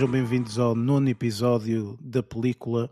[0.00, 2.90] sejam bem-vindos ao nono episódio da película.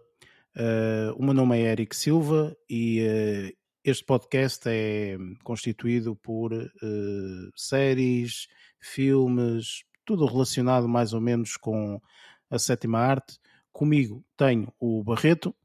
[0.54, 7.50] Uh, o meu nome é Eric Silva e uh, este podcast é constituído por uh,
[7.56, 8.46] séries,
[8.78, 11.98] filmes, tudo relacionado mais ou menos com
[12.50, 13.38] a sétima arte.
[13.72, 15.56] Comigo tenho o Barreto.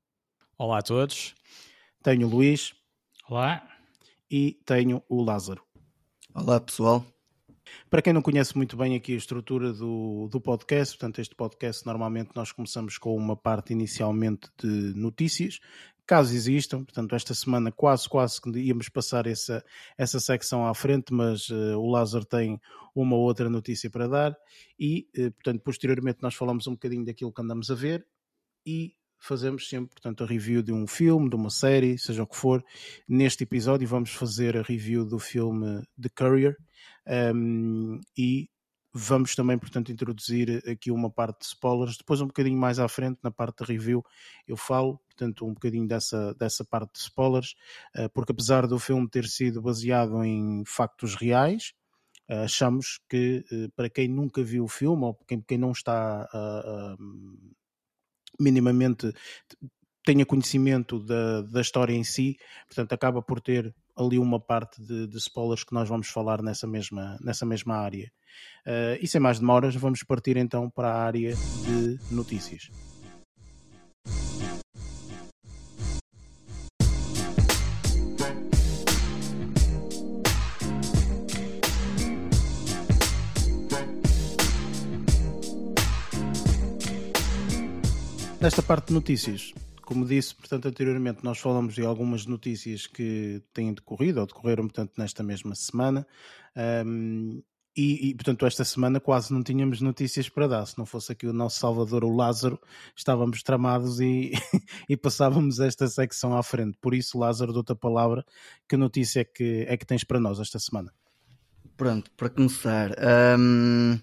[0.58, 1.36] Olá a todos.
[2.02, 2.74] Tenho o Luís.
[3.28, 3.68] Olá.
[4.32, 5.62] E tenho o Lázaro.
[6.34, 7.06] Olá pessoal.
[7.94, 11.86] Para quem não conhece muito bem aqui a estrutura do, do podcast, portanto, este podcast
[11.86, 15.60] normalmente nós começamos com uma parte inicialmente de notícias,
[16.04, 19.64] caso existam, portanto, esta semana quase, quase que íamos passar essa,
[19.96, 22.60] essa secção à frente, mas uh, o Lázaro tem
[22.96, 24.36] uma outra notícia para dar.
[24.80, 28.04] E, uh, portanto, posteriormente nós falamos um bocadinho daquilo que andamos a ver
[28.66, 32.36] e fazemos sempre, portanto, a review de um filme, de uma série, seja o que
[32.36, 32.64] for.
[33.08, 36.58] Neste episódio vamos fazer a review do filme The Courier
[37.34, 38.50] um, e
[38.94, 41.98] vamos também, portanto, introduzir aqui uma parte de spoilers.
[41.98, 44.04] Depois, um bocadinho mais à frente, na parte da review,
[44.46, 47.56] eu falo, portanto, um bocadinho dessa, dessa parte de spoilers,
[47.96, 51.74] uh, porque apesar do filme ter sido baseado em factos reais,
[52.30, 56.28] uh, achamos que, uh, para quem nunca viu o filme, ou quem, quem não está
[58.40, 59.14] minimamente
[60.06, 65.08] tenha conhecimento da, da história em si, portanto acaba por ter ali uma parte de,
[65.08, 68.12] de spoilers que nós vamos falar nessa mesma, nessa mesma área.
[68.66, 72.70] Uh, e sem mais demoras, vamos partir então para a área de notícias.
[88.44, 93.74] Nesta parte de notícias, como disse, portanto, anteriormente nós falamos de algumas notícias que têm
[93.74, 96.06] decorrido ou decorreram, portanto, nesta mesma semana.
[96.86, 97.42] Um,
[97.74, 100.66] e, e, portanto, esta semana quase não tínhamos notícias para dar.
[100.66, 102.60] Se não fosse aqui o nosso Salvador, o Lázaro,
[102.94, 104.34] estávamos tramados e,
[104.90, 106.78] e passávamos esta secção à frente.
[106.82, 108.26] Por isso, Lázaro, dou-te a palavra.
[108.68, 110.92] Que notícia é que, é que tens para nós esta semana?
[111.78, 112.92] Pronto, para começar,
[113.40, 113.98] um,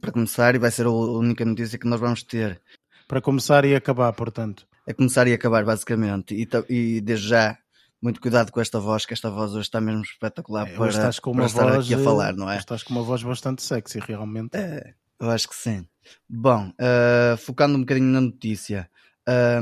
[0.00, 2.60] para começar, e vai ser a única notícia que nós vamos ter
[3.06, 4.66] para começar e acabar, portanto.
[4.86, 6.34] É começar e acabar, basicamente.
[6.34, 7.58] E, e desde já,
[8.02, 11.18] muito cuidado com esta voz, que esta voz hoje está mesmo espetacular é, para, estás
[11.18, 12.58] com uma estar voz, aqui a falar, não é?
[12.58, 14.54] Estás com uma voz bastante sexy, realmente.
[14.56, 15.86] É, eu acho que sim.
[16.28, 18.90] Bom, uh, focando um bocadinho na notícia,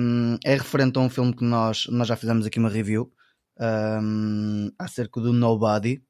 [0.01, 3.13] um, é referente a um filme que nós, nós já fizemos aqui uma review
[3.61, 6.03] um, acerca do Nobody,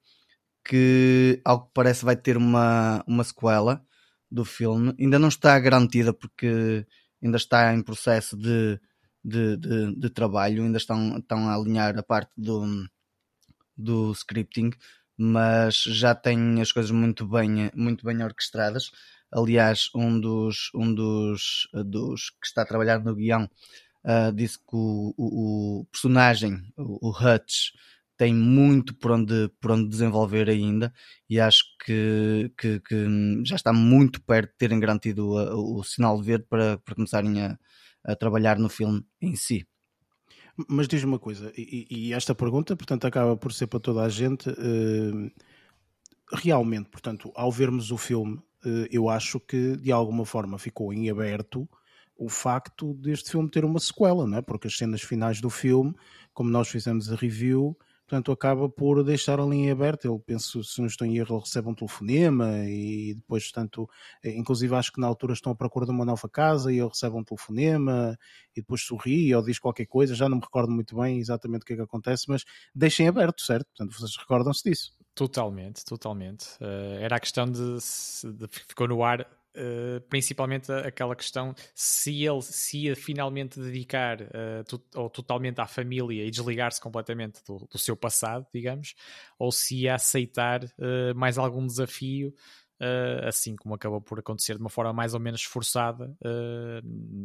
[0.64, 3.84] que ao que parece vai ter uma, uma sequela
[4.31, 4.94] do filme.
[4.99, 6.87] Ainda não está garantida porque
[7.22, 8.81] ainda está em processo de,
[9.25, 12.87] de, de, de trabalho, ainda estão, estão a alinhar a parte do,
[13.77, 14.71] do scripting,
[15.16, 18.91] mas já tem as coisas muito bem, muito bem orquestradas.
[19.31, 23.49] Aliás, um dos, um dos, dos que está a trabalhar no guião
[24.05, 27.72] uh, disse que o, o, o personagem, o, o Hutch,
[28.17, 30.93] tem muito por onde, por onde desenvolver ainda
[31.28, 36.21] e acho que, que, que já está muito perto de terem garantido o, o sinal
[36.23, 37.59] verde para, para começarem a,
[38.05, 39.67] a, trabalhar no filme em si.
[40.69, 44.09] Mas diz-me uma coisa, e, e, esta pergunta, portanto, acaba por ser para toda a
[44.11, 44.50] gente.
[44.50, 45.31] Uh,
[46.31, 51.09] realmente, portanto, ao vermos o filme, uh, eu acho que de alguma forma ficou em
[51.09, 51.67] aberto
[52.17, 54.43] o facto deste filme ter uma sequela, não é?
[54.43, 55.94] Porque as cenas finais do filme,
[56.32, 57.76] como nós fizemos a review,
[58.12, 60.06] portanto acaba por deixar a linha aberta.
[60.06, 63.88] Ele penso, se não estou em erro, ele recebe um telefonema e depois, portanto,
[64.23, 66.88] eh, inclusive acho que na altura estão à procura de uma nova casa e ele
[66.88, 68.19] recebe um telefonema
[68.55, 70.14] e depois sorri ou diz qualquer coisa.
[70.14, 72.44] Já não me recordo muito bem exatamente o que é que acontece, mas
[72.75, 73.67] deixem aberto, certo?
[73.69, 74.93] Portanto, vocês recordam-se disso.
[75.15, 76.44] Totalmente, totalmente.
[76.61, 82.40] Uh, era a questão de, de, ficou no ar Uh, principalmente aquela questão se ele
[82.40, 87.94] se ia finalmente dedicar uh, ou totalmente à família e desligar-se completamente do, do, seu
[87.94, 88.94] passado, digamos,
[89.38, 92.34] ou se ia aceitar uh, mais algum desafio,
[93.28, 96.16] assim como acabou por acontecer de uma forma mais ou menos forçada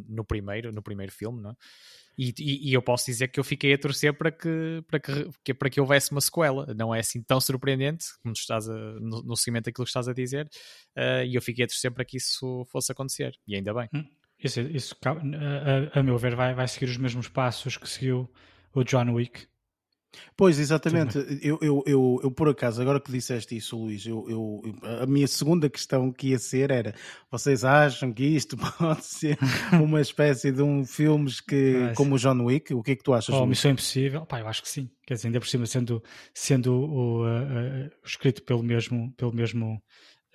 [0.08, 1.56] no primeiro no primeiro filme, não é?
[2.18, 5.54] E, e, e, eu posso dizer que eu fiquei a torcer para que, para que,
[5.54, 6.74] para que houvesse uma sequela.
[6.74, 10.12] Não é assim tão surpreendente como estás a, no, no seguimento daquilo que estás a
[10.12, 10.48] dizer,
[10.96, 13.88] uh, e eu fiquei a torcer para que isso fosse acontecer, e ainda bem.
[13.94, 14.04] Hum,
[14.42, 18.28] isso, isso a, a, meu ver, vai, vai seguir os mesmos passos que seguiu
[18.74, 19.46] o John Wick.
[20.36, 21.18] Pois, exatamente.
[21.42, 24.62] Eu, eu, eu, eu, por acaso, agora que disseste isso, Luís, eu, eu,
[25.02, 26.94] a minha segunda questão que ia ser era:
[27.30, 29.38] vocês acham que isto pode ser
[29.72, 32.72] uma espécie de um filme que, como o John Wick?
[32.72, 33.34] O que é que tu achas?
[33.34, 34.24] Oh, Missão Impossível?
[34.24, 34.90] Pá, eu acho que sim.
[35.06, 36.02] Quer dizer, ainda por cima, sendo,
[36.34, 39.82] sendo o, uh, uh, escrito pelo mesmo, pelo mesmo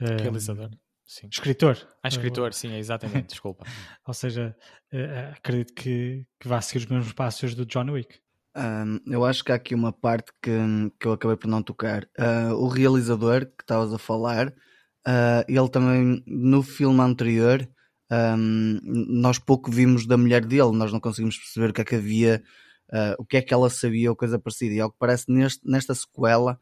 [0.02, 0.70] uh, realizador.
[1.06, 1.28] Sim.
[1.32, 1.78] Escritor.
[2.02, 3.66] Ah, escritor, sim, exatamente, desculpa.
[4.08, 4.56] Ou seja,
[4.92, 8.23] uh, acredito que, que vá seguir os mesmos passos do John Wick.
[8.56, 10.52] Um, eu acho que há aqui uma parte que,
[11.00, 12.04] que eu acabei por não tocar.
[12.18, 17.68] Uh, o realizador que estavas a falar, uh, ele também no filme anterior,
[18.12, 21.96] um, nós pouco vimos da mulher dele, nós não conseguimos perceber o que é que
[21.96, 22.44] havia,
[22.92, 24.76] uh, o que é que ela sabia ou coisa parecida.
[24.76, 26.60] E ao que parece neste, nesta sequela,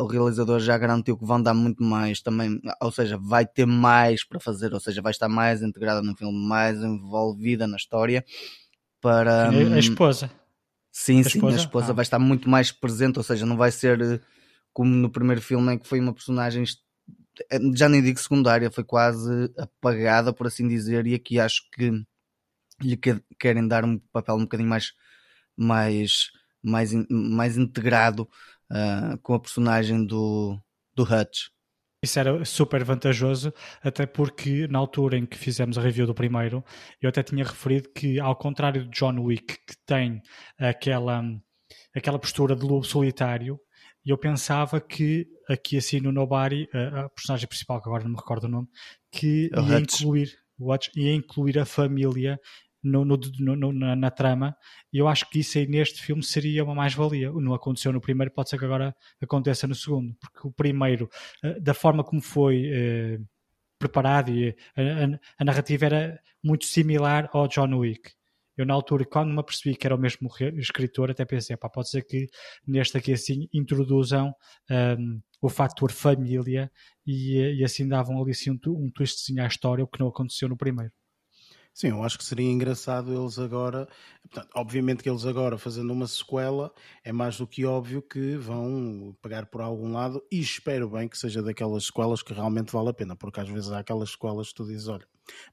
[0.00, 4.22] o realizador já garantiu que vão dar muito mais também, ou seja, vai ter mais
[4.24, 8.24] para fazer, ou seja, vai estar mais integrada no filme, mais envolvida na história
[9.00, 10.30] para a, a hum, esposa.
[10.96, 11.56] Sim, a sim, esposa?
[11.56, 11.92] a esposa ah.
[11.92, 14.20] vai estar muito mais presente, ou seja, não vai ser eh,
[14.72, 16.62] como no primeiro filme em que foi uma personagem
[17.50, 21.90] eh, já nem digo secundária, foi quase apagada, por assim dizer, e aqui acho que
[22.80, 22.96] lhe
[23.38, 24.92] querem dar um papel um bocadinho mais
[25.56, 26.30] mais
[26.62, 28.28] mais, mais integrado
[28.70, 30.58] uh, com a personagem do,
[30.94, 31.48] do Hutch.
[32.04, 33.52] Isso era super vantajoso,
[33.82, 36.62] até porque na altura em que fizemos a review do primeiro,
[37.00, 40.20] eu até tinha referido que, ao contrário de John Wick, que tem
[40.58, 41.24] aquela,
[41.96, 43.58] aquela postura de lobo solitário,
[44.04, 48.16] eu pensava que aqui assim no Nobody, a, a personagem principal, que agora não me
[48.18, 48.68] recordo o nome,
[49.10, 50.28] que é ia incluir,
[50.60, 52.38] Watch, ia incluir a família
[52.84, 54.56] no, no, no, na, na, trama,
[54.92, 57.32] e eu acho que isso aí neste filme seria uma mais-valia.
[57.32, 61.08] Não aconteceu no primeiro, pode ser que agora aconteça no segundo, porque o primeiro,
[61.42, 63.18] eh, da forma como foi eh,
[63.78, 68.12] preparado, e a, a, a, narrativa era muito similar ao John Wick.
[68.56, 71.90] Eu, na altura, quando me apercebi que era o mesmo escritor, até pensei, pá, pode
[71.90, 72.28] ser que
[72.66, 74.32] neste aqui assim introduzam
[74.70, 76.70] um, o fator família
[77.06, 80.48] e, e assim davam ali assim, um, um twistzinho à história, o que não aconteceu
[80.48, 80.92] no primeiro.
[81.76, 83.88] Sim, eu acho que seria engraçado eles agora.
[84.22, 86.72] Portanto, obviamente que eles agora fazendo uma sequela
[87.02, 91.18] é mais do que óbvio que vão pegar por algum lado e espero bem que
[91.18, 94.54] seja daquelas sequelas que realmente vale a pena, porque às vezes há aquelas sequelas que
[94.54, 95.04] tu dizes, olha,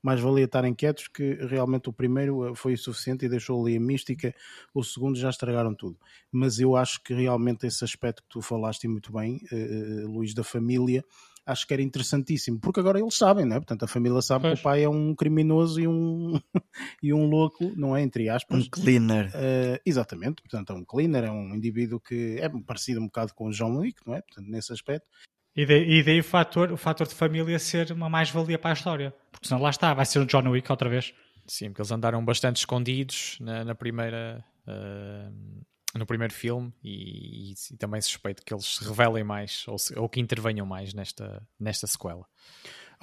[0.01, 3.75] mais valia estarem quietos que realmente o primeiro eh, foi o suficiente e deixou ali
[3.75, 4.35] a mística,
[4.75, 5.97] o segundo já estragaram tudo.
[6.31, 10.43] Mas eu acho que realmente esse aspecto que tu falaste muito bem, uh, Luís, da
[10.43, 11.03] família,
[11.51, 13.59] acho que era interessantíssimo, porque agora eles sabem, não é?
[13.59, 14.53] Portanto, a família sabe pois.
[14.53, 16.39] que o pai é um criminoso e um,
[17.03, 18.01] e um louco, não é?
[18.01, 18.65] Entre aspas.
[18.65, 19.27] Um cleaner.
[19.27, 23.47] Uh, exatamente, portanto, é um cleaner, é um indivíduo que é parecido um bocado com
[23.47, 24.21] o John Wick, não é?
[24.21, 25.07] Portanto, nesse aspecto.
[25.55, 28.73] E daí, e daí o, fator, o fator de família ser uma mais-valia para a
[28.73, 31.13] história, porque senão lá está, vai ser o John Wick outra vez.
[31.45, 34.43] Sim, porque eles andaram bastante escondidos na, na primeira.
[34.65, 35.61] Uh
[35.95, 39.97] no primeiro filme e, e, e, também suspeito que eles se revelem mais ou, se,
[39.97, 42.25] ou, que intervenham mais nesta, nesta sequela.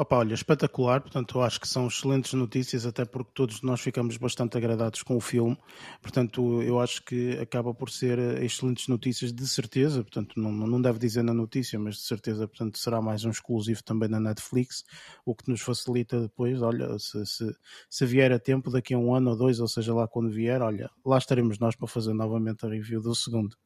[0.01, 4.17] Opa, olha, espetacular, portanto eu acho que são excelentes notícias, até porque todos nós ficamos
[4.17, 5.59] bastante agradados com o filme,
[6.01, 10.81] portanto eu acho que acaba por ser eh, excelentes notícias de certeza, portanto não, não
[10.81, 14.85] deve dizer na notícia, mas de certeza, portanto será mais um exclusivo também na Netflix,
[15.27, 17.57] o que nos facilita depois, olha, se, se,
[17.91, 20.63] se vier a tempo, daqui a um ano ou dois, ou seja lá quando vier,
[20.63, 23.57] olha, lá estaremos nós para fazer novamente a review do segundo.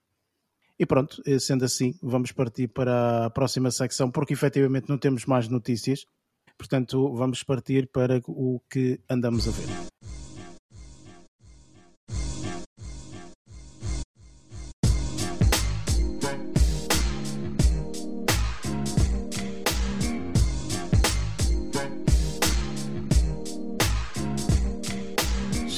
[0.79, 5.27] E pronto, eh, sendo assim, vamos partir para a próxima secção, porque efetivamente não temos
[5.27, 6.07] mais notícias.
[6.56, 9.92] Portanto, vamos partir para o que andamos a ver.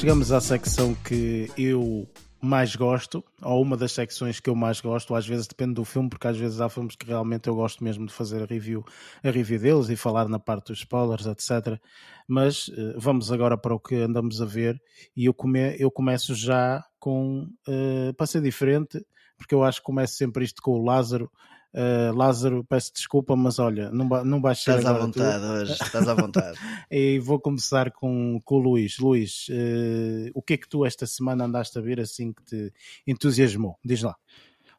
[0.04, 2.06] Chegamos à secção que eu
[2.44, 6.08] mais gosto, ou uma das secções que eu mais gosto, às vezes depende do filme,
[6.08, 8.84] porque às vezes há filmes que realmente eu gosto mesmo de fazer a review,
[9.22, 11.80] a review deles e falar na parte dos spoilers, etc.
[12.28, 14.80] Mas uh, vamos agora para o que andamos a ver
[15.16, 19.04] e eu, come, eu começo já com, uh, para ser diferente,
[19.36, 21.30] porque eu acho que começo sempre isto com o Lázaro,
[21.74, 24.78] Uh, Lázaro, peço desculpa, mas olha, não, não vais ser.
[24.78, 25.50] Estás à vontade tu.
[25.50, 26.58] hoje, estás à vontade.
[26.88, 28.96] e vou começar com, com o Luís.
[28.98, 32.72] Luís, uh, o que é que tu esta semana andaste a ver assim que te
[33.04, 33.76] entusiasmou?
[33.84, 34.14] Diz lá.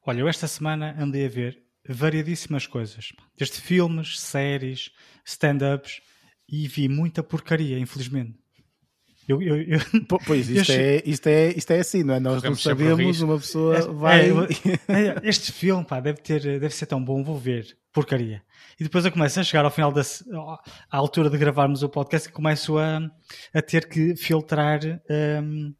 [0.05, 4.91] Olha, eu esta semana andei a ver variadíssimas coisas, desde filmes, séries,
[5.25, 6.01] stand-ups
[6.47, 8.44] e vi muita porcaria, infelizmente.
[9.27, 9.79] Eu, eu, eu...
[10.25, 12.19] Pois, isto, é, isto, é, isto é assim, não é?
[12.19, 14.29] Nós não sabemos, uma pessoa é, vai.
[14.29, 14.33] É,
[14.87, 17.77] é, este filme, pá, deve, ter, deve ser tão bom, vou ver.
[17.91, 18.43] Porcaria.
[18.79, 22.27] E depois eu começo a chegar ao final da à altura de gravarmos o podcast
[22.27, 22.99] e começo a,
[23.53, 24.81] a ter que filtrar
[25.41, 25.73] um,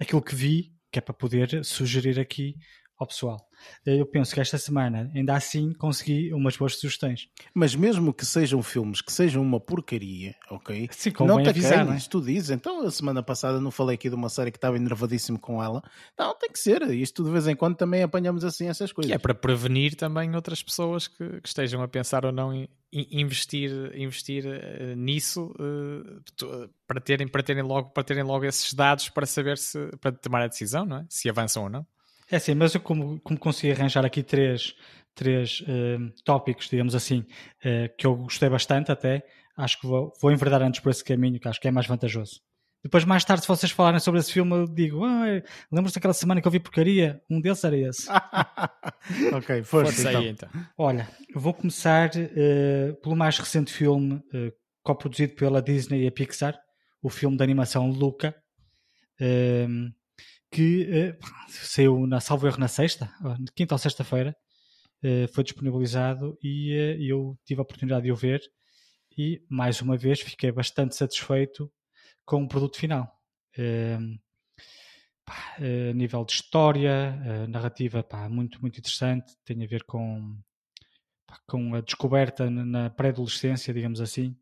[0.00, 2.54] aquilo que vi, que é para poder sugerir aqui
[2.98, 3.47] ao pessoal.
[3.84, 7.28] Eu penso que esta semana, ainda assim, consegui umas boas sugestões.
[7.54, 10.88] Mas mesmo que sejam filmes que sejam uma porcaria, ok?
[10.92, 12.50] Sim, não te avisar, acanhes, tu dizes.
[12.50, 15.82] Então, a semana passada não falei aqui de uma série que estava enervadíssimo com ela.
[16.18, 16.82] Não, tem que ser.
[16.90, 19.10] Isto de vez em quando também apanhamos assim essas coisas.
[19.10, 22.68] Que é para prevenir também outras pessoas que, que estejam a pensar ou não em,
[22.92, 28.72] em investir, investir uh, nisso uh, para, terem, para, terem logo, para terem logo esses
[28.72, 31.06] dados para saber se para tomar a decisão, não é?
[31.08, 31.86] Se avançam ou não.
[32.30, 34.74] É assim, mas eu como, como consegui arranjar aqui três,
[35.14, 39.24] três uh, tópicos, digamos assim, uh, que eu gostei bastante até,
[39.56, 42.40] acho que vou, vou enverdar antes por esse caminho, que acho que é mais vantajoso.
[42.82, 46.40] Depois, mais tarde, se vocês falarem sobre esse filme, eu digo: ah, lembro-se daquela semana
[46.40, 47.20] que eu vi porcaria?
[47.28, 48.08] Um deles era esse.
[49.34, 50.20] ok, força, força então.
[50.20, 50.48] aí então.
[50.76, 56.12] Olha, eu vou começar uh, pelo mais recente filme uh, coproduzido pela Disney e a
[56.12, 56.56] Pixar,
[57.02, 58.32] o filme de animação Luca.
[59.20, 59.92] Uh,
[60.50, 63.10] que uh, saiu na salvo erro na sexta,
[63.54, 64.36] quinta ou sexta-feira,
[65.02, 68.40] uh, foi disponibilizado e uh, eu tive a oportunidade de o ver
[69.16, 71.70] e mais uma vez fiquei bastante satisfeito
[72.24, 73.10] com o produto final.
[75.24, 80.38] Pá, a nível de história, narrativa, pá, muito, muito interessante, tem a ver com,
[81.26, 84.36] pá, com a descoberta na pré-adolescência, digamos assim,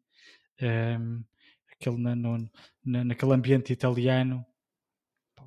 [1.73, 2.51] aquele, na, no,
[2.85, 4.45] na, naquele ambiente italiano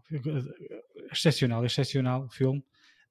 [1.12, 2.64] excepcional, excepcional o filme.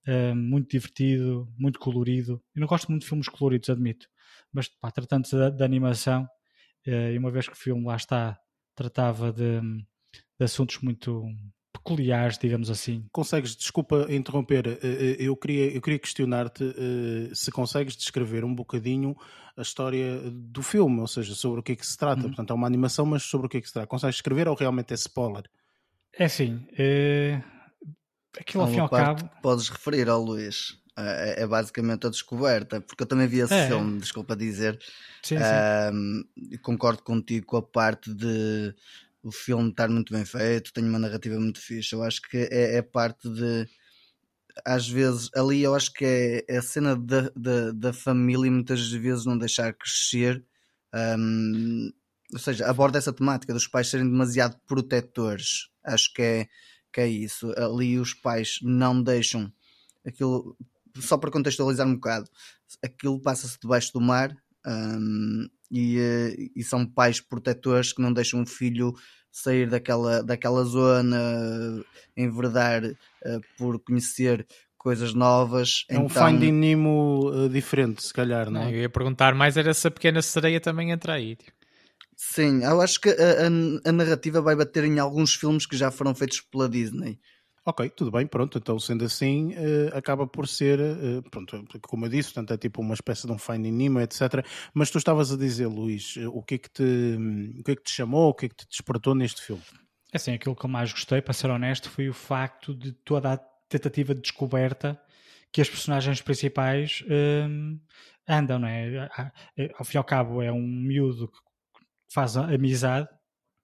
[0.07, 2.43] Uh, muito divertido, muito colorido.
[2.55, 4.09] Eu não gosto muito de filmes coloridos, admito,
[4.51, 6.27] mas tratando-se de, de, animação,
[6.87, 8.39] uh, e uma vez que o filme lá está,
[8.75, 11.27] tratava de, de, assuntos muito
[11.75, 13.07] peculiares, digamos assim.
[13.13, 14.87] Consegues, desculpa interromper, uh,
[15.19, 16.65] eu queria, eu queria questionar-te
[17.35, 19.15] se consegues descrever um bocadinho
[19.59, 22.23] a história do filme, ou seja, sobre o que é que se trata.
[22.23, 22.29] Uhum.
[22.29, 23.89] Portanto, é uma animação, mas sobre o que é que se trata.
[23.89, 25.45] Consegues escrever ou realmente é spoiler?
[26.17, 27.41] É assim, é...
[28.39, 29.29] aquilo ao fim e ao cabo.
[29.29, 30.79] Que podes referir ao Luís.
[31.01, 33.69] É, é, basicamente a descoberta, porque eu também vi esse é.
[33.69, 34.77] filme, desculpa dizer.
[35.23, 36.59] Sim, sim.
[36.59, 38.75] concordo contigo com a parte de
[39.23, 41.95] o filme estar muito bem feito, tem uma narrativa muito fixe.
[41.95, 43.69] Eu acho que é, é parte de
[44.65, 48.91] às vezes ali eu acho que é, é a cena da, da, da, família muitas
[48.91, 50.45] vezes não deixar crescer
[50.93, 51.91] um,
[52.33, 55.69] ou seja, aborda essa temática dos pais serem demasiado protetores.
[55.89, 56.49] Acho que é,
[56.93, 57.53] que é isso.
[57.57, 59.53] Ali os pais não deixam
[60.07, 60.57] aquilo,
[60.97, 62.31] só para contextualizar um bocado,
[62.83, 64.35] aquilo passa-se debaixo do mar
[64.67, 68.95] um, e, eh, e, são pais protetores que não deixam o filho
[69.31, 71.85] sair daquela, daquela zona,
[72.17, 75.85] enverdar uh, por conhecer coisas novas.
[75.89, 76.27] É um então...
[76.27, 78.73] Finding Nemo uh, diferente, se calhar, não é?
[78.73, 81.37] Eu ia perguntar mais era se a pequena sereia também entra aí.
[81.37, 81.58] Tipo.
[82.21, 85.89] Sim, eu acho que a, a, a, narrativa vai bater em alguns filmes que já
[85.89, 87.21] foram feitos pela Disney.
[87.65, 88.59] Ok, tudo bem, pronto.
[88.59, 92.81] Então, sendo assim, uh, acaba por ser, uh, pronto, como eu disse, portanto, é tipo
[92.81, 94.45] uma espécie de um Finding Nemo, etc.
[94.75, 96.83] Mas tu estavas a dizer, Luís, eh, o que é que te,
[97.61, 99.63] o que é que te chamou, o que é que te despertou neste filme?
[100.13, 103.35] É assim, aquilo que eu mais gostei, para ser honesto, foi o facto de toda
[103.35, 103.37] a
[103.69, 105.01] tentativa de descoberta
[105.53, 107.05] que as personagens principais
[108.27, 109.09] andam, não é?
[109.79, 111.48] Ao fim e ao cabo, é um miúdo que
[112.09, 113.09] faz amizade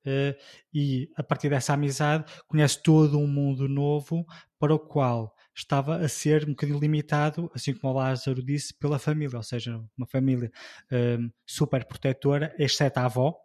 [0.06, 0.38] uh,
[0.72, 4.26] e a partir dessa amizade conhece todo um mundo novo
[4.58, 8.98] para o qual estava a ser um bocadinho limitado, assim como o Lázaro disse, pela
[8.98, 10.50] família, ou seja, uma família
[10.90, 13.38] uh, super protetora, exceto a avó.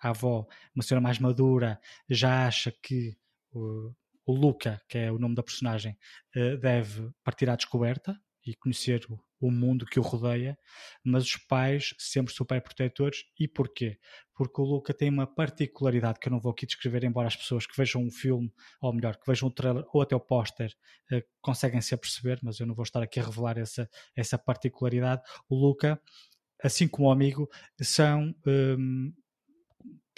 [0.00, 1.78] A avó, uma senhora mais madura,
[2.08, 3.18] já acha que
[3.52, 3.92] o,
[4.24, 5.98] o Luca, que é o nome da personagem,
[6.36, 8.18] uh, deve partir à descoberta
[8.50, 10.58] e conhecer o, o mundo que o rodeia,
[11.04, 13.24] mas os pais sempre super protetores.
[13.38, 13.98] E porquê?
[14.34, 17.66] Porque o Luca tem uma particularidade que eu não vou aqui descrever, embora as pessoas
[17.66, 20.74] que vejam um filme, ou melhor, que vejam o trailer ou até o póster,
[21.12, 25.22] eh, conseguem se aperceber, mas eu não vou estar aqui a revelar essa, essa particularidade.
[25.48, 26.00] O Luca,
[26.62, 27.48] assim como o amigo,
[27.80, 29.12] são um,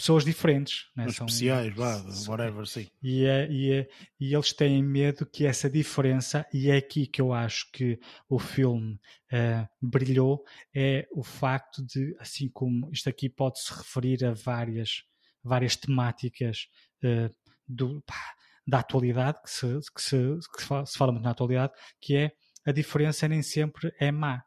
[0.03, 0.91] pessoas diferentes.
[0.97, 1.09] Né?
[1.11, 2.89] São especiais, vá, whatever, sim.
[3.01, 7.21] E, é, e, é, e eles têm medo que essa diferença, e é aqui que
[7.21, 10.45] eu acho que o filme uh, brilhou,
[10.75, 15.05] é o facto de, assim como isto aqui pode-se referir a várias,
[15.43, 16.67] várias temáticas
[17.05, 17.33] uh,
[17.69, 18.35] do, pá,
[18.67, 20.17] da atualidade, que, se, que, se,
[20.57, 22.33] que se fala muito na atualidade, que é
[22.67, 24.43] a diferença nem sempre é má.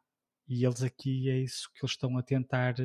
[0.48, 2.76] E eles aqui é isso que eles estão a tentar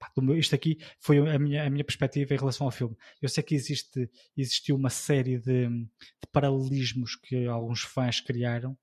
[0.00, 2.96] eh, demonstrar isto aqui foi a minha, a minha perspectiva em relação ao filme.
[3.20, 8.76] Eu sei que existe, existiu uma série de, de paralelismos que alguns fãs criaram,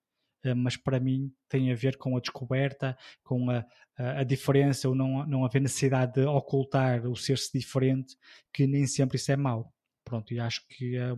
[0.43, 3.65] eh, mas para mim tem a ver com a descoberta, com a,
[3.97, 8.15] a, a diferença, ou não, não haver necessidade de ocultar o ser-se diferente,
[8.53, 9.73] que nem sempre isso é mau.
[10.03, 11.13] pronto, e acho que é,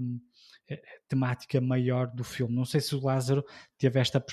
[0.69, 2.55] é a temática maior do filme.
[2.55, 3.43] Não sei se o Lázaro
[3.77, 4.23] teve esta,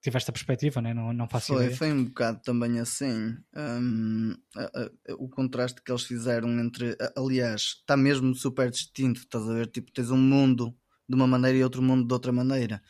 [0.00, 0.94] teve esta perspectiva, né?
[0.94, 1.76] não, não faço foi, ideia.
[1.76, 3.36] Foi um bocado também assim.
[3.54, 6.96] Um, a, a, o contraste que eles fizeram entre.
[7.16, 9.66] Aliás, está mesmo super distinto, estás a ver?
[9.66, 10.74] Tipo, tens um mundo
[11.08, 12.80] de uma maneira e outro mundo de outra maneira.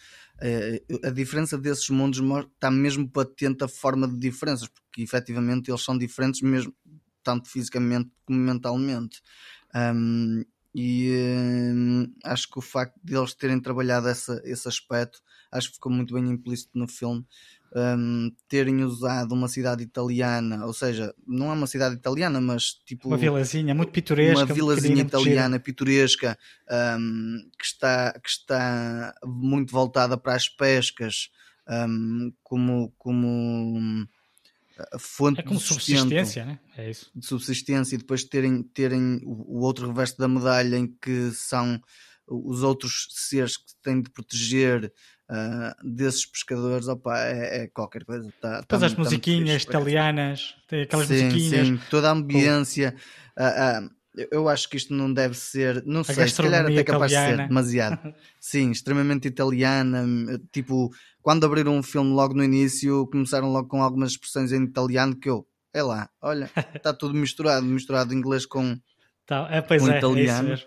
[0.43, 2.21] Eh, a diferença desses mundos
[2.55, 6.75] está mesmo patente a forma de diferenças, porque efetivamente eles são diferentes mesmo,
[7.23, 9.21] tanto fisicamente como mentalmente.
[9.75, 11.11] Um, e
[11.75, 15.91] um, acho que o facto de eles terem trabalhado essa, esse aspecto, acho que ficou
[15.91, 17.27] muito bem implícito no filme.
[17.73, 23.07] Um, terem usado uma cidade italiana, ou seja, não é uma cidade italiana, mas tipo
[23.07, 26.37] uma vilazinha muito pitoresca, uma vilazinha italiana pitoresca
[26.99, 31.31] um, que está que está muito voltada para as pescas,
[31.69, 34.05] um, como como
[34.99, 36.59] fonte é como de subsistência, né?
[36.77, 37.11] é isso.
[37.15, 41.81] de subsistência e depois terem, terem o outro reverso da medalha em que são
[42.27, 44.93] os outros seres que têm de proteger
[45.31, 48.33] uh, desses pescadores, opa, é, é qualquer coisa.
[48.41, 51.67] Tá, Todas tá, as tá musiquinhas italianas, tem aquelas sim, musiquinhas.
[51.67, 52.95] Sim, toda a ambiência.
[53.39, 56.83] Uh, uh, eu acho que isto não deve ser, não a sei, se calhar até
[56.83, 57.37] capaz italiana.
[57.37, 58.15] de ser demasiado.
[58.41, 60.05] Sim, extremamente italiana.
[60.53, 60.91] Tipo,
[61.23, 65.31] quando abriram um filme logo no início, começaram logo com algumas expressões em italiano que
[65.31, 68.77] eu, é lá, olha, está tudo misturado, misturado inglês com,
[69.27, 70.53] tá, é, com é, é italiano.
[70.55, 70.67] É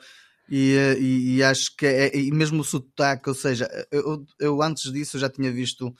[0.50, 4.92] e, e, e, acho que é, e mesmo o sotaque, ou seja, eu, eu antes
[4.92, 5.94] disso já tinha visto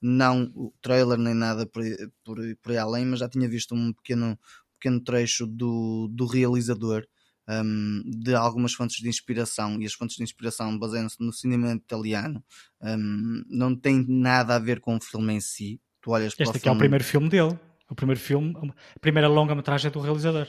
[0.00, 1.82] não o trailer nem nada por,
[2.24, 4.38] por, por aí além, mas já tinha visto um pequeno
[4.80, 7.06] pequeno trecho do, do realizador
[7.48, 12.42] um, de algumas fontes de inspiração e as fontes de inspiração baseiam-se no cinema italiano.
[12.80, 15.80] Um, não tem nada a ver com o filme em si.
[16.00, 16.68] Tu olhas este aqui filme...
[16.68, 17.58] é o primeiro filme dele.
[17.90, 20.46] O primeiro filme, a primeira longa-metragem do realizador.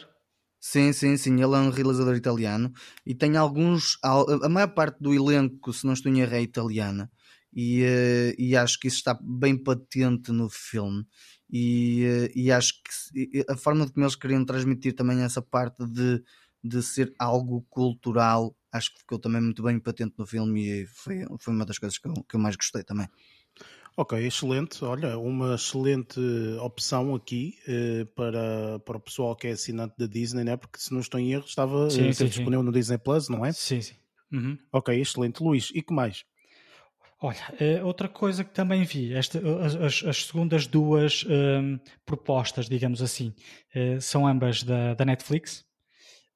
[0.60, 2.72] Sim, sim, sim, ele é um realizador italiano
[3.04, 7.10] e tem alguns, a maior parte do elenco, se não estou em erro, é italiana
[7.52, 11.04] e, uh, e acho que isso está bem patente no filme
[11.52, 16.24] e, eh, e acho que a forma como eles queriam transmitir também essa parte de,
[16.64, 21.26] de ser algo cultural acho que ficou também muito bem patente no filme e foi,
[21.40, 23.08] foi uma das coisas que eu, que eu mais gostei também.
[23.98, 24.84] Ok, excelente.
[24.86, 26.20] Olha, uma excelente
[26.62, 30.56] opção aqui eh, para, para o pessoal que é assinante da Disney, né?
[30.56, 32.66] porque se não estou em erro, estava sim, sim, disponível sim.
[32.66, 33.52] no Disney Plus, não é?
[33.52, 33.96] Sim, sim.
[34.32, 34.58] Uhum.
[34.72, 35.44] Ok, excelente.
[35.44, 36.24] Luís, e que mais?
[37.24, 39.40] Olha, eh, outra coisa que também vi, esta,
[39.86, 43.32] as, as segundas duas um, propostas, digamos assim,
[43.76, 45.64] uh, são ambas da, da Netflix.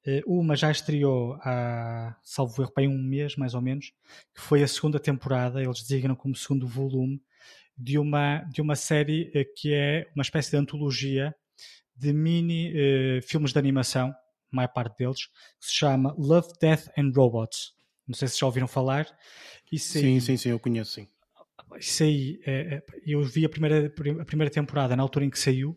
[0.06, 3.86] Uh, uma já estreou há, salvo erro, um mês mais ou menos,
[4.32, 7.20] que foi a segunda temporada, eles designam como segundo volume,
[7.76, 11.34] de uma, de uma série uh, que é uma espécie de antologia
[11.96, 12.72] de mini
[13.22, 15.26] filmes de animação, a maior parte deles,
[15.58, 17.75] que se chama Love, Death and Robots.
[18.06, 19.06] Não sei se já ouviram falar.
[19.70, 21.08] Isso sim, aí, sim, sim, eu conheço, sim.
[21.78, 23.86] Isso aí, é, é, eu vi a primeira,
[24.20, 25.70] a primeira temporada na altura em que saiu,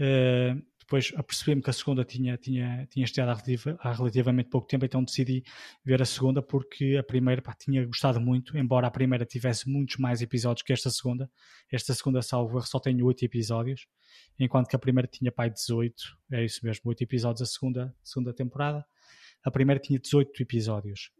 [0.00, 4.66] uh, depois apercebi-me que a segunda tinha, tinha, tinha estreado há, relativa, há, relativamente pouco
[4.66, 5.44] tempo, então decidi
[5.84, 9.98] ver a segunda porque a primeira pá, tinha gostado muito, embora a primeira tivesse muitos
[9.98, 11.30] mais episódios que esta segunda.
[11.70, 13.86] Esta segunda, salvo só tem 8 episódios,
[14.38, 18.32] enquanto que a primeira tinha pai 18, é isso mesmo, 8 episódios a segunda, segunda
[18.32, 18.82] temporada.
[19.44, 21.10] A primeira tinha 18 episódios.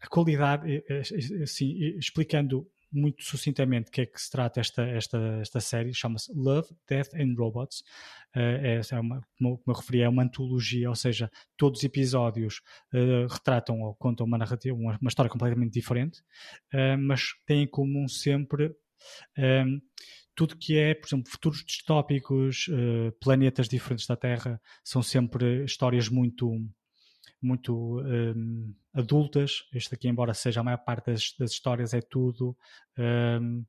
[0.00, 4.82] A qualidade, eh, eh, assim, explicando muito sucintamente o que é que se trata esta,
[4.86, 7.80] esta, esta série, chama-se Love, Death and Robots.
[8.34, 12.60] Uh, é, é uma, como eu referi, é uma antologia, ou seja, todos os episódios
[12.92, 16.20] uh, retratam ou contam uma narrativa, uma, uma história completamente diferente,
[16.72, 18.74] uh, mas têm em comum sempre
[19.36, 19.80] um,
[20.34, 22.68] tudo que é, por exemplo, futuros distópicos,
[23.20, 26.58] planetas diferentes da Terra, são sempre histórias muito
[27.40, 29.64] muito um, adultas.
[29.72, 32.56] Este aqui, embora seja a maior parte das, das histórias, é tudo
[32.98, 33.64] um,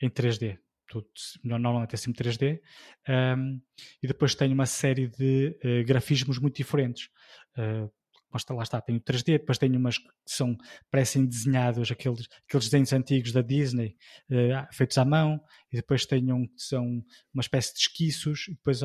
[0.00, 0.58] em 3D.
[0.88, 1.06] Tudo,
[1.44, 2.60] normalmente é sempre 3D.
[3.08, 3.60] Um,
[4.02, 7.08] e depois tem uma série de uh, grafismos muito diferentes.
[7.56, 7.90] Uh,
[8.36, 10.56] está, lá está, tem o 3D, depois tem umas que são,
[10.90, 13.96] parecem desenhados, aqueles, aqueles desenhos antigos da Disney,
[14.30, 15.40] uh, feitos à mão,
[15.72, 18.82] e depois tem um que são uma espécie de esquiços, e depois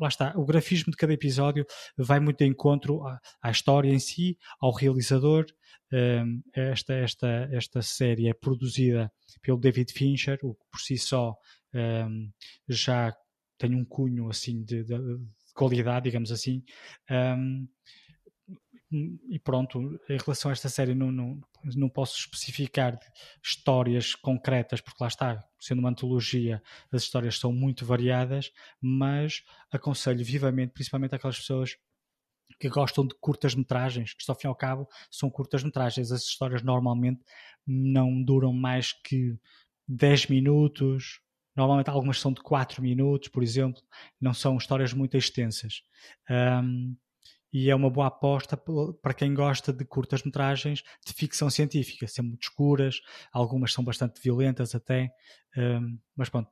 [0.00, 3.98] lá está, o grafismo de cada episódio vai muito de encontro à, à história em
[3.98, 5.44] si, ao realizador.
[5.92, 11.36] Um, esta, esta, esta série é produzida pelo David Fincher, o que por si só
[11.74, 12.30] um,
[12.68, 13.14] já
[13.58, 16.62] tem um cunho assim de, de, de qualidade, digamos assim.
[17.10, 17.68] Um,
[19.28, 21.40] e pronto, em relação a esta série não, não,
[21.76, 22.98] não posso especificar
[23.42, 30.24] histórias concretas, porque lá está, sendo uma antologia, as histórias são muito variadas, mas aconselho
[30.24, 31.76] vivamente, principalmente aquelas pessoas
[32.58, 36.12] que gostam de curtas-metragens, que, ao fim e ao cabo, são curtas-metragens.
[36.12, 37.22] As histórias normalmente
[37.66, 39.38] não duram mais que
[39.88, 41.20] 10 minutos,
[41.56, 43.82] Normalmente algumas são de 4 minutos, por exemplo,
[44.20, 45.82] não são histórias muito extensas.
[46.30, 46.96] Um,
[47.52, 48.56] e é uma boa aposta
[49.02, 53.00] para quem gosta de curtas metragens de ficção científica, são muito escuras,
[53.32, 55.10] algumas são bastante violentas até,
[55.56, 56.48] um, mas pronto,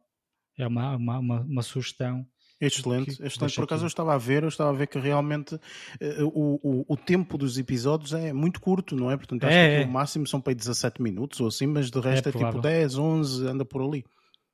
[0.58, 2.26] é uma, uma, uma, uma sugestão.
[2.60, 3.54] Excelente, excelente.
[3.54, 5.60] Por acaso eu estava a ver, eu estava a ver que realmente uh,
[6.24, 9.16] o, o, o, tempo dos episódios é muito curto, não é?
[9.16, 9.86] Portanto, acho é, que é.
[9.86, 12.98] o máximo são para 17 minutos ou assim, mas de resto é, é tipo 10,
[12.98, 14.04] 11, anda por ali.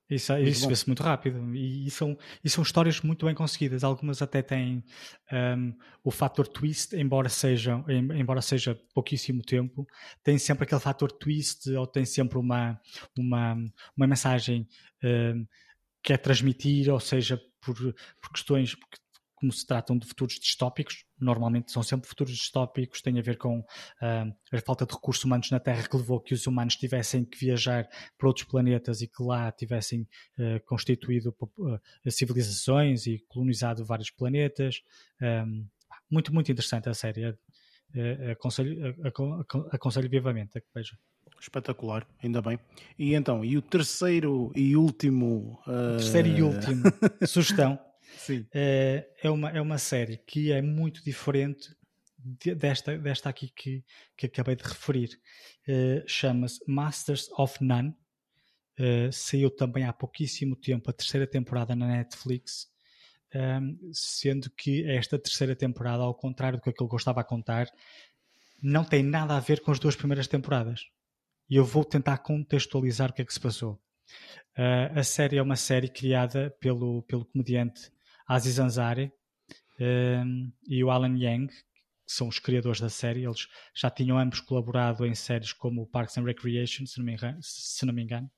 [0.08, 1.54] Isso, isso vê-se muito rápido.
[1.54, 3.82] E, e, são, e são histórias muito bem conseguidas.
[3.82, 4.84] Algumas até têm
[5.32, 9.86] um, o fator twist, embora seja, embora seja pouquíssimo tempo,
[10.22, 12.78] tem sempre aquele fator twist ou tem sempre uma,
[13.18, 13.54] uma,
[13.96, 14.68] uma mensagem
[15.02, 15.46] um,
[16.02, 18.98] que é transmitir, ou seja, por, por questões, porque
[19.44, 23.58] como se tratam de futuros distópicos, normalmente são sempre futuros distópicos, tem a ver com
[23.60, 23.64] uh,
[24.00, 27.86] a falta de recursos humanos na Terra que levou que os humanos tivessem que viajar
[28.16, 34.80] para outros planetas e que lá tivessem uh, constituído uh, civilizações e colonizado vários planetas.
[35.20, 35.66] Um,
[36.10, 37.36] muito, muito interessante a série.
[38.32, 38.96] Aconselho,
[39.70, 40.98] aconselho vivamente a que vejam.
[41.40, 42.58] Espetacular, ainda bem.
[42.98, 45.60] E então, e o terceiro e último.
[45.66, 45.98] Uh...
[45.98, 46.82] Terceiro e último.
[47.26, 47.78] Sugestão.
[48.16, 48.46] Sim.
[48.52, 51.74] É, é, uma, é uma série que é muito diferente
[52.56, 53.84] desta, desta aqui que,
[54.16, 55.10] que acabei de referir.
[55.68, 57.94] Uh, Chama-se Masters of None.
[58.78, 62.72] Uh, saiu também há pouquíssimo tempo a terceira temporada na Netflix.
[63.92, 67.66] Sendo que esta terceira temporada, ao contrário do que aquilo que eu estava a contar,
[68.62, 70.82] não tem nada a ver com as duas primeiras temporadas.
[71.50, 73.72] E eu vou tentar contextualizar o que é que se passou.
[74.56, 77.90] Uh, a série é uma série criada pelo, pelo comediante
[78.26, 79.12] Aziz Ansari
[79.80, 83.24] um, e o Alan Yang, que são os criadores da série.
[83.24, 87.38] Eles já tinham ambos colaborado em séries como Parks and Recreation, se não me engano,
[87.42, 88.30] se não me engano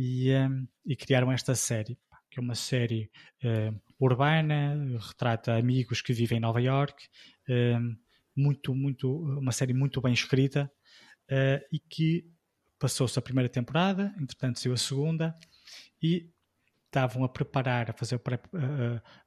[0.00, 1.98] e, um, e, criaram esta série,
[2.30, 3.10] que é uma série
[3.44, 7.06] um, urbana, retrata amigos que vivem em Nova York,
[7.48, 7.96] hum,
[8.34, 10.70] muito, muito, uma série muito bem escrita
[11.30, 12.24] uh, e que
[12.78, 15.36] passou-se a primeira temporada, entretanto saiu a segunda
[16.02, 16.30] e
[16.90, 18.20] estavam a preparar, a fazer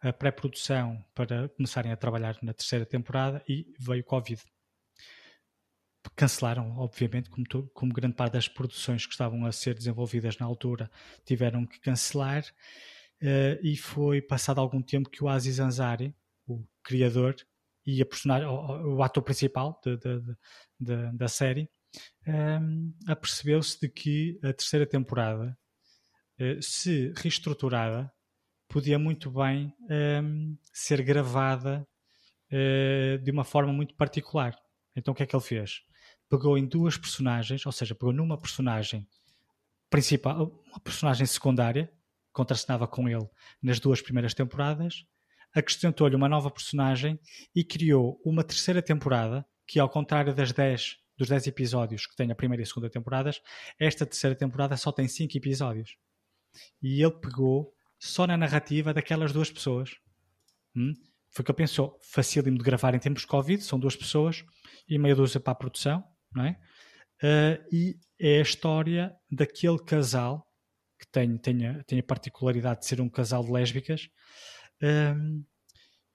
[0.02, 4.44] a pré-produção para começarem a trabalhar na terceira temporada e veio Covid.
[6.16, 10.92] Cancelaram, obviamente, como, como grande parte das produções que estavam a ser desenvolvidas na altura
[11.26, 12.44] tiveram que cancelar.
[13.22, 16.14] Uh, e foi passado algum tempo que o Aziz Ansari,
[16.46, 17.38] o criador
[17.86, 20.20] e a personagem, o, o ator principal de, de,
[20.78, 21.70] de, da série,
[22.28, 25.63] um, ehm, apercebeu-se de que a terceira temporada eh,
[26.62, 28.12] se reestruturada,
[28.68, 31.88] podia muito bem um, ehm, ser gravada
[32.52, 34.58] uh, de uma forma muito particular.
[34.96, 35.82] Então o que é que ele fez?
[36.30, 39.08] Pegou em duas personagens, ou seja, pegou numa personagem
[39.90, 41.92] principal, uma personagem secundária,
[42.32, 43.30] contracenava com ele
[43.62, 45.06] nas duas primeiras temporadas,
[45.54, 47.20] acrescentou-lhe uma nova personagem
[47.56, 52.32] e criou uma terceira temporada que, ao contrário das 10 dos 10 episódios que tem
[52.32, 53.40] a primeira e a segunda temporadas,
[53.80, 55.96] esta terceira temporada só tem 5 episódios.
[56.82, 59.92] E ele pegou só na narrativa daquelas duas pessoas.
[60.76, 60.94] Hum?
[61.32, 64.44] Foi que ele pensou, facílimo de gravar em tempos de Covid, são duas pessoas
[64.88, 66.60] e meia dúzia para a produção, não é?
[67.24, 70.46] Uh, e é a história daquele casal
[71.00, 74.10] que tem, tem, a, tem a particularidade de ser um casal de lésbicas
[74.82, 75.44] um,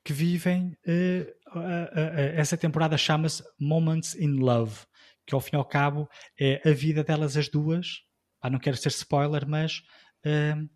[0.05, 0.77] que vivem.
[0.87, 4.87] Uh, uh, essa temporada chama-se Moments in Love,
[5.27, 8.03] que ao fim e ao cabo é a vida delas as duas.
[8.40, 9.83] Ah, não quero ser spoiler, mas
[10.29, 10.71] uh,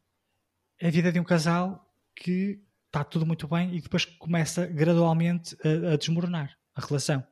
[0.81, 1.87] a vida de um casal
[2.17, 7.27] que está tudo muito bem e depois começa gradualmente a, a desmoronar a relação.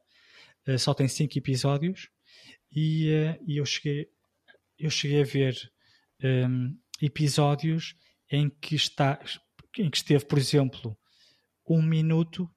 [0.66, 2.08] Uh, só tem cinco episódios
[2.70, 4.08] e, uh, e, eu cheguei
[4.78, 5.70] eu cheguei a ver
[6.22, 7.94] um, episódios
[8.30, 9.20] em que está
[9.78, 10.98] em que esteve, por exemplo,
[11.68, 12.50] um minuto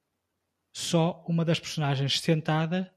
[0.74, 2.93] só uma das personagens sentada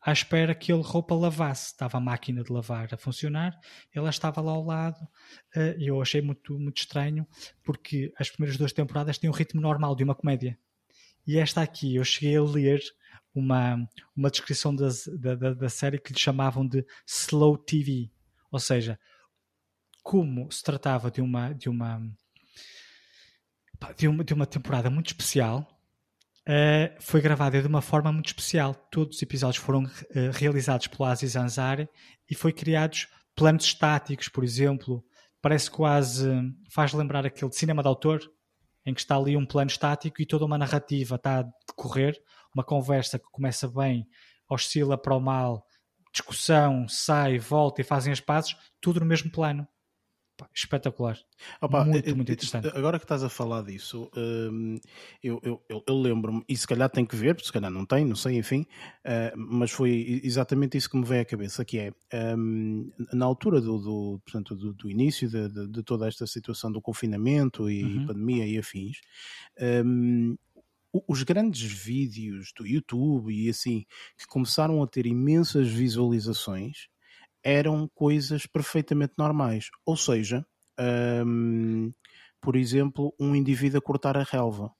[0.00, 1.66] à espera que ele roupa lavasse.
[1.66, 3.58] Estava a máquina de lavar a funcionar,
[3.92, 5.06] ela estava lá ao lado
[5.54, 7.26] eh, e eu achei muito, muito estranho
[7.62, 10.58] porque as primeiras duas temporadas têm um ritmo normal de uma comédia.
[11.26, 12.80] E esta aqui, eu cheguei a ler
[13.34, 13.76] uma,
[14.16, 14.88] uma descrição da,
[15.34, 18.10] da, da série que lhe chamavam de Slow TV.
[18.50, 18.98] Ou seja,
[20.02, 22.00] como se tratava de uma, de uma,
[23.96, 25.79] de uma, de uma temporada muito especial,
[26.48, 28.74] Uh, foi gravada de uma forma muito especial.
[28.90, 31.88] Todos os episódios foram uh, realizados pelo Aziz Ansari
[32.28, 35.04] e foi criados planos estáticos, por exemplo.
[35.42, 36.26] Parece quase,
[36.70, 38.20] faz lembrar aquele cinema de autor,
[38.84, 42.16] em que está ali um plano estático e toda uma narrativa está a decorrer,
[42.54, 44.06] uma conversa que começa bem,
[44.48, 45.64] oscila para o mal,
[46.12, 49.66] discussão, sai, volta e fazem as pazes, tudo no mesmo plano.
[50.54, 51.18] Espetacular.
[51.60, 52.68] Opa, muito, eh, muito interessante.
[52.68, 54.78] Agora que estás a falar disso, hum,
[55.22, 58.16] eu, eu, eu, lembro-me, e se calhar tem que ver, se calhar não tem, não
[58.16, 58.66] sei, enfim,
[59.36, 61.92] mas foi exatamente isso que me veio à cabeça, que é,
[62.36, 66.70] um, na altura do, do, portanto, do, do início de, de, de, toda esta situação
[66.70, 68.06] do confinamento e uhum.
[68.06, 69.00] pandemia e afins,
[69.84, 70.36] um,
[71.06, 73.84] os grandes vídeos do YouTube e assim,
[74.18, 76.88] que começaram a ter imensas visualizações,
[77.42, 79.70] eram coisas perfeitamente normais.
[79.84, 80.44] Ou seja,
[81.26, 81.92] um,
[82.40, 84.72] por exemplo, um indivíduo a cortar a relva.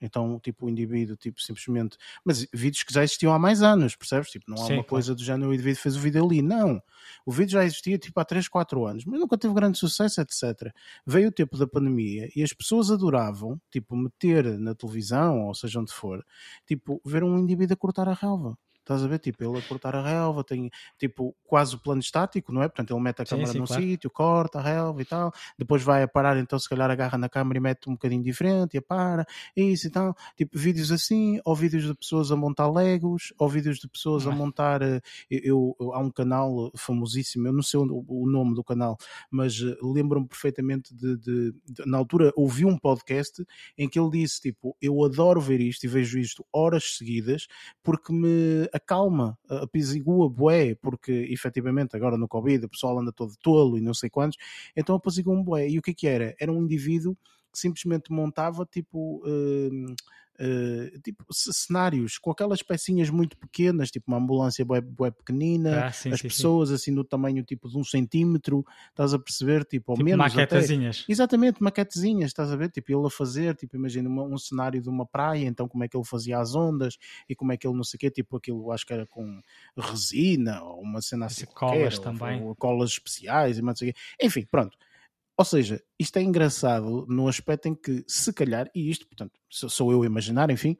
[0.00, 1.96] Então, tipo, o indivíduo, tipo, simplesmente.
[2.24, 4.30] Mas vídeos que já existiam há mais anos, percebes?
[4.30, 4.88] Tipo, não há Sim, uma claro.
[4.88, 6.40] coisa do género, o indivíduo fez o vídeo ali.
[6.40, 6.80] Não.
[7.26, 10.72] O vídeo já existia, tipo, há 3, 4 anos, mas nunca teve grande sucesso, etc.
[11.04, 15.80] Veio o tempo da pandemia e as pessoas adoravam, tipo, meter na televisão, ou seja
[15.80, 16.24] onde for,
[16.66, 18.56] tipo, ver um indivíduo a cortar a relva.
[18.88, 19.18] Estás a ver?
[19.18, 22.68] Tipo, ele a cortar a relva, tem tipo quase o plano estático, não é?
[22.68, 23.82] Portanto, ele mete a câmera num claro.
[23.82, 27.28] sítio, corta a relva e tal, depois vai a parar, então se calhar agarra na
[27.28, 30.16] câmera e mete um bocadinho diferente e a para, isso e tal.
[30.34, 34.30] Tipo, vídeos assim, ou vídeos de pessoas a montar Legos, ou vídeos de pessoas ah.
[34.30, 34.80] a montar.
[34.80, 38.96] Eh, eu, eu, há um canal famosíssimo, eu não sei o, o nome do canal,
[39.30, 43.44] mas eh, lembro-me perfeitamente de, de, de, na altura, ouvi um podcast
[43.76, 47.46] em que ele disse: tipo, eu adoro ver isto e vejo isto horas seguidas
[47.82, 53.76] porque me acalma, apazigua bué, porque efetivamente agora no Covid o pessoal anda todo tolo
[53.76, 54.38] e não sei quantos,
[54.76, 55.68] então apazigua um bué.
[55.68, 56.34] E o que é que era?
[56.40, 57.16] Era um indivíduo
[57.52, 59.22] que simplesmente montava tipo.
[59.26, 59.94] Uh,
[60.40, 66.10] uh, tipo cenários com aquelas pecinhas muito pequenas, tipo uma ambulância web, pequenina, ah, sim,
[66.10, 66.74] as sim, pessoas sim.
[66.74, 70.34] assim no tamanho tipo de um centímetro, estás a perceber, tipo, ao tipo menos.
[70.34, 71.02] Maquetezinhas.
[71.02, 72.70] Até, exatamente, maquetezinhas, estás a ver?
[72.70, 75.88] Tipo, ele a fazer, tipo, imagina uma, um cenário de uma praia, então como é
[75.88, 76.96] que ele fazia as ondas
[77.28, 79.40] e como é que ele não sei o quê, tipo aquilo acho que era com
[79.76, 81.46] resina ou uma cena assim.
[81.46, 82.42] Colas também.
[82.42, 84.00] Ou, ou colas especiais e não sei o quê.
[84.22, 84.76] Enfim, pronto
[85.38, 89.92] ou seja, isto é engraçado no aspecto em que, se calhar, e isto, portanto, sou
[89.92, 90.76] eu a imaginar, enfim,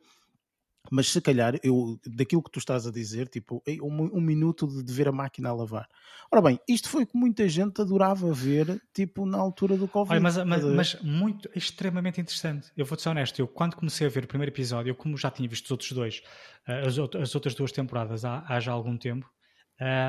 [0.90, 4.92] mas se calhar, eu, daquilo que tu estás a dizer, tipo, um, um minuto de,
[4.92, 5.87] ver a máquina a lavar.
[6.33, 10.14] Ora bem, isto foi o que muita gente adorava ver, tipo, na altura do Covid.
[10.14, 12.73] Olha, mas, mas, mas, muito, extremamente interessante.
[12.77, 15.31] Eu vou-te ser honesto, eu quando comecei a ver o primeiro episódio, eu como já
[15.31, 16.23] tinha visto os outros dois,
[16.66, 19.31] eh, as, as outras duas temporadas há, há já algum tempo,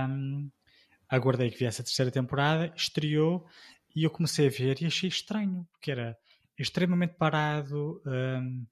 [0.09, 0.49] um,
[1.07, 3.45] aguardei que viesse a terceira temporada, estreou
[3.95, 6.17] e eu comecei a ver e achei estranho, porque era
[6.57, 8.01] extremamente parado.
[8.05, 8.65] Um,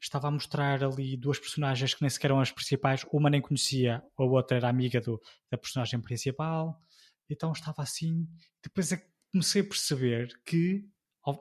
[0.00, 4.02] estava a mostrar ali duas personagens que nem sequer eram as principais, uma nem conhecia,
[4.16, 6.78] a outra era amiga do, da personagem principal.
[7.30, 8.26] Então estava assim.
[8.62, 10.84] Depois é comecei a perceber que,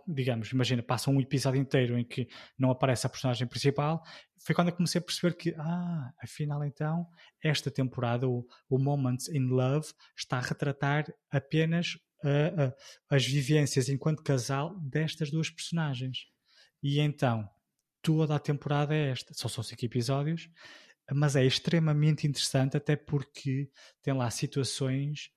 [0.07, 4.01] digamos, imagina, passa um episódio inteiro em que não aparece a personagem principal.
[4.45, 7.05] Foi quando eu comecei a perceber que, ah, afinal então,
[7.43, 11.97] esta temporada, o, o Moments in Love, está a retratar apenas
[13.09, 16.27] as vivências enquanto casal destas duas personagens.
[16.81, 17.47] E então,
[18.01, 19.33] toda a temporada é esta.
[19.33, 20.49] Só são cinco episódios,
[21.11, 23.69] mas é extremamente interessante, até porque
[24.01, 25.29] tem lá situações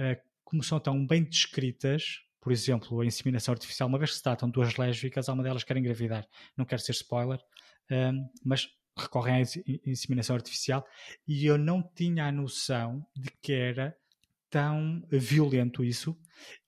[0.00, 2.20] uh, como são tão bem descritas.
[2.40, 5.68] Por exemplo, a inseminação artificial, uma vez que se tratam duas lésbicas, uma delas que
[5.68, 6.26] quer engravidar.
[6.56, 7.38] Não quero ser spoiler,
[7.90, 9.40] um, mas recorrem à
[9.86, 10.84] inseminação artificial
[11.26, 13.96] e eu não tinha a noção de que era
[14.50, 16.16] tão violento isso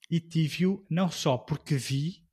[0.09, 2.23] e tive-o não só porque vi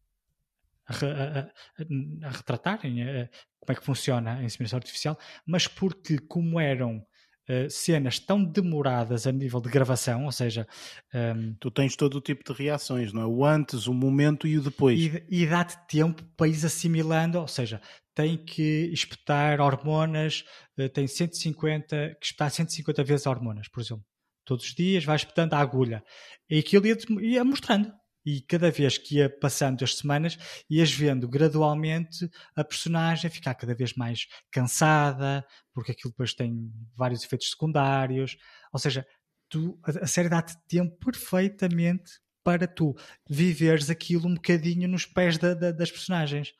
[0.86, 3.28] a, a, a, a retratarem
[3.68, 7.04] como é que funciona a inseminação artificial, mas porque como eram
[7.50, 10.68] Uh, cenas tão demoradas a nível de gravação, ou seja,
[11.14, 13.24] um, ehm, tu tens todo o tipo de reações, não é?
[13.24, 15.00] O antes, o momento e o depois.
[15.00, 17.80] E, e dá-te tempo para ir assimilando, ou seja,
[18.14, 20.44] tem que espetar hormonas,
[20.78, 24.04] uh, tem 150, que espetar 150 vezes hormonas, por exemplo
[24.48, 26.02] todos os dias, vais espetando a agulha.
[26.48, 27.92] E aquilo ia, ia mostrando.
[28.24, 33.74] E cada vez que ia passando as semanas, ias vendo gradualmente a personagem ficar cada
[33.74, 38.36] vez mais cansada, porque aquilo depois tem vários efeitos secundários.
[38.72, 39.06] Ou seja,
[39.48, 42.10] tu, a, a série dá-te tempo perfeitamente
[42.42, 42.94] para tu
[43.28, 46.54] viveres aquilo um bocadinho nos pés da, da, das personagens.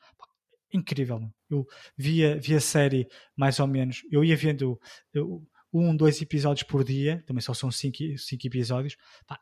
[0.71, 1.19] Incrível.
[1.49, 1.65] Eu
[1.97, 4.79] via, via a série mais ou menos, eu ia vendo.
[5.11, 8.95] Eu, um, dois episódios por dia, também só são cinco, cinco episódios.
[9.27, 9.39] Pá,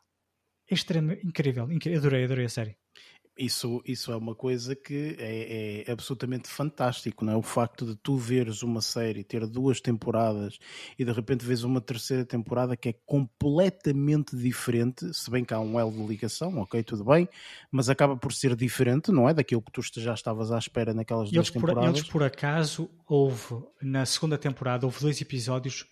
[0.70, 2.78] é extremamente incrível, incrível, adorei, adorei a série.
[3.38, 7.36] Isso, isso é uma coisa que é, é, absolutamente fantástico, não é?
[7.36, 10.58] O facto de tu veres uma série, ter duas temporadas
[10.98, 15.60] e de repente vês uma terceira temporada que é completamente diferente, se bem que há
[15.60, 17.30] um elo de ligação, ok, tudo bem,
[17.72, 19.36] mas acaba por ser diferente, não é?
[19.36, 21.92] Daquilo que tu já estavas à espera naquelas duas temporadas.
[21.92, 25.86] Por, eles, por acaso, houve, na segunda temporada, houve dois episódios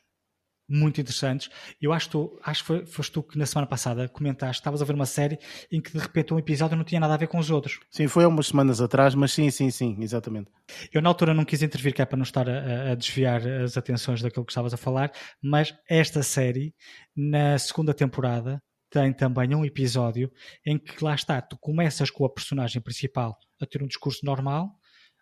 [0.67, 1.49] muito interessantes.
[1.82, 4.86] Eu acho, tu, acho que foi, foste tu que na semana passada comentaste, estavas a
[4.86, 5.38] ver uma série
[5.71, 7.80] em que de repente um episódio não tinha nada a ver com os outros.
[7.89, 10.51] Sim, foi há umas semanas atrás, mas sim, sim, sim, exatamente.
[10.91, 13.78] Eu na altura não quis intervir, que é para não estar a, a desviar as
[13.78, 16.73] atenções daquilo que estavas a falar, mas esta série,
[17.15, 20.32] na segunda temporada, tem também um episódio
[20.65, 24.69] em que lá está, tu começas com a personagem principal a ter um discurso normal,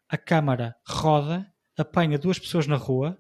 [0.07, 1.45] a câmara roda,
[1.77, 3.17] apanha duas pessoas na rua,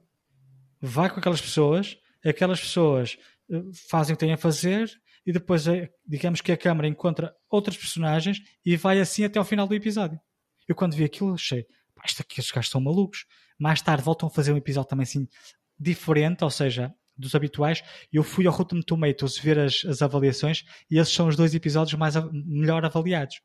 [0.79, 1.97] vai com aquelas pessoas
[2.29, 3.17] aquelas pessoas
[3.51, 4.91] eh, fazem o que têm a fazer
[5.25, 9.45] e depois, eh, digamos que a câmara encontra outras personagens e vai assim até ao
[9.45, 10.19] final do episódio.
[10.67, 11.65] Eu quando vi aquilo achei,
[12.05, 13.25] isto aqui, estes gajos são malucos.
[13.59, 15.27] Mais tarde voltam a fazer um episódio também assim
[15.79, 17.83] diferente, ou seja, dos habituais.
[18.11, 21.97] Eu fui ao Rotten Tomatoes ver as, as avaliações e esses são os dois episódios
[21.97, 23.41] mais melhor avaliados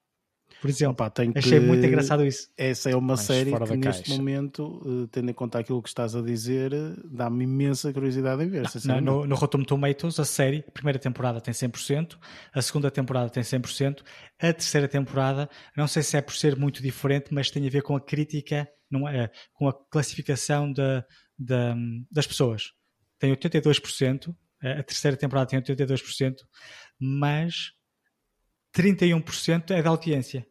[0.60, 0.92] por exemplo.
[0.92, 1.66] Opa, Achei que...
[1.66, 2.48] muito engraçado isso.
[2.56, 4.16] Essa é uma Mais série que neste caixa.
[4.16, 6.72] momento, uh, tendo em conta aquilo que estás a dizer,
[7.04, 8.64] dá-me imensa curiosidade em ver.
[8.84, 12.18] Não, no, no Rotten Tomatoes, a série, a primeira temporada tem 100%,
[12.52, 14.02] a segunda temporada tem 100%,
[14.38, 17.82] a terceira temporada, não sei se é por ser muito diferente, mas tem a ver
[17.82, 21.04] com a crítica, não é, com a classificação da,
[21.38, 21.76] da,
[22.10, 22.72] das pessoas.
[23.18, 26.34] Tem 82%, a terceira temporada tem 82%,
[27.00, 27.72] mas
[28.74, 30.46] 31% é da audiência.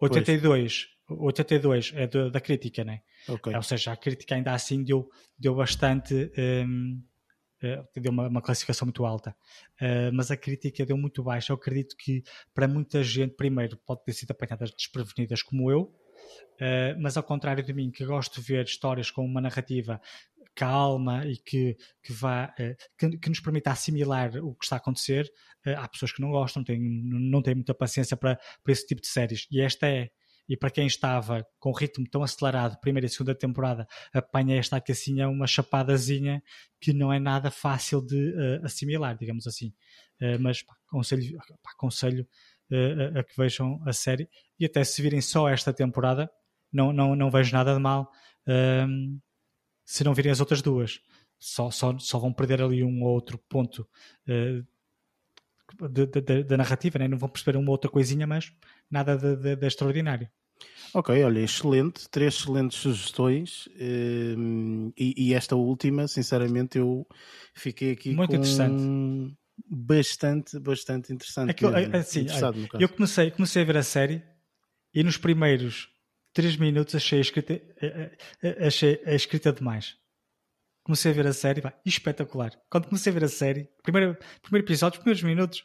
[0.00, 3.02] 82, 82 é de, da crítica, né?
[3.28, 3.54] Okay.
[3.54, 6.32] Ou seja, a crítica ainda assim deu, deu bastante.
[6.36, 7.02] Um,
[7.62, 9.36] eh, deu uma, uma, classificação muito alta,
[9.80, 11.52] uh, mas a crítica deu muito baixa.
[11.52, 17.00] Eu acredito que para muita gente, primeiro, pode ter sido apanhada desprevenidas como eu, uh,
[17.00, 20.00] mas ao contrário de mim, que gosto de ver histórias com uma narrativa
[20.54, 24.78] calma e que, que, vá, uh, que, que, nos permita assimilar o que está a
[24.78, 25.30] acontecer,
[25.66, 29.00] uh, há pessoas que não gostam, têm, não têm muita paciência para, para esse tipo
[29.00, 29.46] de séries.
[29.50, 30.10] E esta é.
[30.48, 34.90] E para quem estava com ritmo tão acelerado, primeira e segunda temporada, apanha esta aqui
[34.90, 36.42] assim é uma chapadazinha
[36.80, 39.72] que não é nada fácil de uh, assimilar, digamos assim.
[40.40, 42.26] mas pá, aconselho, pá, aconselho
[42.70, 46.28] a, a que vejam a série e até se virem só esta temporada,
[46.72, 48.10] não, não, não vejo nada de mal.
[49.92, 51.02] Se não virem as outras duas.
[51.38, 53.86] Só, só, só vão perder ali um ou outro ponto
[54.26, 54.66] uh,
[56.46, 57.06] da narrativa, né?
[57.06, 58.50] não vão perceber uma outra coisinha, mas
[58.90, 60.30] nada de, de, de extraordinário.
[60.94, 63.68] Ok, olha, excelente, três excelentes sugestões
[64.38, 67.06] um, e, e, esta última, sinceramente, eu
[67.54, 69.36] fiquei aqui muito com interessante.
[69.68, 71.50] bastante, bastante interessante.
[71.50, 72.26] É que, eu, assim,
[72.78, 74.22] eu comecei, comecei a ver a série
[74.94, 75.91] e nos primeiros
[76.32, 77.60] 3 minutos achei a escrita,
[78.66, 79.96] achei a escrita demais.
[80.84, 82.52] Comecei a ver a série, pá, espetacular.
[82.68, 85.64] Quando comecei a ver a série, primeiro, primeiro episódio, os primeiros minutos,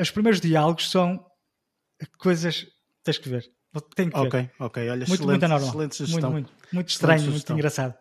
[0.00, 1.24] os primeiros diálogos são
[2.18, 2.66] coisas.
[3.04, 3.50] Tens que ver.
[3.94, 4.52] Tenho que ok, ver.
[4.58, 4.82] ok.
[4.90, 6.30] Olha, muito, excelente, muito excelente sugestão.
[6.30, 7.94] Muito, muito, muito estranho, muito engraçado.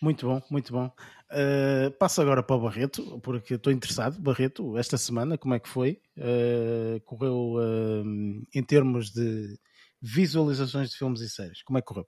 [0.00, 0.92] Muito bom, muito bom.
[1.30, 4.20] Uh, passo agora para o Barreto, porque estou interessado.
[4.20, 6.00] Barreto, esta semana, como é que foi?
[6.18, 8.04] Uh, correu uh,
[8.52, 9.56] em termos de
[10.02, 11.62] visualizações de filmes e séries.
[11.62, 12.06] Como é que correu?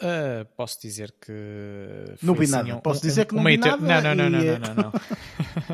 [0.00, 1.32] Uh, posso dizer que.
[2.22, 2.76] Não vi nada.
[2.76, 3.76] Um, posso dizer um, que não vi nada.
[3.76, 4.92] Não, não, não, não, não, não, não.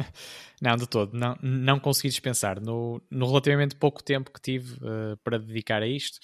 [0.62, 1.12] não, de todo.
[1.12, 2.58] Não, não consegui dispensar.
[2.58, 6.16] No, no relativamente pouco tempo que tive uh, para dedicar a isto,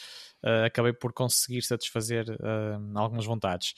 [0.43, 2.25] uh, acabei por conseguir satisfazer
[2.95, 3.75] algumas vontades.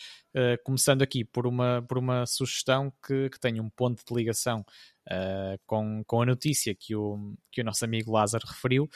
[0.63, 4.65] começando aqui por uma, por uma sugestão que, que tem um ponto de ligação
[5.67, 8.89] com, com a notícia que o, que o nosso amigo Lázaro referiu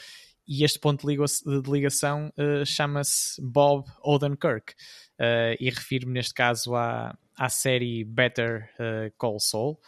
[0.47, 4.73] e este ponto de ligação uh, chama-se Bob Odenkirk
[5.19, 9.79] uh, e refiro-me neste caso à, à série Better uh, Call Saul,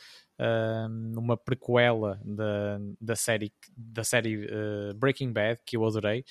[1.17, 4.47] uma prequela da, da série, da série
[4.95, 6.23] Breaking Bad que eu adorei.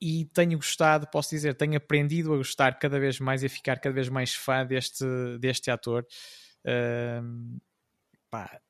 [0.00, 3.78] e tenho gostado, posso dizer, tenho aprendido a gostar cada vez mais e a ficar
[3.78, 5.04] cada vez mais fã deste,
[5.38, 6.04] deste ator.
[8.28, 8.60] Pá,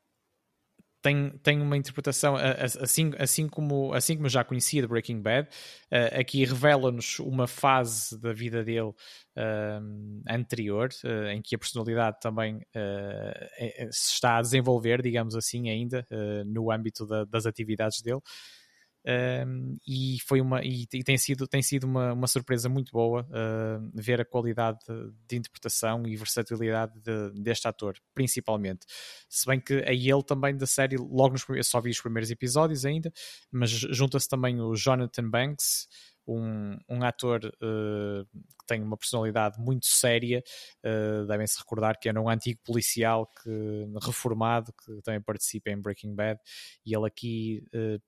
[1.03, 6.21] tem, tem uma interpretação, assim, assim, como, assim como já conhecia de Breaking Bad, uh,
[6.21, 8.95] aqui revela-nos uma fase da vida dele uh,
[10.29, 16.07] anterior, uh, em que a personalidade também é, se está a desenvolver, digamos assim, ainda
[16.47, 18.21] no âmbito da, das atividades dele.
[19.87, 24.21] E foi uma e, tem sido tem sido uma, uma surpresa muito boa uh, ver
[24.21, 28.87] a qualidade de, de interpretação e versatilidade de, deste ator principalmente.
[29.29, 32.31] Se bem que a ele também da série logo nos eu só vi os primeiros
[32.31, 33.13] episódios ainda
[33.51, 35.89] mas junta-se também o Jonathan Banks
[36.31, 40.43] um, um ator uh, que tem uma personalidade muito séria,
[40.85, 46.15] uh, devem-se recordar que era um antigo policial que, reformado que também participa em Breaking
[46.15, 46.41] Bad
[46.85, 48.01] e ele aqui uh,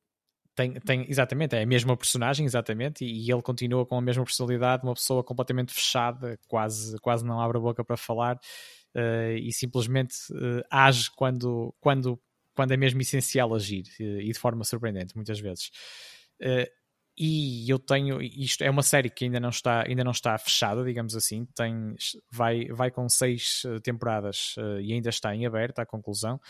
[0.55, 4.25] tem, tem, exatamente, é a mesma personagem, exatamente, e, e, ele continua com a mesma
[4.25, 8.37] personalidade, uma pessoa completamente fechada, quase, quase não abre a boca para falar
[8.95, 12.21] uh, e simplesmente uh, age quando, quando,
[12.55, 15.71] quando é mesmo essencial agir uh, e de forma surpreendente, muitas vezes.
[17.17, 20.85] e eu tenho, isto é uma série que ainda não está, ainda não está fechada,
[20.85, 21.95] digamos assim, tem,
[22.31, 26.41] vai, vai com seis temporadas e ainda está em aberto à conclusão.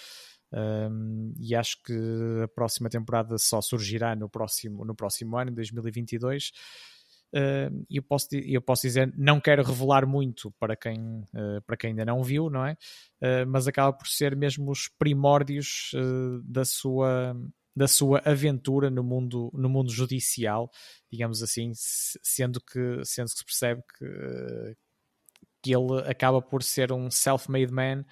[0.52, 1.94] Um, e acho que
[2.44, 6.52] a próxima temporada só surgirá no próximo, no próximo ano, 2022.
[7.34, 11.90] Uh, eu, posso, eu posso dizer, não quero revelar muito para quem, uh, para quem
[11.90, 12.72] ainda não viu, não é?
[13.22, 15.92] Uh, mas acaba por ser mesmo os primórdios
[16.44, 17.34] da, sua,
[17.74, 20.70] da sua aventura no mundo, no mundo judicial,
[21.10, 24.76] digamos assim, sendo que, sendo que se percebe que,
[25.62, 28.04] que ele acaba por ser um self-made man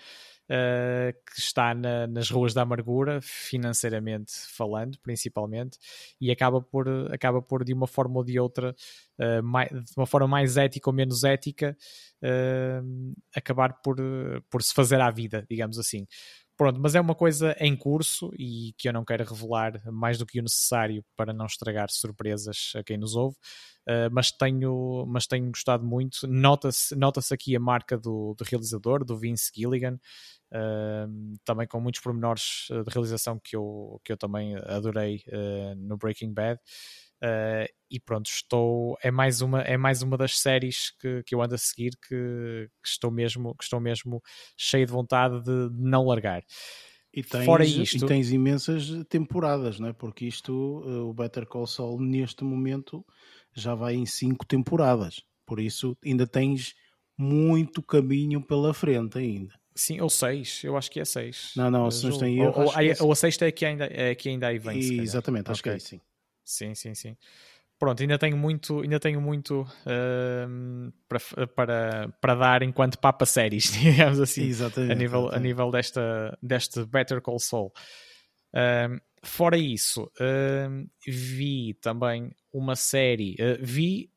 [0.51, 5.79] uh, que está na, nas ruas da amargura, financeiramente falando, principalmente,
[6.21, 8.75] e acaba por, acaba por de uma forma ou de outra,
[9.19, 11.77] uh, mais, de uma forma mais ética ou menos ética,
[12.23, 13.97] uh, acabar por,
[14.51, 16.07] por se fazer à vida, digamos assim.
[16.61, 20.27] Pronto, mas é uma coisa em curso e que eu não quero revelar mais do
[20.27, 23.35] que o necessário para não estragar surpresas a quem nos ouve,
[23.89, 26.29] uh, mas, tenho, mas tenho gostado muito.
[26.29, 29.99] Nota-se nota aqui a marca do, do realizador, do Vince Gilligan,
[30.53, 35.77] Uh, também com muitos pormenores eh, de realização que eu, que eu também adorei uh,
[35.77, 36.59] no Breaking Bad.
[37.23, 38.97] Uh, e pronto, estou.
[39.03, 42.68] É mais uma, é mais uma das séries que, que eu ando a seguir que,
[42.83, 44.23] que estou, mesmo, que estou mesmo
[44.57, 46.43] cheio de vontade de, de não largar.
[47.12, 49.93] E tens, Fora isto, e tens imensas temporadas, não é?
[49.93, 53.05] Porque isto, o Better Call Saul, neste momento,
[53.53, 55.21] já vai em cinco temporadas.
[55.45, 56.75] Por isso, ainda tens
[57.18, 59.53] muito caminho pela frente ainda.
[59.75, 61.53] Sim, ou seis, eu acho que é seis.
[61.57, 62.53] Não, não, se não tem erro.
[62.57, 64.79] Ou, ou, é ou, a sexta é que ainda, é que ainda aí vem.
[64.79, 65.73] E, exatamente, acho okay.
[65.73, 66.01] que é sim.
[66.51, 67.17] Sim, sim, sim.
[67.79, 73.73] Pronto, ainda tenho muito, ainda tenho muito uh, para, para, para dar enquanto papa séries,
[73.81, 75.37] digamos assim, exatamente, a nível, exatamente.
[75.37, 77.73] A nível desta, deste Better Call Saul.
[78.53, 84.11] Uh, fora isso, uh, vi também uma série, vi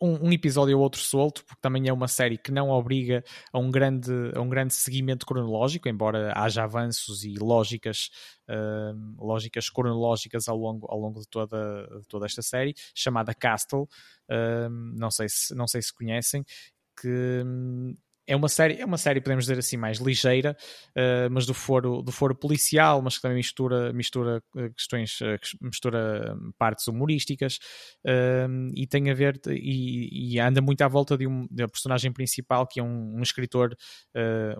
[0.00, 3.58] um, um, episódio ou outro solto, porque também é uma série que não obriga a
[3.58, 8.10] um grande, a um grande seguimento cronológico, embora haja avanços e lógicas,
[8.48, 13.82] uh, lógicas cronológicas ao longo, ao longo de, toda, de toda esta série, chamada Castle.
[14.30, 16.44] Uh, não, sei se, não sei se conhecem,
[17.00, 17.44] que
[18.26, 20.56] é uma série, é uma série, podemos dizer assim, mais ligeira,
[20.90, 25.38] uh, mas do foro, do foro policial, mas que também mistura, mistura eh, questões, uh,
[25.60, 27.58] mistura partes humorísticas
[28.06, 32.12] uh, e tem a ver e, e, anda muito à volta de um da personagem
[32.12, 33.76] principal que é um, um escritor,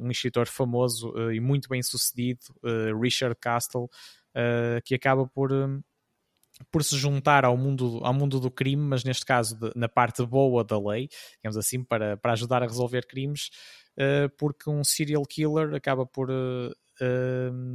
[0.01, 2.41] um escritor famoso e muito bem sucedido,
[3.01, 3.89] Richard Castle,
[4.85, 5.51] que acaba por
[6.71, 10.25] por se juntar ao mundo, ao mundo do crime, mas neste caso de, na parte
[10.25, 13.51] boa da lei, digamos assim, para, para ajudar a resolver crimes,
[13.99, 16.73] uh, porque um serial killer acaba por uh,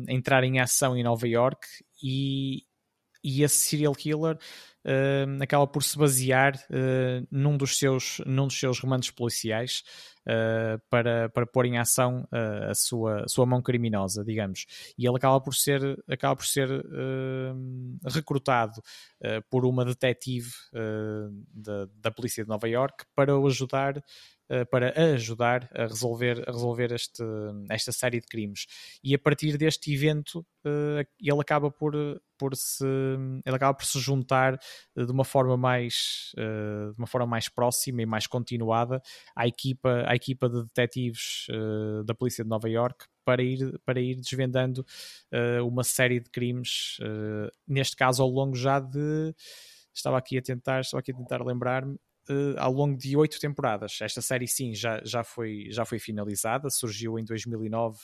[0.08, 1.68] entrar em ação em Nova York
[2.04, 2.64] e,
[3.28, 4.36] e esse serial killer
[4.86, 9.84] uh, acaba por se basear uh, num, dos seus, num dos seus romances policiais
[10.22, 14.66] uh, para, para pôr em ação a, sua, a sua mão criminosa, digamos.
[14.98, 16.70] E ele acaba por ser, acaba por ser
[18.06, 18.82] recrutado
[19.50, 20.52] por uma detetive
[21.54, 24.02] da, da polícia de Nova York para o ajudar
[24.72, 27.24] para ajudar a resolver, a resolver este,
[27.70, 28.66] esta série de crimes.
[29.04, 31.94] E a partir deste evento, uh, ele acaba por,
[32.38, 32.86] por se
[33.46, 34.58] ele acaba por se juntar
[34.96, 39.02] uh, de uma forma mais de uma forma mais próxima e mais continuada
[39.36, 41.48] à equipa, à equipa de detetives
[42.06, 44.86] da polícia de Nova York para ir, para ir desvendando
[45.66, 46.98] uma série de crimes,
[47.68, 49.34] neste caso ao longo já de
[49.94, 51.98] estava aqui a tentar, estava aqui a tentar lembrar-me
[52.30, 53.98] uh, ao longo de oito temporadas.
[54.02, 58.00] Esta série, sim, já, já, foi, já foi finalizada, surgiu em 2009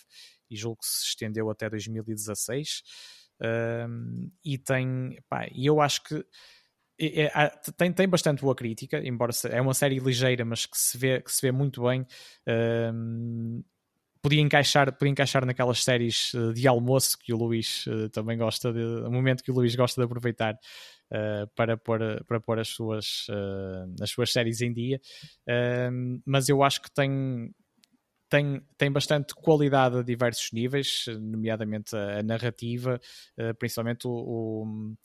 [0.49, 2.83] e julgo que se estendeu até 2016.
[3.41, 6.25] Uh, e tem, pá, eu acho que
[6.99, 10.97] é, é, tem, tem bastante boa crítica, embora é uma série ligeira, mas que se
[10.97, 12.01] vê, que se vê muito bem.
[12.47, 13.63] Uh,
[14.21, 19.09] podia encaixar, podia encaixar naquelas séries de almoço que o Luís uh, também gosta de,
[19.09, 20.57] momento que o Luís gosta de aproveitar
[21.13, 24.99] uh, para, pôr, para pôr as suas, uh, as suas séries em dia.
[25.47, 27.53] Uh, mas eu acho que tem,
[28.29, 32.99] tem, tem bastante qualidade a diversos níveis, nomeadamente a, a narrativa,
[33.59, 34.95] principalmente o, o,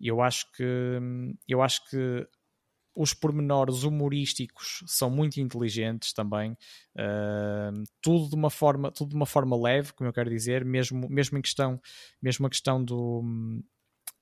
[0.00, 0.98] eu acho que
[1.46, 2.26] eu acho que
[2.98, 6.50] os pormenores humorísticos são muito inteligentes também,
[6.96, 11.08] uh, tudo de uma forma, tudo de uma forma leve, como eu quero dizer, mesmo,
[11.08, 11.80] mesmo em questão,
[12.20, 13.22] mesmo a questão do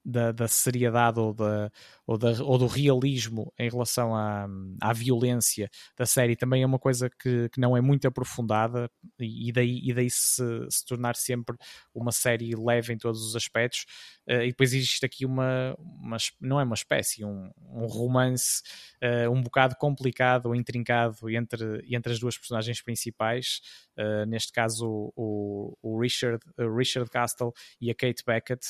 [0.06, 1.70] da, da seriedade ou, da,
[2.06, 4.46] ou, da, ou, do realismo em relação à,
[4.80, 8.88] à violência da série também é uma coisa que, que não é muito aprofundada
[9.18, 11.56] e daí, e daí se, se tornar sempre
[11.92, 13.84] uma série leve em todos os aspectos.
[14.28, 18.62] Uh, e depois existe aqui uma, uma, não é uma espécie, um, um romance
[19.02, 23.60] uh, um bocado complicado ou intrincado entre, entre as duas personagens principais,
[23.98, 28.64] uh, neste caso o, o, Richard, o Richard Castle e a Kate Beckett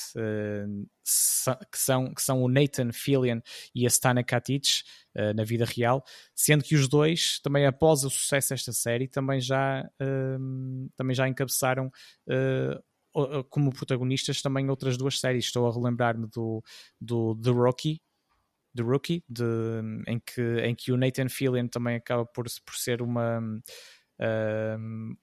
[1.71, 3.39] que são, que são o Nathan Fillion
[3.73, 4.83] e a Stana Katic
[5.15, 6.03] uh, na vida real,
[6.35, 11.27] sendo que os dois, também após o sucesso desta série, também já, uh, também já
[11.27, 11.87] encabeçaram
[12.27, 15.45] uh, como protagonistas também outras duas séries.
[15.45, 16.63] Estou a relembrar-me do,
[17.01, 18.01] do The Rookie,
[18.75, 19.43] The Rookie, de,
[20.07, 23.41] em, que, em que o Nathan Fillion também acaba por, por ser uma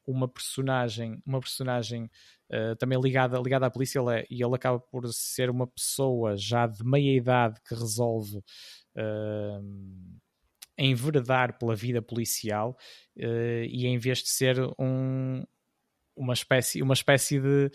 [0.06, 2.10] uma personagem, uma personagem
[2.50, 6.36] uh, também ligada, ligada à polícia, ele é, e ele acaba por ser uma pessoa
[6.36, 10.20] já de meia idade que resolve uh,
[10.78, 12.76] enveredar pela vida policial
[13.16, 15.44] uh, e em vez de ser um,
[16.16, 17.70] uma espécie, uma espécie de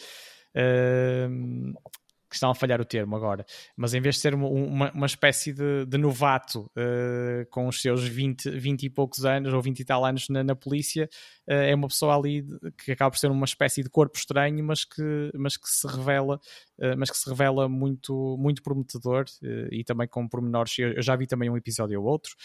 [2.30, 5.52] que estão a falhar o termo agora, mas em vez de ser uma, uma espécie
[5.52, 9.86] de, de novato uh, com os seus 20, 20 e poucos anos ou 20 e
[9.86, 11.10] tal anos na, na polícia,
[11.48, 12.46] uh, é uma pessoa ali
[12.84, 16.40] que acaba por ser uma espécie de corpo estranho, mas que, mas que se revela,
[16.78, 19.26] uh, mas que se revela muito, muito prometedor
[19.72, 20.78] e também com pormenores.
[20.78, 22.36] Eu, eu, já vi também um episódio ou outro,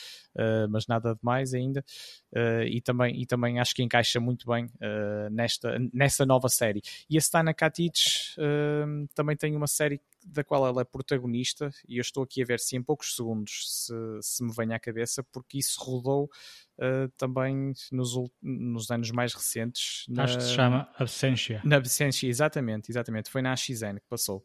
[0.71, 1.85] mas nada de mais ainda,
[2.67, 4.69] e, também, e também acho que encaixa muito bem
[5.31, 6.83] nesta, nessa nova série.
[7.09, 7.95] E a Stana Katic
[9.15, 12.59] também tem uma série da qual ela é protagonista e eu estou aqui a ver
[12.59, 16.31] se em poucos segundos se, se me vem à cabeça, porque isso rodou
[16.79, 20.07] uh, também nos, nos anos mais recentes.
[20.09, 21.61] Na, Acho que se chama Absentia.
[21.65, 23.31] Na Absentia, exatamente, exatamente.
[23.31, 24.45] Foi na AXN que passou.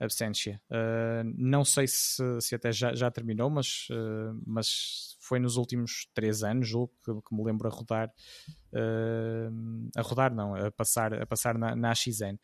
[0.00, 0.60] Absentia.
[0.70, 6.08] Uh, não sei se, se até já, já terminou, mas, uh, mas foi nos últimos
[6.14, 8.10] três anos, julgo que, que me lembro a rodar.
[9.96, 12.38] a rodar, não, a passar, a passar na, na AXN.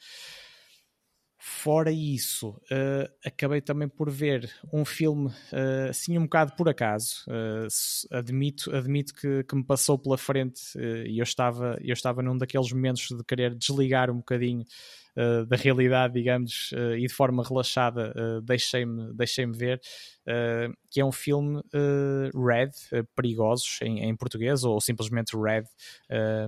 [1.47, 7.23] Fora isso, uh, acabei também por ver um filme uh, assim um bocado por acaso.
[7.29, 7.69] Uh,
[8.11, 10.63] admito, admito que, que, me passou pela frente
[11.07, 14.65] e eu estava, eu estava num daqueles momentos de querer desligar um bocadinho
[15.17, 19.81] uh, da realidade, digamos, uh, e de forma relaxada uh, deixei-me deixei ver,
[20.91, 21.61] que é um filme
[22.35, 22.71] Red,
[23.15, 25.65] Perigosos, em, em, português, ou simplesmente Red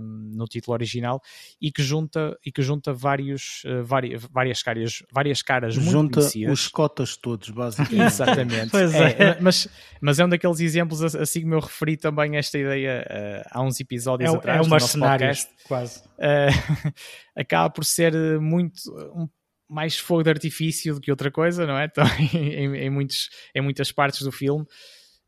[0.00, 1.20] no título original,
[1.60, 6.52] e que junta, e que junta vários, várias, várias caras, várias caras muito junta conhecidas.
[6.54, 8.06] os cotas todos, basicamente.
[8.06, 8.70] Exatamente.
[8.96, 9.32] é.
[9.32, 9.68] É, mas,
[10.00, 14.32] mas é um daqueles exemplos, assim como eu referi também esta ideia há uns episódios
[14.32, 14.58] é, atrás.
[14.58, 15.36] É um mercenário,
[15.68, 16.02] quase.
[17.36, 19.30] acaba por ser muito muito
[19.68, 21.86] mais fogo de artifício do que outra coisa, não é?
[21.90, 24.64] Então, em, em, muitos, em muitas partes do filme.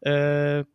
[0.03, 0.67] Uh,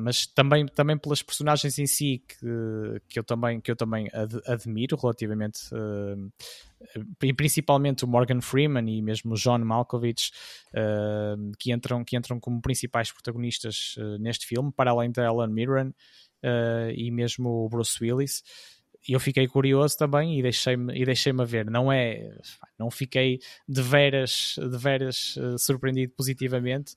[0.00, 4.40] mas também, também pelas personagens em si que, que, eu, também, que eu também ad,
[4.44, 10.32] admiro relativamente uh, principalmente o Morgan Freeman e mesmo o John Malkovich
[10.74, 15.94] uh, que, entram, que entram como principais protagonistas neste filme, para além da Ellen Mirren
[16.96, 18.42] e mesmo o Bruce Willis
[19.12, 21.70] eu fiquei curioso também e deixei-me e deixei-me a ver.
[21.70, 22.36] Não é,
[22.78, 23.38] não fiquei
[23.68, 26.94] de veras, de veras uh, surpreendido positivamente.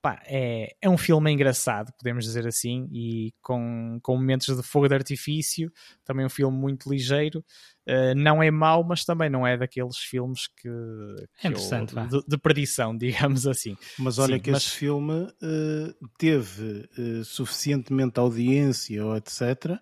[0.00, 4.86] Pá, é, é um filme engraçado, podemos dizer assim, e com, com momentos de fogo
[4.86, 5.72] de artifício.
[6.04, 7.44] Também um filme muito ligeiro.
[7.88, 10.68] Uh, não é mau, mas também não é daqueles filmes que,
[11.40, 13.76] que é interessante, eu, de, de, perdição, digamos assim.
[13.98, 14.62] Mas olha Sim, que mas...
[14.62, 16.88] esse filme uh, teve
[17.24, 19.80] suficientemente audiência, ou etc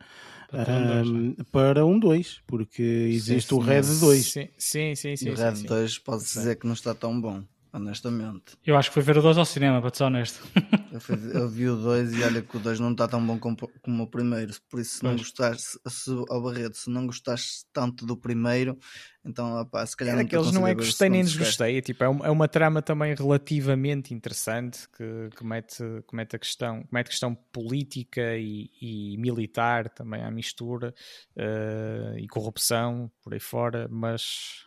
[0.52, 1.44] um, é?
[1.50, 4.32] para um 2, porque existe sim, sim, o Red 2.
[4.32, 5.16] Sim, sim, sim.
[5.16, 7.42] sim o Red 2 pode-se dizer que não está tão bom,
[7.76, 8.56] honestamente.
[8.64, 10.42] Eu acho que foi ver o 2 ao cinema, para ser honesto.
[10.92, 13.38] eu, fui, eu, vi o 2 e olha que o 2 não está tão bom
[13.38, 17.64] como, como o primeiro, por isso se não gostaste, se, ao Barreto, se não gostaste
[17.72, 18.78] tanto do primeiro,
[19.24, 22.26] então opá, se calhar é daqueles não é gostei nem desgostei, é, tipo, é, uma,
[22.26, 27.08] é uma trama também relativamente interessante que, que, mete, que mete a questão, que mete
[27.08, 30.94] questão política e, e militar também à mistura
[31.36, 34.65] uh, e corrupção por aí fora, mas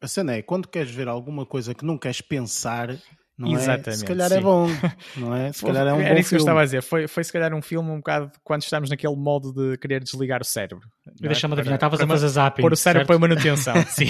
[0.00, 2.96] a cena é quando queres ver alguma coisa que não queres pensar
[3.38, 3.92] não Exatamente, é?
[3.92, 4.36] Se calhar sim.
[4.36, 4.66] é bom,
[5.18, 5.52] não é?
[5.52, 6.42] Se calhar é um Era bom isso que eu filme.
[6.42, 6.82] estava a dizer.
[6.82, 10.40] Foi, foi se calhar um filme um bocado quando estamos naquele modo de querer desligar
[10.40, 10.88] o cérebro.
[11.06, 11.28] É?
[11.28, 12.62] deixa-me adivinhar, estavas a fazer zapping.
[12.62, 13.18] Pôr o cérebro certo?
[13.20, 13.74] para manutenção.
[13.88, 14.06] Sim.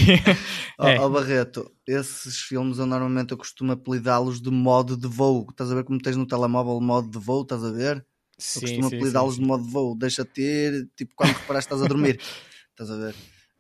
[0.79, 1.01] Ó É.
[1.01, 5.45] ó, Barreto, esses filmes eu normalmente eu costumo apelidá-los de modo de voo.
[5.51, 7.97] Estás a ver como tens no telemóvel modo de voo, estás a ver?
[7.97, 8.05] Eu
[8.39, 9.99] Sim, costumo sim, apelidá-los de modo de voo.
[9.99, 12.21] Deixa ter, tipo quando reparares que estás a dormir.
[12.71, 13.15] estás a ver?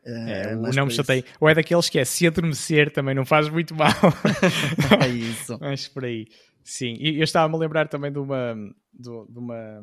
[0.06, 0.96] É, mais não me isso.
[1.02, 1.24] chatei.
[1.40, 3.90] Ou é daqueles que é se adormecer também não faz muito mal.
[5.04, 5.58] É isso.
[5.60, 6.26] Mas por aí.
[6.64, 8.54] Sim, e eu estava-me a lembrar também de uma,
[8.92, 9.80] de, de uma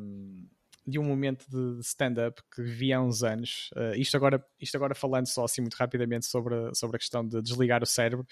[0.86, 3.70] de um momento de stand-up que vi há uns anos.
[3.74, 7.26] Uh, isto, agora, isto agora falando só assim muito rapidamente sobre, a- sobre a questão
[7.26, 8.26] de desligar o cérebro,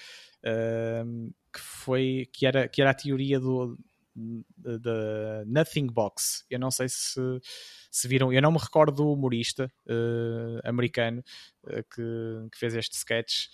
[0.44, 3.78] uh, que foi que era, que era a teoria do
[4.14, 6.44] da Nothing Box.
[6.50, 7.20] Eu não sei se,
[7.90, 11.22] se viram, eu não me recordo do humorista uh, americano
[11.64, 13.46] uh, que, que fez este sketch.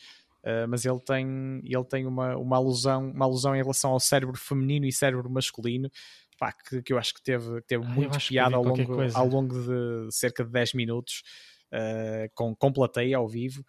[0.44, 4.36] Uh, mas ele tem, ele tem uma, uma, alusão, uma alusão em relação ao cérebro
[4.36, 5.90] feminino e cérebro masculino
[6.38, 9.18] pá, que, que eu acho que teve, teve Ah, muito piada ao longo, coisa.
[9.18, 11.22] ao longo de cerca de 10 minutos
[12.34, 13.62] com, com plateia ao vivo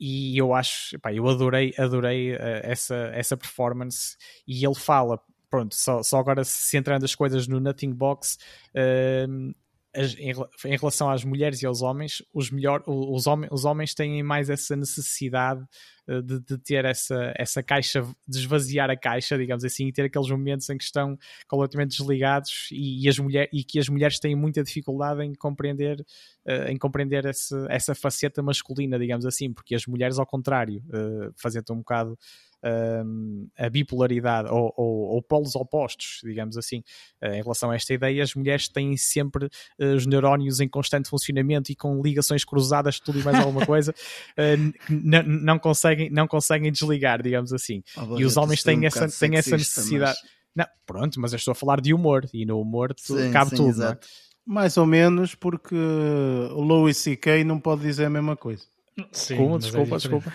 [0.00, 4.16] e eu acho, pá, eu adorei, adorei uh, essa, essa performance
[4.48, 5.20] e ele fala,
[5.50, 8.38] pronto, só, só agora centrando as coisas no Nothing Box
[8.74, 9.54] uh,
[9.94, 10.32] as- em,
[10.66, 14.48] em relação às mulheres e aos homens, os, melhor, os, homens, os homens têm mais
[14.48, 15.64] essa necessidade
[16.06, 20.02] eh, de, de ter essa, essa caixa, de esvaziar a caixa, digamos assim, e ter
[20.04, 24.20] aqueles momentos em que estão completamente desligados e, e as mulher, e que as mulheres
[24.20, 26.04] têm muita dificuldade em compreender,
[26.46, 31.32] eh, em compreender esse, essa faceta masculina, digamos assim, porque as mulheres, ao contrário, uh,
[31.36, 32.16] fazendo um bocado
[32.64, 36.82] um, a bipolaridade ou, ou, ou polos opostos, digamos assim,
[37.22, 41.08] uh, em relação a esta ideia, as mulheres têm sempre uh, os neurónios em constante
[41.08, 43.92] funcionamento e com ligações cruzadas, tudo e mais alguma coisa,
[44.38, 47.82] uh, não, conseguem, não conseguem desligar, digamos assim.
[47.96, 50.18] Ó, e os homens é um têm, essa, bocado têm essa necessidade.
[50.22, 53.30] mas- Não, pronto, mas eu estou a falar de humor e no humor tu, Sim,
[53.30, 53.78] cabe sim, tudo.
[53.78, 53.98] não é?
[54.44, 57.44] Mais ou menos, porque o Louis C.K.
[57.44, 58.64] não pode dizer a mesma coisa.
[59.12, 59.54] Sim, Como?
[59.54, 60.32] mas é Desculpa, desculpa.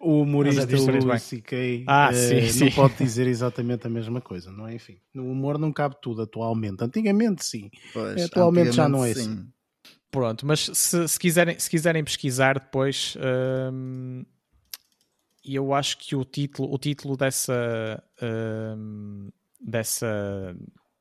[0.00, 0.62] O humorista
[1.14, 1.18] é.
[1.18, 1.84] C.K.
[1.86, 2.70] Ah, eh, sim, não sim.
[2.70, 4.74] pode dizer exatamente a mesma coisa, não é?
[4.74, 6.82] Enfim, no humor não cabe tudo atualmente.
[6.82, 7.70] Antigamente sim.
[7.92, 9.52] Pois, Atualmente já não é antigamente, sim.
[10.10, 13.16] Pronto, mas se, se quiserem, se quiserem pesquisar depois,
[13.72, 14.24] hum,
[15.44, 20.56] eu acho que o título, o título dessa, hum, dessa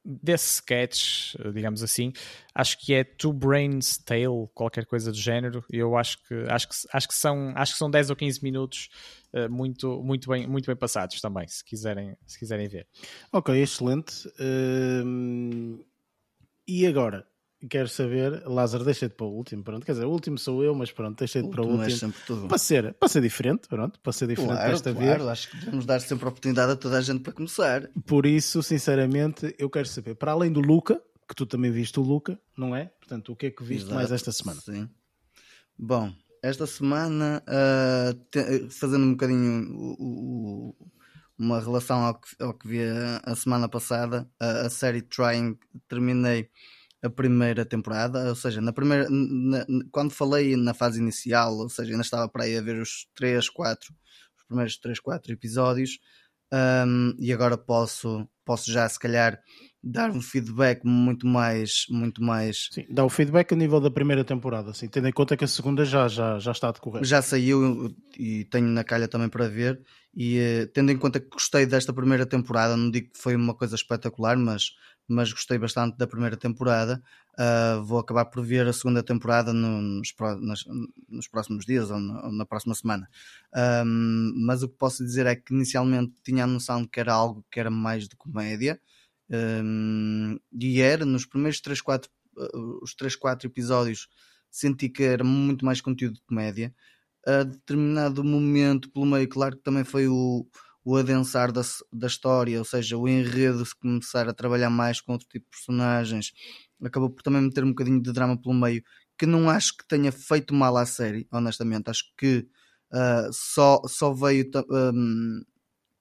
[0.07, 2.13] desse sketch, digamos assim,
[2.55, 5.63] acho que é Two Brains Tale, qualquer coisa do género.
[5.69, 8.89] Eu acho que acho que, acho que são acho que são 10 ou 15 minutos
[9.33, 12.87] uh, muito muito bem muito bem passados também, se quiserem se quiserem ver.
[13.33, 14.31] Ok, excelente.
[14.39, 15.83] Hum,
[16.65, 17.27] e agora?
[17.69, 19.83] Quero saber, Lázaro, deixa-te para o último, pronto.
[19.83, 22.47] Quer dizer, o último sou eu, mas pronto, deixa-te para o Último é.
[22.47, 25.27] Para ser, para ser diferente, pronto, para ser diferente Claro, desta claro, vez.
[25.27, 27.89] acho que devemos dar sempre a oportunidade a toda a gente para começar.
[28.05, 32.03] Por isso, sinceramente, eu quero saber, para além do Luca, que tu também viste o
[32.03, 32.85] Luca, não é?
[32.99, 34.61] Portanto, o que é que viste Exato, mais esta semana?
[34.61, 34.87] Sim.
[35.75, 39.95] Bom, esta semana, ah, te- fazendo um bocadinho o-
[40.79, 40.91] o-
[41.39, 45.57] uma relação ao que, ao que vi a, a semana passada, a, a série Trying,
[45.87, 46.49] terminei
[47.03, 51.91] a primeira temporada, ou seja, na primeira, na- quando falei na fase inicial, ou seja,
[51.91, 53.93] ainda estava para aí a ver os 3, 4,
[54.37, 55.99] os primeiros 3, 4 episódios,
[56.51, 59.39] ahm, e agora posso, posso já se calhar
[59.83, 64.23] dar um feedback muito mais, muito mais Sim, dá o feedback a nível da primeira
[64.23, 67.03] temporada, assim, tendo em conta que a segunda já, já, já está a decorrer.
[67.05, 69.81] já saiu e tenho na calha também para ver.
[70.15, 73.53] E eh, tendo em conta que gostei desta primeira temporada, não digo que foi uma
[73.53, 74.71] coisa espetacular, mas,
[75.07, 77.01] mas gostei bastante da primeira temporada.
[77.39, 80.65] ah, vou acabar por ver a segunda temporada no- nos, nas-
[81.07, 83.07] nos próximos dias ou na, ou na próxima semana.
[83.53, 87.13] Ahm, mas o que posso dizer é que inicialmente tinha a noção de que era
[87.13, 88.79] algo que era mais de comédia.
[89.31, 92.09] Ahm, e era nos primeiros 3, 4,
[92.81, 94.07] os 3, 4 episódios
[94.49, 96.73] senti que era muito mais conteúdo de comédia
[97.27, 100.47] a determinado momento pelo meio, claro que também foi o,
[100.87, 101.61] o adensar da,
[101.91, 105.51] da história, ou seja, o enredo se começar a trabalhar mais com outro tipo de
[105.51, 106.31] personagens,
[106.81, 108.81] acabou por também meter um bocadinho de drama pelo meio,
[109.17, 112.47] que não acho que tenha feito mal à série, honestamente, acho que
[112.89, 115.43] ah, só, só veio um,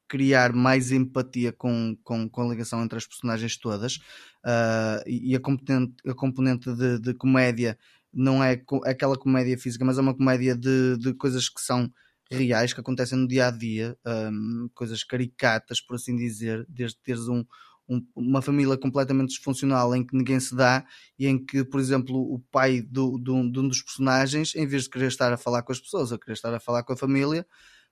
[0.09, 3.99] criar mais empatia com, com, com a ligação entre as personagens todas.
[4.45, 7.77] Ah, e a componente, a componente de, de comédia
[8.13, 11.91] não é aquela comédia física, mas é uma comédia de, de coisas que são
[12.31, 17.29] reais, que acontecem no dia a dia, hum, coisas caricatas, por assim dizer, desde teres
[17.29, 17.45] um,
[17.89, 20.85] um- uma família completamente disfuncional em que ninguém se dá
[21.19, 24.85] e em que, por exemplo, o pai do, do- de um dos personagens, em vez
[24.85, 26.97] de querer estar a falar com as pessoas, ou querer estar a falar com a
[26.97, 27.47] família,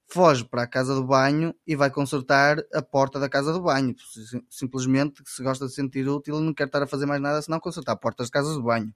[0.06, 3.94] foge para a casa do banho e vai consertar a porta da casa do banho.
[3.98, 7.22] Sim- Simplesmente se gosta de se sentir útil e não quer estar a fazer mais
[7.22, 8.92] nada senão consertar portas de casas de banho.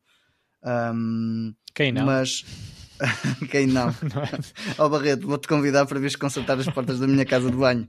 [0.62, 2.04] Ahm, Quem não?
[2.06, 2.44] Mas
[3.50, 3.86] quem não?
[4.14, 4.38] Não é?
[4.78, 7.86] Ó Barreto, vou-te convidar para vires consertar as portas da minha casa de banho.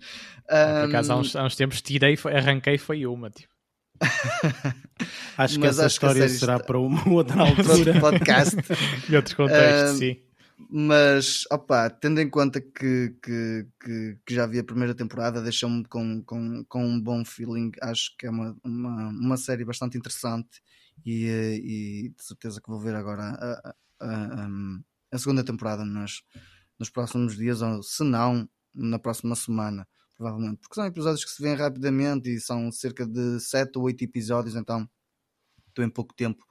[0.47, 3.29] Por acaso, há uns, há uns tempos tirei, arranquei, foi uma.
[3.29, 3.49] Tipo.
[5.37, 7.71] Acho que Mas essa acho que história série será está- para uma outra para outro
[7.71, 7.99] altura.
[7.99, 8.55] podcast.
[9.09, 10.17] Em outros contextos, Ah, sim.
[10.69, 15.85] Mas, opá, tendo em conta que, que, que, que já vi a primeira temporada, deixou-me
[15.85, 17.71] com, com, com um bom feeling.
[17.81, 20.59] Acho que é uma, uma, uma série bastante interessante
[21.05, 24.47] e, eh, e de certeza que vou ver agora a, a, a,
[25.11, 26.23] a segunda temporada nos,
[26.79, 30.59] nos próximos dias, ou se não, na próxima semana, provavelmente.
[30.61, 34.55] Porque são episódios que se vêem rapidamente e são cerca de 7 ou 8 episódios,
[34.55, 34.89] então
[35.73, 36.45] tu em pouco tempo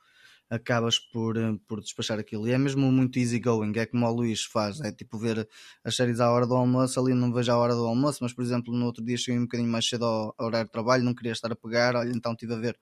[0.51, 2.49] acabas por, eh, por despachar aquilo.
[2.49, 5.47] E é mesmo muito easy going, é como o Luís faz, é tipo ver
[5.85, 8.43] as séries à hora do almoço, ali não vejo a hora do almoço, mas por
[8.43, 11.15] exemplo no outro dia cheguei um bocadinho mais cedo ao, ao horário de trabalho, não
[11.15, 12.79] queria estar a pegar, olha, então estive a ver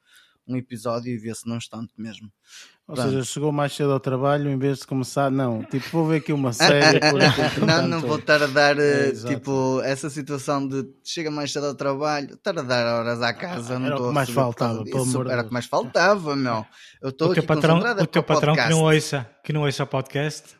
[0.49, 2.31] um episódio e vê-se num instante mesmo.
[2.89, 3.11] Ou Pronto.
[3.11, 6.33] seja, chegou mais cedo ao trabalho em vez de começar, não, tipo, vou ver aqui
[6.33, 7.01] uma série.
[7.01, 11.29] porque, não, não portanto, vou estar a dar É, eh, tipo essa situação de chega
[11.31, 14.11] mais cedo ao trabalho, estar a dar horas à casa, não Era o estou que
[14.11, 16.65] a mais por faltava, pelo amor Era o que mais faltava, meu.
[17.03, 19.83] Eu estou O teu aqui patrão, o teu patrão que não ouça, que não ouça
[19.83, 20.57] o podcast,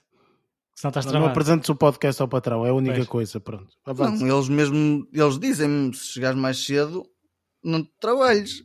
[0.75, 3.07] senão estás Não apresentes o podcast ao patrão, é a única Pois.
[3.09, 3.69] coisa, pronto.
[3.87, 4.25] Avance.
[4.25, 7.05] Não, eles mesmo, eles dizem-me, se chegares mais cedo,
[7.63, 8.65] não trabalhes.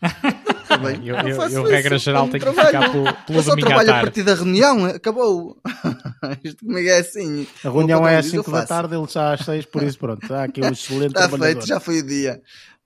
[0.78, 1.00] Bem?
[1.06, 2.66] Eu, eu, faço eu, isso, regra geral, tenho que trabalho.
[2.66, 5.56] ficar pelo, pelo Eu só trabalho a partir da reunião, acabou.
[6.44, 7.46] Isto comigo é assim.
[7.64, 9.98] A reunião é às diz, eu 5 da tarde, ele está às 6, por isso
[9.98, 12.40] pronto, está aqui um excelente Está feito, já foi o dia.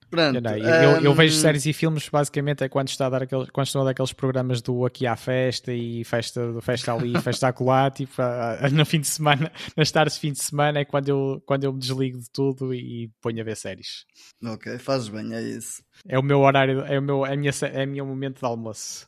[0.09, 0.35] Pronto.
[0.35, 3.09] Eu, não, eu- eu- eu vejo hum, séries e filmes basicamente é quando, está a
[3.09, 6.61] dar aqueles, quando estão a dar aqueles programas do aqui à festa e festa, do
[6.61, 10.31] festa ali, festa acolá, tipo, a- a- no fim de semana, nas tardes de fim
[10.31, 13.57] de semana é quando eu, quando eu me desligo de tudo e ponho a ver
[13.57, 14.05] séries.
[14.43, 15.83] Ok, fazes bem, é isso.
[16.07, 19.07] É o meu horário, é o meu, é minha, é meu momento de almoço.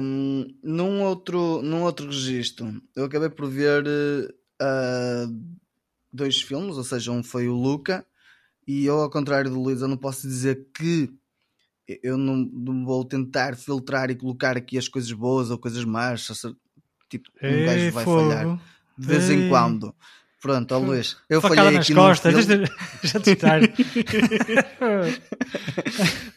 [0.00, 3.84] Hum, num, outro, num outro registro, eu acabei por ver
[4.60, 5.26] eh,
[6.12, 8.06] dois filmes, ou seja, um foi o Luca,
[8.80, 11.10] e eu, ao contrário do Luís, eu não posso dizer que
[12.02, 16.28] eu não, não vou tentar filtrar e colocar aqui as coisas boas ou coisas más,
[16.44, 16.54] ou
[17.10, 18.28] tipo, um Ei, gajo vai fogo.
[18.30, 18.60] falhar
[18.96, 19.48] de vez em Ei.
[19.48, 19.94] quando.
[20.40, 23.60] Pronto, ó Luís, eu Facada falhei aqui num costas, filme- deixa, deixa de estar.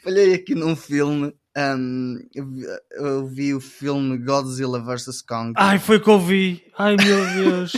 [0.04, 1.34] Falhei aqui num filme.
[1.58, 5.22] hum, eu, vi, eu vi o filme Godzilla vs.
[5.22, 5.54] Kong.
[5.56, 6.64] Ai, foi que eu vi.
[6.78, 7.74] Ai, meu Deus.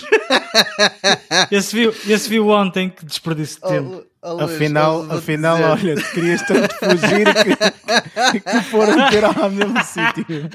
[1.51, 4.05] esse, viu, esse viu ontem, que desperdício de tempo.
[4.21, 7.27] Oh, Luís, Afinal, vou-te afinal dizer, olha, tu querias tanto fugir
[8.31, 10.49] que, que foram ter ao mesmo sítio.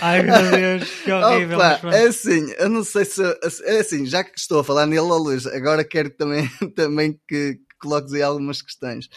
[0.00, 1.58] Ai, meu Deus, que horrível.
[1.58, 3.22] Opa, é assim, eu não sei se.
[3.64, 7.54] É assim, já que estou a falar nele, ó Luís, agora quero também, também que,
[7.54, 9.08] que coloques aí algumas questões.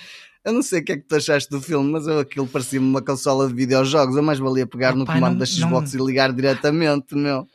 [0.46, 2.86] Eu não sei o que é que tu achaste do filme, mas eu, aquilo parecia-me
[2.86, 4.16] uma consola de videojogos.
[4.16, 7.48] Eu mais valia pegar no comando não- da Xbox e ligar diretamente, meu.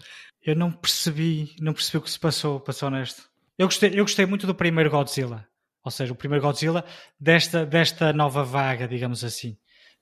[0.45, 3.23] Eu não percebi, não percebi o que se passou, para ser honesto.
[3.59, 5.47] Eu gostei, eu gostei muito do primeiro Godzilla.
[5.85, 6.85] Ou seja, o primeiro Godzilla
[7.19, 9.57] desta, desta nova vaga, digamos assim.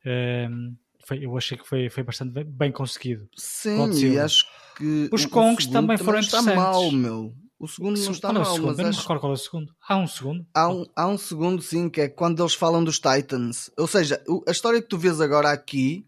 [0.05, 0.75] Ehm,
[1.07, 3.29] foi- eu achei que foi, foi bastante bem, bem conseguido.
[3.37, 4.15] Sim, Godzilla.
[4.15, 4.45] e acho
[4.77, 5.09] que.
[5.13, 6.57] Os Kongs segundo também foram está interessantes.
[6.57, 7.35] mal, meu.
[7.59, 8.67] O segundo não está é mal, segundo?
[8.67, 9.75] mas Eu não acho recordo qual é o segundo.
[9.89, 10.47] Há um segundo?
[10.53, 13.71] Há um, há um segundo, sim, que é quando eles falam dos Titans.
[13.79, 16.07] Ou seja, a história que tu vês agora aqui,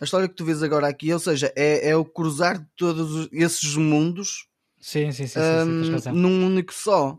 [0.00, 3.12] a história que tu vês agora aqui, ou seja, é, é o cruzar de todos
[3.12, 4.46] os- esses mundos
[4.80, 7.18] Sim, sim, sim, sim, sim, tens hum, num único só.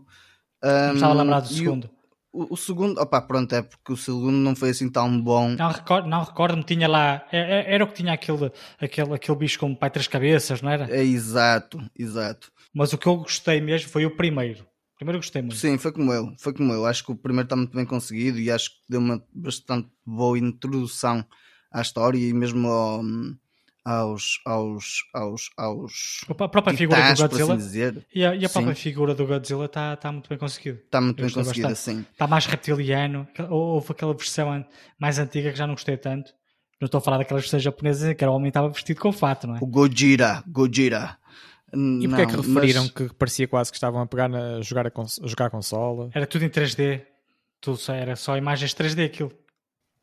[0.62, 1.90] Me estava a lembrar do Hum, o- segundo.
[2.34, 5.50] O, o segundo, opá, pronto, é porque o segundo não foi assim tão bom.
[5.50, 7.26] Não recordo, não recordo-me, tinha lá.
[7.30, 8.50] é- é- Era o que tinha aquele,
[8.80, 10.90] aquele, aquele bicho com pai três cabeças, não era?
[10.90, 12.50] É exato, exato.
[12.72, 14.62] Mas o que eu gostei mesmo foi o primeiro.
[14.62, 15.56] O primeiro eu gostei muito.
[15.56, 16.86] Sim, foi como eu, foi como eu.
[16.86, 20.38] Acho que o primeiro está muito bem conseguido e acho que deu uma bastante boa
[20.38, 21.22] introdução
[21.70, 23.02] à história e mesmo ao-
[23.84, 27.56] aos, aos, aos, aos A própria figura titãs, do por assim Godzilla
[27.92, 28.06] dizer.
[28.14, 28.80] e a, e a própria Sim.
[28.80, 30.78] figura do Godzilla está tá muito bem conseguido.
[30.84, 31.98] Está muito Eu bem conseguida, bastante.
[31.98, 32.06] sim.
[32.12, 33.26] Está mais reptiliano.
[33.50, 34.64] Houve aquela versão
[34.98, 36.32] mais antiga que já não gostei tanto.
[36.80, 39.12] Não estou a falar daquelas versões japonesas que era o homem que estava vestido com
[39.12, 39.58] fato, não é?
[39.60, 41.16] O Gojira, Gojira.
[41.74, 44.60] E porque é que referiram mas que parecia quase que estavam a pegar na, a
[44.62, 46.10] jogar a, cons- a jogar a consola?
[46.12, 47.02] Era tudo em 3D.
[47.60, 49.32] Tudo só, era só imagens 3D aquilo.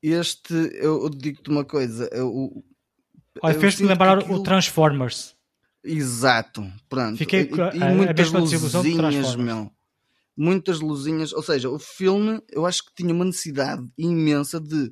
[0.02, 2.10] Este, eu, digo-te uma coisa.
[2.14, 2.64] Eu, o-
[3.42, 5.36] Olha, eu fez-me lembrar aquilo- o Transformers.
[5.84, 7.18] Exato, pronto.
[7.18, 9.72] Fiquei e, a- e muitas luzinhas, meu.
[10.38, 11.34] Muitas luzinhas.
[11.34, 14.92] Ou seja, o filme, eu acho que tinha uma necessidade imensa de.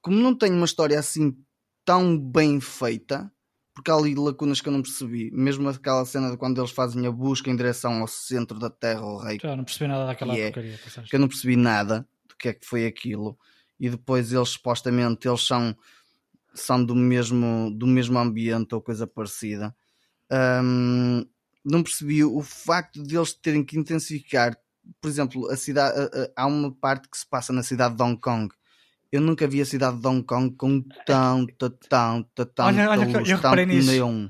[0.00, 1.36] Como não tem uma história assim
[1.84, 3.30] tão bem feita,
[3.74, 5.30] porque há ali lacunas que eu não percebi.
[5.32, 9.00] Mesmo aquela cena de quando eles fazem a busca em direção ao centro da Terra,
[9.00, 9.38] ao rei.
[9.42, 10.78] Já não percebi nada daquela Que é- porcaria.
[11.08, 13.38] Que eu não percebi nada do que é que foi aquilo.
[13.80, 15.76] E depois eles supostamente eles são,
[16.60, 19.74] são do, mesmo, do mesmo ambiente ou coisa parecida.
[20.30, 21.24] Hum,
[21.64, 24.56] não percebi o facto de eles terem que intensificar.
[25.00, 25.96] Por exemplo, a cidade,
[26.36, 28.52] há uma parte que se passa na cidade de Hong Kong.
[29.10, 33.18] Eu nunca vi a cidade de Hong Kong com tanta, tanta, tanta Olha, olha eu-
[33.18, 33.90] luz, eu reparei tanto nisso.
[33.90, 34.28] neon.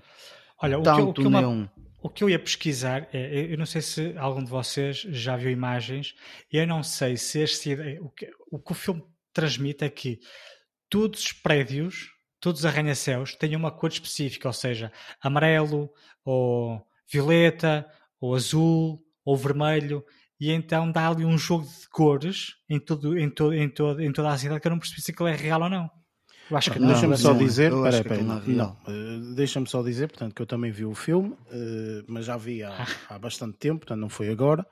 [0.60, 1.66] Olha, o que, eu- o, Tanto que neon.
[2.02, 5.50] o que eu ia pesquisar é, eu não sei se algum de vocês já viu
[5.50, 6.14] imagens,
[6.52, 9.02] eu não sei se este, o, que, o que o filme
[9.32, 10.18] transmite é que
[10.88, 12.10] todos os prédios,
[12.40, 15.92] todos os arranha-céus têm uma cor específica, ou seja, amarelo,
[16.24, 17.86] ou violeta,
[18.20, 20.04] ou azul, ou vermelho,
[20.40, 24.60] e então dá ali um jogo de cores em, em, em, em toda a cidade
[24.60, 25.97] que eu não percebi se aquilo é real ou não.
[26.50, 26.88] Acho que não.
[26.88, 27.44] Deixa-me só não é.
[27.44, 30.70] dizer, Eu peraí, peraí, não, não não, eh, deixa-me só dizer, portanto, que eu também
[30.70, 32.74] vi o filme, eh, mas já vi há,
[33.08, 34.66] há bastante tempo, portanto não foi agora.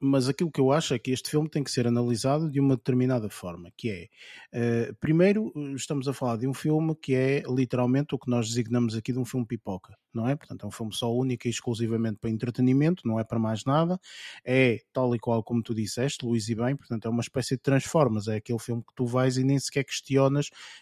[0.00, 2.76] Mas aquilo que eu acho é que este filme tem que ser analisado de uma
[2.76, 4.08] determinada forma, que é,
[4.52, 8.96] eh, primeiro, estamos a falar de um filme que é literalmente o que nós designamos
[8.96, 10.36] aqui de um filme pipoca, não é?
[10.36, 14.00] Portanto, é um filme só único e exclusivamente para entretenimento, não é para mais nada.
[14.44, 17.62] É tal e qual como tu disseste, Luís e bem, portanto, é uma espécie de
[17.62, 20.27] Transformers, é aquele filme que tu vais e nem sequer questionas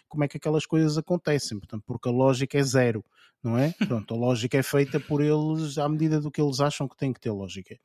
[0.07, 3.03] como é que aquelas coisas acontecem, portanto, porque a lógica é zero,
[3.43, 3.73] não é?
[3.87, 7.13] Pronto, a lógica é feita por eles à medida do que eles acham que tem
[7.13, 7.77] que ter lógica.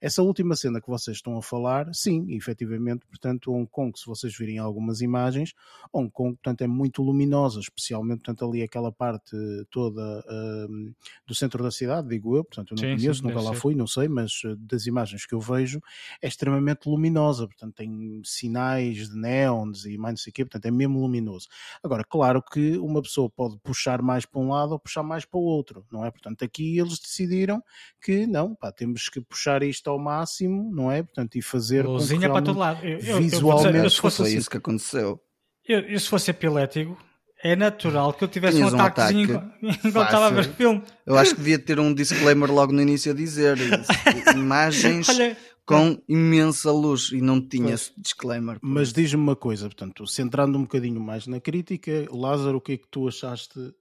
[0.00, 4.36] Essa última cena que vocês estão a falar, sim, efetivamente, portanto, Hong Kong, se vocês
[4.36, 5.52] virem algumas imagens,
[5.92, 9.36] Hong Kong, portanto, é muito luminosa, especialmente, portanto, ali aquela parte
[9.70, 10.24] toda
[10.68, 10.92] hum,
[11.26, 13.52] do centro da cidade, digo eu, portanto, eu não Sim, sim, conheço, nunca deve lá
[13.52, 13.54] ser.
[13.54, 15.80] fui, não sei, mas eh, das imagens que eu vejo,
[16.22, 20.66] é extremamente luminosa, portanto, tem sinais de neons e mais não sei o quê, portanto,
[20.66, 21.48] é mesmo luminoso.
[21.82, 25.38] Agora, claro que uma pessoa pode puxar mais para um lado ou puxar mais para
[25.38, 26.10] o outro, não é?
[26.10, 27.62] Portanto, aqui eles decidiram
[28.02, 31.02] que não, pá, temos que puxar isto ao máximo, não é?
[31.02, 32.84] Portanto, e fazer com que Luzinha para todo lado.
[32.84, 35.20] Eu, eu- eu- visualmente eu, fosse foi assim, isso que aconteceu.
[35.68, 36.96] eu, eu se fosse epilético,
[37.42, 40.82] é natural que eu tivesse Tinhas um um ataquezinho ataque enquanto estava a ver filme.
[41.06, 43.56] Eu acho que devia ter um disclaimer logo no início a dizer
[44.36, 48.58] imagens Olha, com imensa luz e não tinha esse disclaimer.
[48.60, 52.76] Mas diz-me uma coisa, portanto, centrando um bocadinho mais na crítica, Lázaro, o que é
[52.76, 53.72] que tu achaste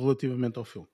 [0.00, 0.88] relativamente ao filme?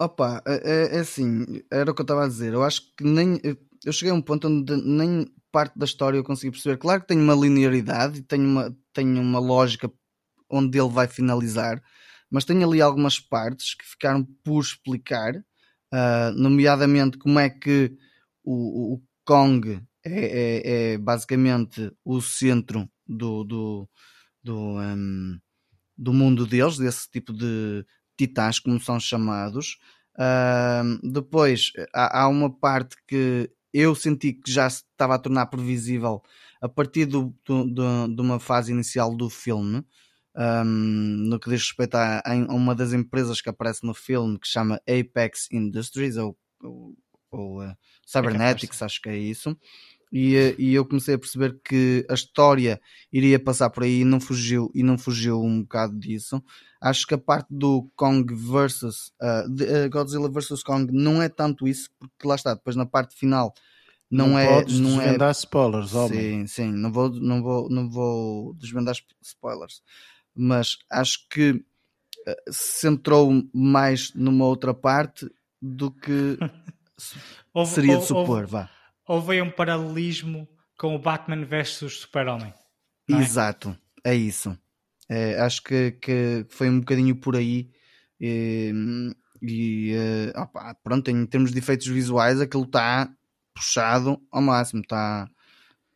[0.00, 2.52] Opa, é, é assim, era o que eu estava a dizer.
[2.54, 3.38] Eu acho que nem.
[3.84, 6.78] Eu cheguei a um ponto onde nem parte da história eu consegui perceber.
[6.78, 9.90] Claro que tem uma linearidade e tem uma, tem uma lógica
[10.50, 11.82] onde ele vai finalizar,
[12.30, 15.34] mas tem ali algumas partes que ficaram por explicar,
[15.92, 17.96] ah, nomeadamente como é que
[18.44, 23.88] o, o Kong é, é- é basicamente o centro do, do,
[24.42, 25.38] do, hum,
[25.96, 27.84] do mundo deles, desse tipo de
[28.26, 29.78] titãs, como são chamados.
[30.18, 35.46] Ahm, depois há, há uma parte que eu senti que já se estava a tornar
[35.46, 36.22] previsível
[36.60, 39.84] a partir do, do- do- de uma fase inicial do filme.
[40.34, 44.46] ahm, no que diz respeito a, a uma das empresas que aparece no filme que
[44.46, 46.94] se chama Apex Industries ou, ou,
[47.30, 47.74] ou, eh,
[48.06, 49.56] Cybernetics, acho que é isso.
[50.12, 52.80] E, eh, e eu comecei a perceber que a história
[53.12, 56.42] iria passar por aí e não fugiu, e não fugiu um bocado disso.
[56.80, 61.28] Acho que a parte do Kong versus uh, de- uh, Godzilla versus Kong não é
[61.28, 63.54] tanto isso, porque lá está, depois na parte final
[64.10, 64.46] não, é.
[64.46, 66.18] podes não é desvendar spoilers, homem.
[66.18, 69.82] Sim, sim, não vou, não vou, não vou desvendar sp- spoilers,
[70.34, 71.62] mas acho que
[72.50, 75.30] se centrou mais numa outra parte
[75.60, 76.38] do que
[77.66, 78.70] seria de supor, houve- vá.
[79.10, 80.48] Houve aí um paralelismo
[80.78, 82.54] com o Batman versus Super-Homem.
[83.10, 83.14] é?
[83.14, 84.56] Exato, é isso.
[85.08, 87.70] É, acho que, que foi um bocadinho por aí.
[88.20, 88.72] E,
[89.42, 93.10] e, eh, opá, pronto, em termos de efeitos visuais, aquilo está
[93.52, 95.28] puxado ao máximo, está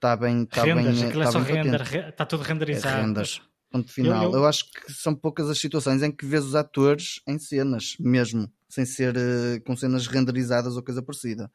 [0.00, 0.44] tá bem.
[0.46, 2.96] Tá renders, bem, aquilo é tá só render, está tudo É renderizado.
[3.06, 3.40] renders.
[3.70, 4.24] Ponto final.
[4.24, 7.94] Eu, eu- acho que são poucas as situações em que vês os atores em cenas,
[8.00, 11.48] mesmo, sem ser eh, com cenas renderizadas ou coisa parecida.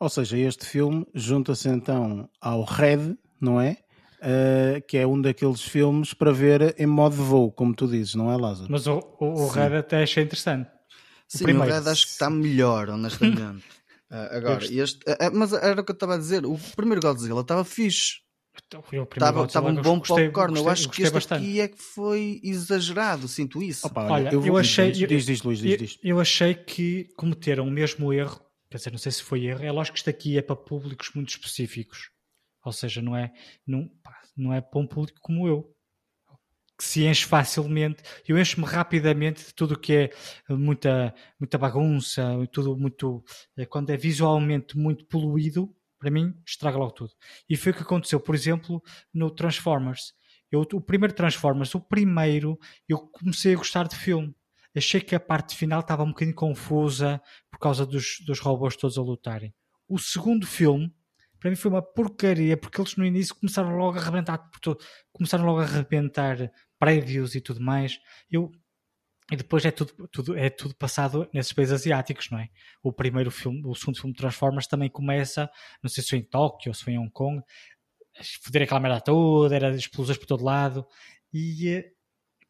[0.00, 3.76] Ou seja, este filme junta-se então ao Red, não é?
[4.22, 8.14] Uh, que é um daqueles filmes para ver em modo de voo, como tu dizes,
[8.14, 8.68] não é, Lázaro?
[8.70, 9.60] Mas o, o, o Sim.
[9.60, 10.68] Red até achei interessante.
[11.28, 11.72] Sim, o primeiro.
[11.72, 13.64] Red acho que está melhor, honestamente.
[14.10, 16.44] Ah, agora, Eu este, ah, mas era o que eu estava a dizer.
[16.44, 18.16] O primeiro Godzilla estava fixe,
[18.92, 20.56] Eu, estava estava um eu bom gostei- popcorn.
[20.58, 21.42] Eu gostei- acho que este bastante.
[21.44, 23.86] aqui é que foi exagerado, sinto isso.
[23.86, 25.98] Opa, Olha, vou- eu achei- Diz, diz, diz, Luís, diz, Eu, diz.
[26.02, 28.38] eu achei que cometeram o mesmo erro,
[28.70, 31.10] quer dizer, não sei se foi erro, é lógico que isto aqui é para públicos
[31.14, 32.10] muito específicos.
[32.64, 33.32] Ou seja, não é,
[33.66, 35.74] não, pá, não é para um público como eu.
[36.78, 38.02] que se enche facilmente.
[38.26, 39.92] Eu encho-me rapidamente de tudo o que
[40.48, 43.24] é muita, muita bagunça, tudo muito.
[43.56, 47.12] Eh, quando é visualmente muito poluído, para mim, estraga logo tudo.
[47.48, 50.14] E foi o que aconteceu, por exemplo, no Transformers.
[50.50, 52.58] Eu, o primeiro Transformers, o primeiro,
[52.88, 54.34] eu comecei a gostar de filme.
[54.74, 57.20] Achei que a parte final estava um bocadinho confusa
[57.60, 59.54] causa dos, dos robôs todos a lutarem.
[59.88, 60.92] O segundo filme,
[61.38, 64.84] para mim foi uma porcaria, porque eles no início começaram logo a arrebentar por todo,
[65.12, 67.98] começaram logo a arrebentar prédios e tudo mais.
[68.30, 68.50] Eu
[69.30, 72.48] e depois é tudo, tudo, é tudo passado nesses países asiáticos, não é?
[72.82, 75.48] O primeiro filme, o segundo filme Transformers também começa,
[75.80, 77.40] não sei se foi em Tóquio ou se foi em Hong Kong,
[78.42, 80.84] foder aquela merda toda, era explosões por todo lado.
[81.32, 81.92] E eh,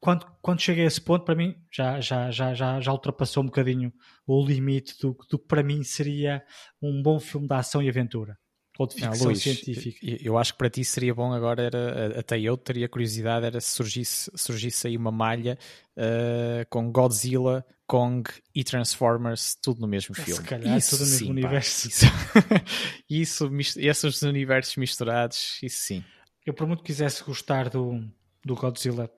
[0.01, 3.47] quando, quando cheguei a esse ponto, para mim, já, já, já, já, já ultrapassou um
[3.47, 3.93] bocadinho
[4.27, 6.43] o limite do, do que para mim seria
[6.81, 8.39] um bom filme de ação e aventura
[8.79, 9.99] ou de ficção Luís, científica.
[10.23, 13.69] Eu acho que para ti seria bom agora, era, até eu teria curiosidade, era se
[13.75, 15.59] surgisse, surgisse aí uma malha
[15.99, 20.33] uh, com Godzilla, Kong e Transformers, tudo no mesmo filme.
[20.33, 21.89] Se calhar, isso tudo no mesmo sim, universo.
[21.91, 22.65] Pá,
[23.11, 26.05] isso, isso, esses universos misturados, isso sim.
[26.47, 28.03] Eu por muito quisesse gostar do,
[28.43, 29.11] do Godzilla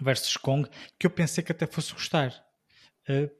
[0.00, 0.68] versus Kong,
[0.98, 2.34] que eu pensei que até fosse gostar.
[3.08, 3.30] Uh,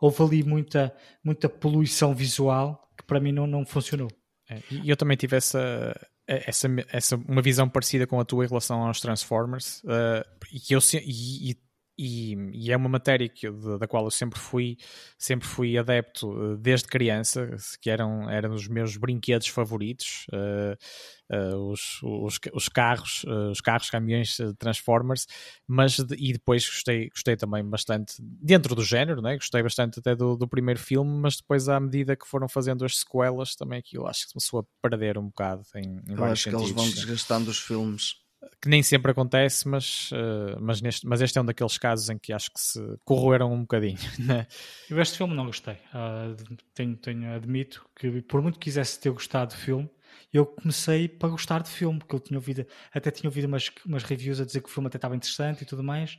[0.00, 4.08] houve ali muita, muita poluição visual que para mim não, não funcionou.
[4.48, 5.94] É, e eu também tive essa,
[6.26, 10.78] essa, essa uma visão parecida com a tua em relação aos Transformers uh, e eu
[11.04, 11.65] e, e
[11.98, 14.76] e, e, é uma matéria que, da qual eu sempre fui
[15.18, 21.70] sempre fui adepto eh, desde criança que eram eram os meus brinquedos favoritos uh, uh,
[21.70, 25.26] os, os, os, carros uh, os carros caminhões Transformers
[25.66, 30.14] mas de, e depois gostei gostei também bastante dentro do género né gostei bastante até
[30.14, 34.06] do, do primeiro filme mas depois à medida que foram fazendo as sequelas também aquilo
[34.06, 37.50] acho que começou a perder um bocado em, em eu acho que eles vão desgastando
[37.50, 38.25] os filmes
[38.60, 42.18] que nem sempre acontece, mas, uh, mas, neste, mas este é um daqueles casos em
[42.18, 43.98] que acho que se corroeram um bocadinho.
[44.18, 44.46] Né?
[44.90, 45.74] Eu este filme não gostei.
[45.74, 49.88] Uh, tenho, tenho, admito que por muito que quisesse ter gostado do filme,
[50.32, 54.02] eu comecei para gostar de filme, porque eu tinha ouvido, até tinha ouvido umas, umas
[54.02, 56.18] reviews a dizer que o filme até estava interessante e tudo mais,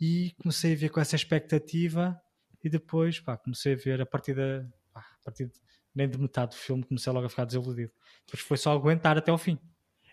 [0.00, 2.20] e comecei a ver com essa expectativa
[2.62, 5.54] e depois pá, comecei a ver a partir da pá, a partir de,
[5.94, 7.92] nem de metade do filme comecei logo a ficar desiludido.
[8.26, 9.58] Depois foi só aguentar até ao fim.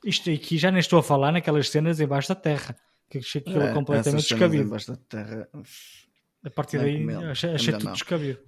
[0.04, 2.76] Isto aqui já nem estou a falar naquelas cenas embaixo da terra,
[3.10, 4.64] que achei aquilo é, completamente descabido.
[4.64, 5.50] Embaixo da terra.
[6.44, 8.40] A partir daí achei, achei tudo descabido.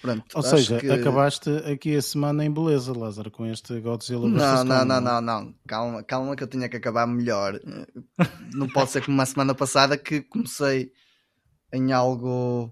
[0.00, 0.90] Pronto, Ou seja, que...
[0.90, 5.54] acabaste aqui a semana em beleza, Lázaro, com este Godzilla Não, não, não, não, não,
[5.66, 7.58] calma, calma que eu tinha que acabar melhor.
[8.52, 10.92] Não pode ser como a semana passada que comecei
[11.72, 12.70] em algo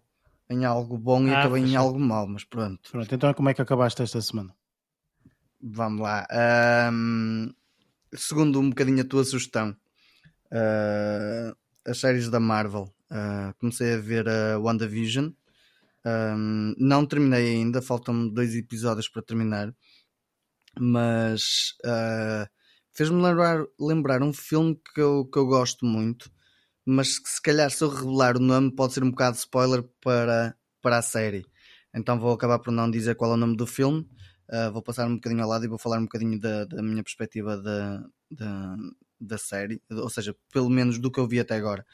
[0.50, 2.90] em algo bom e ah, acabei em algo mau, mas pronto.
[2.90, 4.54] Pronto, então como é que acabaste esta semana?
[5.62, 6.26] Vamos lá.
[6.92, 7.50] Um,
[8.14, 9.76] segundo um bocadinho a tua sugestão,
[10.52, 11.56] uh,
[11.86, 12.92] as séries da Marvel.
[13.10, 15.30] Uh, comecei a ver a WandaVision.
[16.04, 19.74] Um, não terminei ainda, faltam-me dois episódios para terminar.
[20.78, 22.48] Mas uh,
[22.92, 26.30] fez-me lembrar, lembrar um filme que eu, que eu gosto muito.
[26.84, 30.56] Mas que se calhar se eu revelar o nome pode ser um bocado spoiler para,
[30.80, 31.46] para a série.
[31.94, 34.08] Então vou acabar por não dizer qual é o nome do filme.
[34.48, 37.02] Uh, vou passar um bocadinho ao lado e vou falar um bocadinho da, da minha
[37.02, 38.76] perspectiva da, da,
[39.20, 41.86] da, série, ou seja, pelo menos do que eu vi até agora,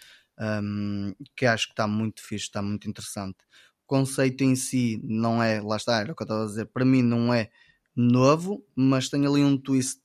[0.62, 3.38] um, que acho que está muito fixe, está muito interessante.
[3.84, 6.66] O conceito em si não é, lá está, era o que eu estava a dizer,
[6.66, 7.50] para mim não é
[7.94, 10.00] novo, mas tem ali um twist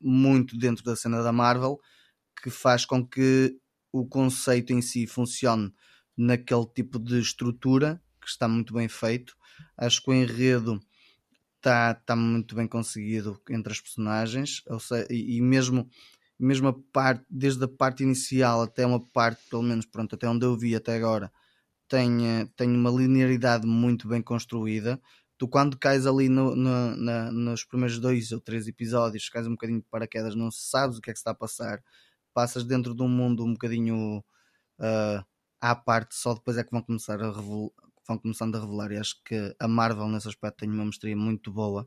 [0.00, 1.78] muito dentro da cena da Marvel
[2.42, 3.58] que faz com que
[3.92, 5.72] o conceito em si funcione
[6.16, 9.34] naquele tipo de estrutura que está muito bem feito.
[9.76, 10.80] Acho que o enredo
[11.58, 15.88] está tá muito bem conseguido entre as personagens, seja, e, e, mesmo,
[16.38, 20.46] mesmo a parte, desde a parte inicial até uma parte, pelo menos pronto, até onde
[20.46, 21.32] eu vi até agora,
[21.88, 25.00] tem, eh, tem uma linearidade muito bem construída.
[25.38, 29.52] Tu quando cais ali no, no, na, nos primeiros dois ou três episódios, cais um
[29.52, 31.82] bocadinho de paraquedas, não sabes o que é que está a passar,
[32.34, 34.18] passas dentro de um mundo um bocadinho
[34.80, 35.24] uh,
[35.60, 37.30] à parte, só depois é que vão começar a,
[38.08, 38.90] vão começando a revelar.
[38.92, 41.86] E acho que a Marvel, nesse aspecto, tem uma mestria muito boa.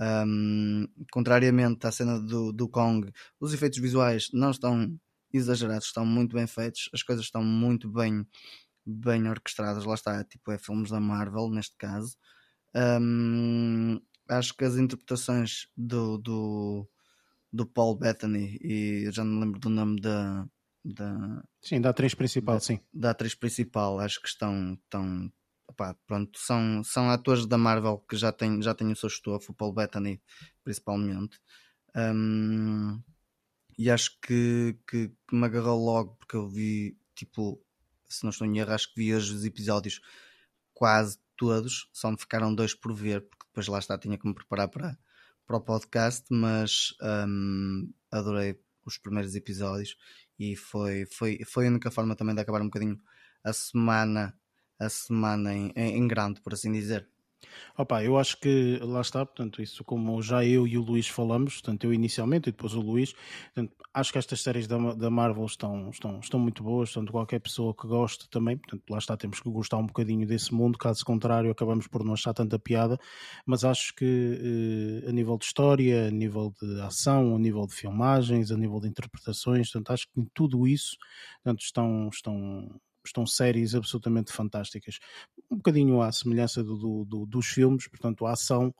[0.00, 3.10] Um, contrariamente à cena do, do Kong,
[3.40, 4.96] os efeitos visuais não estão
[5.32, 8.26] exagerados, estão muito bem feitos, as coisas estão muito bem,
[8.86, 9.84] bem orquestradas.
[9.84, 12.16] Lá está, tipo, é filmes da Marvel, neste caso.
[12.74, 16.88] Um, acho que as interpretações do, do,
[17.52, 20.46] do Paul Bettany, e já não lembro do nome da,
[20.84, 22.80] da sim, da atriz principal, da, sim.
[22.92, 25.32] Da atriz principal, acho que estão, estão,
[26.06, 29.54] Pronto, são, são atores da Marvel que já têm, já têm o seu estofo, o
[29.54, 30.20] Paul Bettany
[30.64, 31.40] principalmente.
[31.94, 33.00] Um,
[33.78, 37.62] e acho que, que, que me agarrou logo porque eu vi, tipo,
[38.08, 40.00] se não estou em erro, acho que vi os episódios
[40.74, 44.34] quase todos, só me ficaram dois por ver, porque depois lá está, tinha que me
[44.34, 44.98] preparar para,
[45.46, 49.96] para o podcast, mas um, adorei os primeiros episódios
[50.38, 53.00] e foi, foi, foi a única forma também de acabar um bocadinho
[53.44, 54.36] a semana,
[54.78, 57.08] a semana em, em grande, por assim dizer.
[57.76, 61.54] Opa, eu acho que lá está, portanto, isso como já eu e o Luís falamos,
[61.54, 63.14] portanto, eu inicialmente e depois o Luís,
[63.54, 67.40] portanto, acho que estas séries da, da Marvel estão, estão, estão muito boas, portanto, qualquer
[67.40, 71.04] pessoa que goste também, portanto, lá está, temos que gostar um bocadinho desse mundo, caso
[71.04, 72.98] contrário, acabamos por não achar tanta piada,
[73.46, 77.74] mas acho que eh, a nível de história, a nível de ação, a nível de
[77.74, 80.96] filmagens, a nível de interpretações, portanto, acho que em tudo isso,
[81.42, 84.98] portanto, estão, estão estão séries absolutamente fantásticas.
[85.50, 88.74] Um bocadinho à semelhança do, do, do, dos filmes, portanto, a ação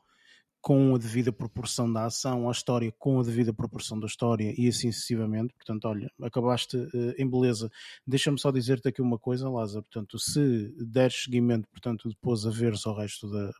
[0.61, 4.67] com a devida proporção da ação, a história com a devida proporção da história e
[4.67, 5.53] assim sucessivamente.
[5.53, 7.71] Portanto, olha, acabaste uh, em beleza.
[8.05, 9.83] Deixa-me só dizer-te aqui uma coisa, Lázaro.
[9.83, 13.51] Portanto, se deres seguimento, portanto, depois a veres ao resto, da,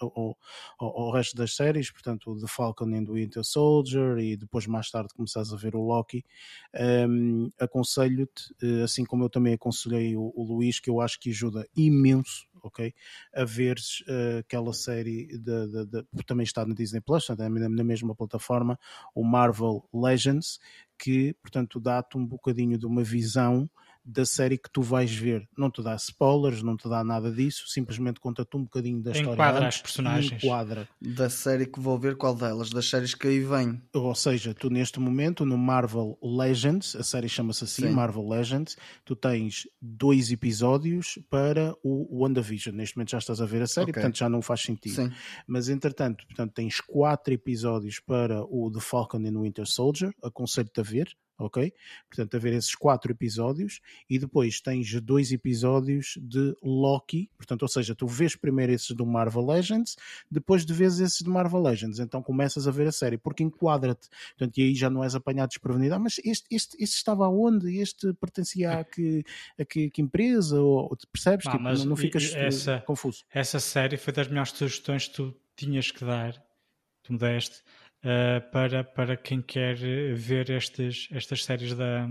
[0.00, 0.36] ao,
[0.78, 4.90] ao, ao, resto das séries, portanto, The Falcon and the Winter Soldier e depois mais
[4.90, 6.24] tarde começares a ver o Loki,
[6.74, 11.20] um, ehm, aconselho-te, uh, assim como eu também aconselhei o, o Luís, que eu acho
[11.20, 12.92] que ajuda imenso ok?
[13.34, 17.84] A ver uh, aquela série de, de, de, também está na Disney Plus, na, na
[17.84, 18.78] mesma plataforma,
[19.14, 20.58] o Marvel Legends,
[20.98, 23.68] que portanto dá-te um bocadinho de uma visão
[24.08, 25.46] da série que tu vais ver.
[25.56, 29.34] Não te dá spoilers, não te dá nada disso, simplesmente conta-te um bocadinho da história.
[29.34, 30.42] Enquadra as personagens.
[30.42, 30.88] Enquadra.
[31.00, 32.70] Da série que vou ver, qual delas?
[32.70, 33.82] Das séries que aí vêm.
[33.92, 37.90] Ou seja, tu neste momento no Marvel Legends, a série chama-se assim, Sim.
[37.90, 42.74] Marvel Legends, tu tens dois episódios para o WandaVision.
[42.74, 44.00] Neste momento já estás a ver a série, okay.
[44.00, 44.94] portanto já não faz sentido.
[44.94, 45.12] Sim.
[45.46, 50.82] Mas entretanto, portanto, tens quatro episódios para o The Falcon and Winter Soldier, aconselho-te a
[50.82, 51.72] ver, ok?
[52.08, 53.80] Portanto, haver esses quatro episódios
[54.10, 59.06] e depois tens dois episódios de Loki, portanto, ou seja, tu vês primeiro esses do
[59.06, 59.96] Marvel Legends,
[60.30, 64.08] depois de vês esses de Marvel Legends, então começas a ver a série, porque enquadra-te,
[64.30, 67.78] portanto, e aí já não és apanhado desprevenido, ah, mas este, este, este estava aonde?
[67.78, 69.24] Este pertencia a que,
[69.58, 70.60] a que, que empresa?
[70.60, 71.46] Ou, percebes?
[71.46, 73.24] Ah, tipo, não, não ficas eh, essa, confuso.
[73.32, 76.34] Essa série foi das melhores sugestões que tu tinhas que dar,
[77.02, 77.62] tu me deste,
[78.04, 79.76] uh, para, para quem quer
[80.14, 82.08] ver estes, estas séries da,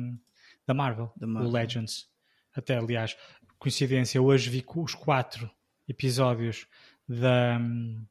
[0.66, 1.50] da Marvel, da Marvel.
[1.50, 2.10] o Legends.
[2.54, 3.16] Até, aliás,
[3.60, 5.50] coincidência, hoje vi os quatro
[5.88, 6.68] episódios
[7.08, 8.06] da, um,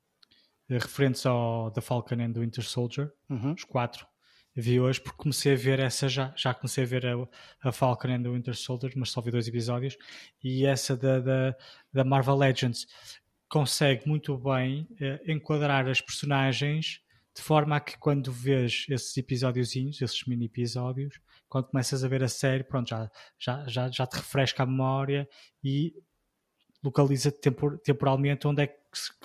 [0.69, 3.53] referentes ao The Falcon and the Winter Soldier, uhum.
[3.53, 4.07] os quatro.
[4.55, 7.29] Vi hoje porque comecei a ver essa já, já comecei a ver a,
[7.69, 9.99] a Falcon and the Winter Soldier, mas só vi dois episódios,
[10.43, 11.57] e essa da, da,
[11.93, 12.87] da Marvel Legends
[13.49, 17.03] consegue muito bem uh, enquadrar as personagens
[17.37, 22.25] de forma a que quando vês esses episódiozinhos, esses mini episódios, quando começas a ver
[22.25, 25.29] a série, pronto, já, já, já, já te refresca a memória
[25.63, 25.95] e
[26.83, 28.77] localiza tempor, temporalmente onde é que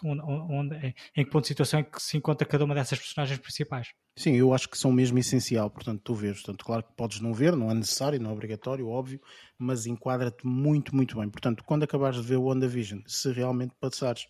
[0.04, 3.40] onde, onde, em que ponto de situação é que se encontra cada uma dessas personagens
[3.40, 3.94] principais.
[4.18, 6.42] Sim, eu acho que são mesmo essencial, portanto, tu vês.
[6.42, 9.22] Portanto, claro que podes não ver, não é necessário, não é obrigatório, óbvio,
[9.58, 11.30] mas enquadra-te muito, muito bem.
[11.30, 14.28] Portanto, quando acabares de ver o WandaVision, se realmente passares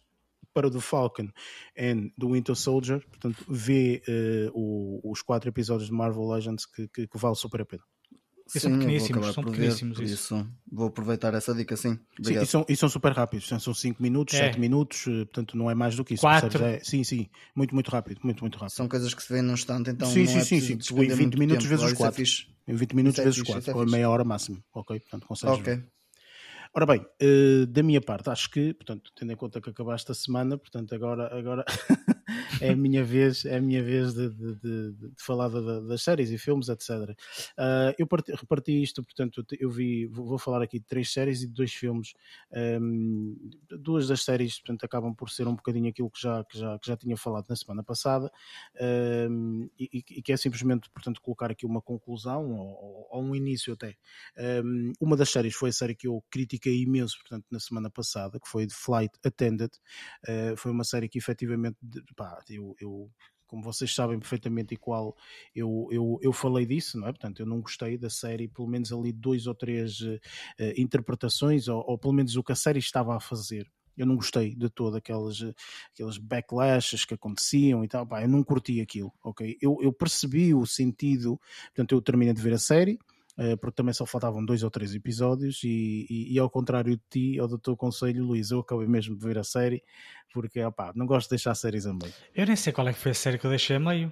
[0.54, 1.30] para o The Falcon
[1.76, 6.88] e do Winter Soldier, portanto, vê uh, o, os quatro episódios de Marvel Legends que,
[6.88, 7.84] que, que vale super a pena.
[8.52, 10.36] Sim, são pequeníssimos, são pequeníssimos ver, isso.
[10.36, 10.48] isso.
[10.70, 11.98] Vou aproveitar essa dica, sim.
[12.22, 14.60] sim e, são, e são super rápidos, são 5 minutos, 7 é.
[14.60, 16.22] minutos, eh, portanto não é mais do que isso.
[16.22, 16.62] Quatro.
[16.62, 18.76] É, sim, sim, muito, muito rápido, muito, muito rápido.
[18.76, 20.96] São coisas que se vêem num instante, então sim, não sim, é sim, sim.
[20.98, 22.24] em 20 minutos vezes os 4.
[22.68, 25.00] Em 20 minutos vezes os 4, ou meia hora máximo, ok?
[25.00, 25.76] Portanto, consegues Ok.
[25.76, 25.88] Ver.
[26.74, 30.16] Ora bem, uh, da minha parte, acho que, portanto, tendo em conta que acabaste a
[30.16, 31.66] semana, portanto, agora, agora
[32.62, 36.30] é a minha vez, é a minha vez de, de, de, de falar das séries
[36.32, 36.90] e filmes, etc.
[36.90, 37.16] Uh,
[37.58, 41.48] eh, eu parti, reparti isto, portanto, eu vi, vou falar aqui de três séries e
[41.48, 42.14] de dois filmes.
[42.52, 43.38] Um,
[43.80, 46.88] duas das séries, portanto, acabam por ser um bocadinho aquilo que já, que já, que
[46.88, 48.32] já tinha falado na semana passada
[49.30, 53.74] um, e, e, que é simplesmente, portanto, colocar aqui uma conclusão ou, ou um início
[53.74, 53.96] até.
[54.64, 58.40] Um, uma das séries foi a série que eu critiquei imenso, portanto, na semana passada,
[58.40, 59.72] que foi de Flight Attendant.
[60.28, 61.78] Uh, foi uma série que efetivamente,
[62.16, 63.10] pá, eu, eu
[63.52, 65.14] como vocês sabem perfeitamente e qual
[65.54, 67.12] eu, eu, eu falei disso, não é?
[67.12, 70.20] Portanto, eu não gostei da série, pelo menos ali dois ou três uh,
[70.78, 73.70] interpretações, ou, ou, pelo menos o que a série estava a fazer.
[73.98, 75.44] Eu não gostei de todas aquelas,
[75.94, 79.58] aquelas backlashes que aconteciam e tal, pá, eu não curti aquilo, ok?
[79.62, 82.98] Eu, eu percebi o sentido, portanto, eu terminei de ver a série,
[83.60, 87.40] porque também só faltavam dois ou três episódios e, e, e, ao contrário de ti,
[87.40, 89.84] ao do teu conselho, Luís, eu acabei mesmo de ver a série
[90.34, 92.14] porque, opá, não gosto de deixar séries a meio.
[92.36, 94.12] Eu nem sei qual é que foi a série que eu deixei a meio.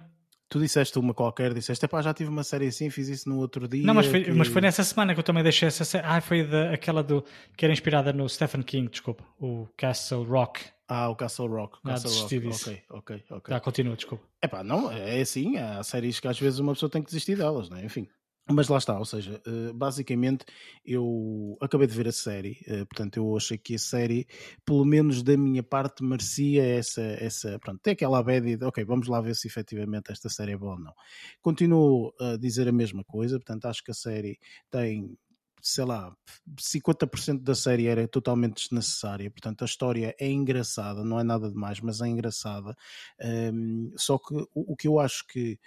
[0.49, 3.67] Tu disseste uma qualquer, disseste, pá, já tive uma série assim, fiz isso no outro
[3.67, 3.85] dia.
[3.85, 4.31] Não, mas foi, que...
[4.31, 6.07] mas foi nessa semana que eu também deixei essa série.
[6.07, 7.23] Ah, foi da, aquela do
[7.55, 10.61] que era inspirada no Stephen King, desculpa, o Castle Rock.
[10.87, 11.79] Ah, o Castle Rock.
[11.83, 12.39] Castle Rock.
[12.39, 12.71] disso.
[12.71, 13.53] Ok, ok, ok.
[13.53, 14.25] Tá, continua, desculpa.
[14.41, 17.35] É pá, não, é assim, há séries que às vezes uma pessoa tem que desistir
[17.35, 17.85] delas, não é?
[17.85, 18.07] Enfim.
[18.51, 20.43] Mas lá está, ou seja, eh, basicamente
[20.83, 24.27] eu acabei de ver a série, eh, portanto eu achei que a série,
[24.65, 29.07] pelo menos da minha parte, merecia essa, essa pronto, tem aquela bad de, ok, vamos
[29.07, 30.93] lá ver se efetivamente esta série é boa ou não.
[31.41, 34.39] Continuo a dizer a mesma coisa, portanto acho que a série
[34.71, 35.15] tem
[35.61, 36.15] sei lá,
[36.57, 41.79] 50% da série era totalmente desnecessária, portanto a história é engraçada, não é nada demais,
[41.81, 42.75] mas é engraçada.
[43.21, 45.59] Um, só que o, o, que eu acho que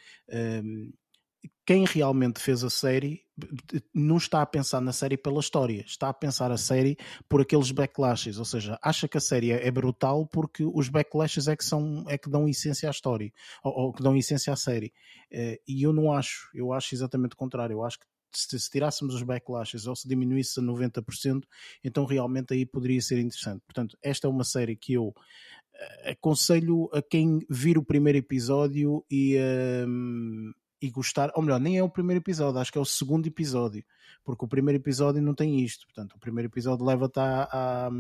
[0.65, 0.93] um,
[1.65, 3.23] quem realmente fez a série
[3.95, 6.97] não está a pensar na série pela história, está a pensar a série
[7.29, 11.57] por aqueles backlashes, ou seja, acha que a série é brutal porque os backlashes é
[11.57, 13.33] que são é que dão essência à história,
[13.65, 14.93] ou, ou que dão essência à série.
[15.67, 19.15] E eu não acho, eu acho exatamente o contrário, eu acho que se, se tirássemos
[19.15, 21.43] os backlashes ou se diminuísse a 90%,
[21.85, 23.63] então realmente aí poderia ser interessante.
[23.65, 29.05] Portanto, esta é uma série que eu uh, aconselho a quem vir o primeiro episódio
[29.11, 30.53] e, uh,
[30.83, 33.85] e gostar, ou melhor, nem é o primeiro episódio, acho que é o segundo episódio,
[34.25, 35.87] porque o primeiro episódio não tem isto.
[35.87, 37.91] Portanto, o primeiro episódio leva-te a, a,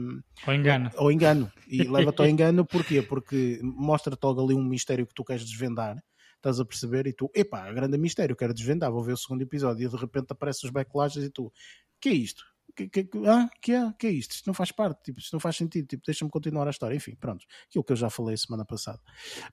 [0.47, 0.91] ao engano.
[0.97, 1.53] Ao engano.
[1.69, 3.01] E leva-te ao engano porquê?
[3.01, 6.03] Porque mostra-te logo ali um mistério que tu queres desvendar
[6.43, 7.07] estás a perceber?
[7.07, 10.27] E tu, epá, grande mistério, quero desvendar, vou ver o segundo episódio e de repente
[10.31, 11.53] aparecem os backlashes e tu,
[12.01, 12.45] que é isto?
[12.75, 14.33] Que, que, ah, que, é, que é isto?
[14.33, 16.97] Isto não faz parte, tipo, isto não faz sentido, tipo, deixa-me continuar a história.
[16.97, 19.01] Enfim, pronto, aquilo que eu já falei semana passada.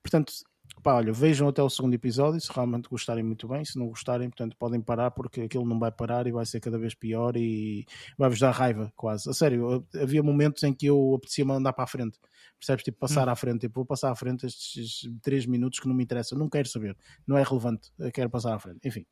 [0.02, 0.34] Portanto,
[0.82, 4.30] pá, olha, vejam até o segundo episódio, se realmente gostarem muito bem, se não gostarem,
[4.30, 7.86] portanto, podem parar porque aquilo não vai parar e vai ser cada vez pior e
[8.18, 9.30] vai-vos dar raiva, quase.
[9.30, 12.20] A sério, havia momentos em que eu apetecia-me andar para a frente,
[12.58, 12.84] percebes?
[12.84, 13.32] Tipo, passar hum.
[13.32, 16.50] à frente, tipo, vou passar à frente estes 3 minutos que não me interessam, não
[16.50, 16.96] quero saber,
[17.28, 19.06] não é relevante, quero passar à frente, enfim.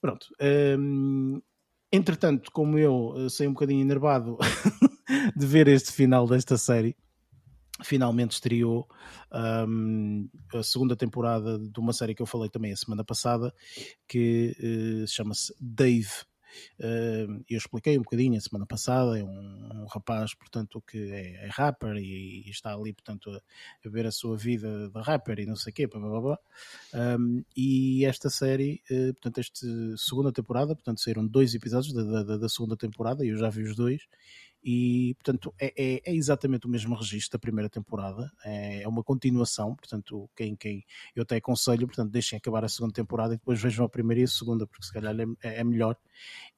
[0.00, 0.26] Pronto.
[0.78, 1.40] Hum,
[1.94, 4.36] entretanto, como eu eh, saí um bocadinho enervado
[5.36, 6.96] de ver este final desta série,
[7.82, 8.88] finalmente estreou
[9.66, 13.52] um, a segunda temporada de uma série que eu falei também a semana passada,
[14.06, 16.10] que uh, chama-se Dave.
[16.78, 21.48] Eu expliquei um bocadinho a semana passada, é um, um rapaz, portanto, que é, é
[21.50, 25.46] rapper e, e, está ali, portanto, a, a, ver a sua vida de rapper e
[25.46, 26.38] não sei o quê, blá, blá, blá.
[27.18, 29.66] Um, e esta série, uh, portanto, esta
[29.96, 33.62] segunda temporada, portanto, saíram dois episódios da, da, da segunda temporada e eu já vi
[33.62, 34.02] os dois
[34.64, 39.04] e portanto é, é, é, exatamente o mesmo registro da primeira temporada, é, é, uma
[39.04, 40.84] continuação, portanto quem, quem
[41.14, 44.24] eu até aconselho, portanto deixem acabar a segunda temporada e depois vejam a primeira e
[44.24, 45.96] a segunda, porque se calhar é, é melhor.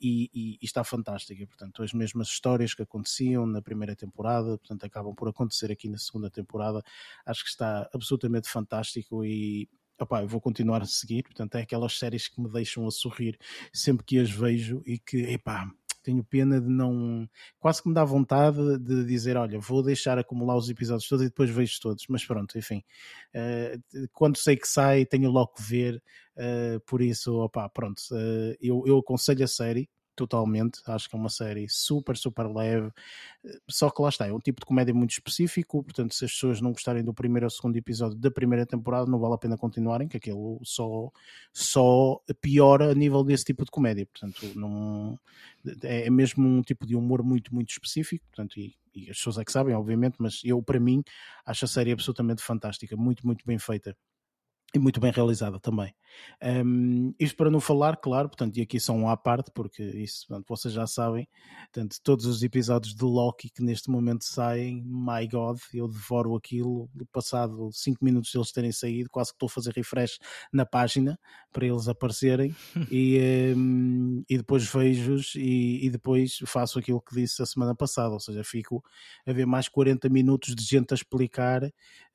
[0.00, 4.84] E, e, e, está fantástica, portanto as mesmas histórias que aconteciam na primeira temporada, portanto
[4.84, 6.82] acabam por acontecer aqui na segunda temporada,
[7.24, 9.68] acho que está absolutamente fantástico e
[9.98, 13.38] Opa, eu vou continuar a seguir, portanto é aquelas séries que me deixam a sorrir
[13.72, 15.72] sempre que as vejo e que, epá,
[16.06, 17.28] tenho pena de não.
[17.58, 21.28] Quase que me dá vontade de dizer: olha, vou deixar acumular os episódios todos e
[21.28, 22.06] depois vejo todos.
[22.08, 22.84] Mas pronto, enfim.
[23.34, 26.02] Uh, quando sei que sai, tenho logo que ver.
[26.36, 28.00] Uh, por isso, opá, pronto.
[28.12, 30.80] Uh, eu, eu aconselho a série totalmente.
[30.86, 32.90] Acho que é uma série super, super leve.
[33.68, 35.84] Só que lá está, é um tipo de comédia muito específico.
[35.84, 39.18] Portanto, se as pessoas não gostarem do primeiro ou segundo episódio da primeira temporada, não
[39.18, 41.10] vale a pena continuarem, que aquilo só,
[41.52, 44.06] só piora a nível desse tipo de comédia.
[44.06, 45.18] Portanto, não,
[45.82, 48.24] é, é mesmo um tipo de humor muito, muito específico.
[48.28, 51.04] Portanto, e, e as pessoas é que sabem, obviamente, mas eu, para mim,
[51.44, 53.96] acho a série absolutamente fantástica, muito, muito bem feita
[54.74, 55.94] e muito bem realizada também.
[56.42, 60.26] Um, isto para não falar, claro, portanto, e aqui são um à parte, porque isso
[60.28, 61.28] portanto, vocês já sabem,
[61.72, 66.88] portanto, todos os episódios de Loki que neste momento saem, my God, eu devoro aquilo,
[67.12, 70.18] passado 5 minutos deles terem saído, quase que estou a fazer refresh
[70.52, 71.18] na página
[71.52, 72.54] para eles aparecerem
[72.90, 78.12] e, um, e depois vejo-os e, e, depois faço aquilo que disse a semana passada,
[78.12, 78.84] ou seja, fico
[79.26, 81.64] a ver mais 40 minutos de gente a explicar,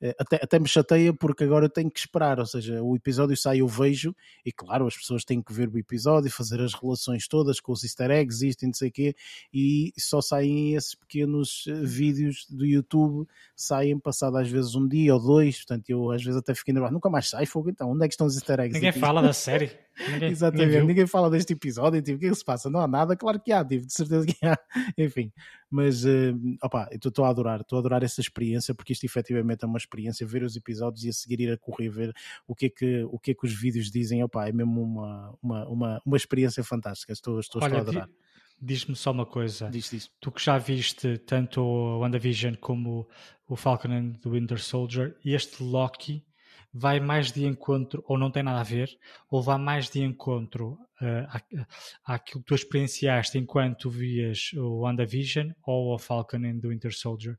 [0.00, 3.36] eh, até, até me chateia porque agora eu tenho que esperar, ou seja, o episódio
[3.36, 3.91] sai, eu vejo,
[4.44, 7.84] e claro, as pessoas têm que ver o episódio, fazer as relações todas com os
[7.84, 9.14] easter eggs, isto e não sei o quê,
[9.52, 15.14] e só saem esses pequenos eh, vídeos do YouTube, saem passado às vezes um dia
[15.14, 18.04] ou dois, portanto eu às vezes até fico nervoso, nunca mais sai fogo, então onde
[18.04, 18.74] é que estão os easter eggs?
[18.74, 18.98] Ninguém aqui?
[18.98, 19.70] fala da série.
[19.98, 22.70] Ninguém, Exatamente, ninguém, ninguém, fala deste episódio, tipo, o que é que se passa?
[22.70, 24.56] Não há nada, claro que há, tipo, de certeza que há,
[24.98, 25.32] enfim,
[25.70, 29.66] mas uh, opa, estou a adorar, estou a adorar essa experiência, porque isto efetivamente é
[29.66, 32.12] uma experiência, ver os episódios e a seguir ir a correr, ver
[32.46, 35.38] o que é que, o que, é que os vídeos dizem, opa, é mesmo uma,
[35.42, 38.08] uma, uma, uma experiência fantástica, estou, estou, Olha, estou a adorar.
[38.64, 39.68] Diz-me só uma coisa.
[39.68, 40.10] Diz, diz.
[40.20, 43.08] Tu que já viste tanto o WandaVision como
[43.48, 46.24] o Falcon and the Winter Soldier, este Loki
[46.72, 48.98] vai mais de encontro, ou não tem nada a ver,
[49.30, 51.66] ou vai mais de encontro uh,
[52.04, 56.94] à, àquilo que tu experienciaste enquanto vias o WandaVision ou o Falcon and the Winter
[56.94, 57.38] Soldier?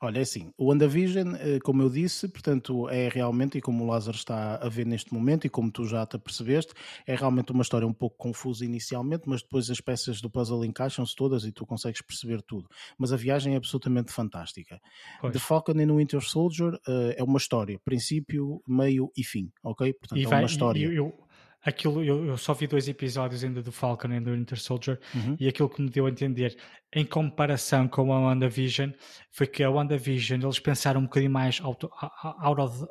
[0.00, 3.86] Olha, é assim, o WandaVision, eh, como eu disse, portanto, é realmente, e como o
[3.86, 6.74] Lázaro está a ver neste momento, e como tu já te percebeste,
[7.06, 11.14] é realmente uma história um pouco confusa inicialmente, mas depois as peças do puzzle encaixam-se
[11.14, 12.68] todas e tu consegues perceber tudo.
[12.98, 14.80] Mas a viagem é absolutamente fantástica.
[15.20, 15.32] Pois.
[15.32, 19.92] The Falcon and the Winter Soldier uh, é uma história, princípio, meio e fim, ok?
[19.92, 20.84] Portanto, e é uma história.
[20.84, 21.14] Eu,
[21.64, 25.36] aquilo, eu, eu, só vi dois episódios ainda do Falcon and the Winter Soldier uhum.
[25.38, 26.56] e aquilo que me deu a entender,
[26.92, 28.90] em comparação com a WandaVision,
[29.30, 31.88] foi que a WandaVision eles pensaram um bocadinho mais out,
[32.40, 32.86] out, of,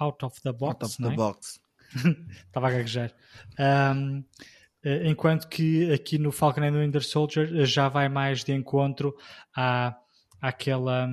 [0.00, 0.74] out of the box.
[0.74, 1.16] Out of the é?
[1.16, 1.60] box.
[2.46, 3.12] Estava a gaguejar.
[3.58, 4.24] Um,
[4.84, 8.52] eh, enquanto que aqui no Falcon and the Winter Soldier eh, já vai mais de
[8.52, 9.14] encontro
[9.54, 9.96] à,
[10.40, 11.08] àquela.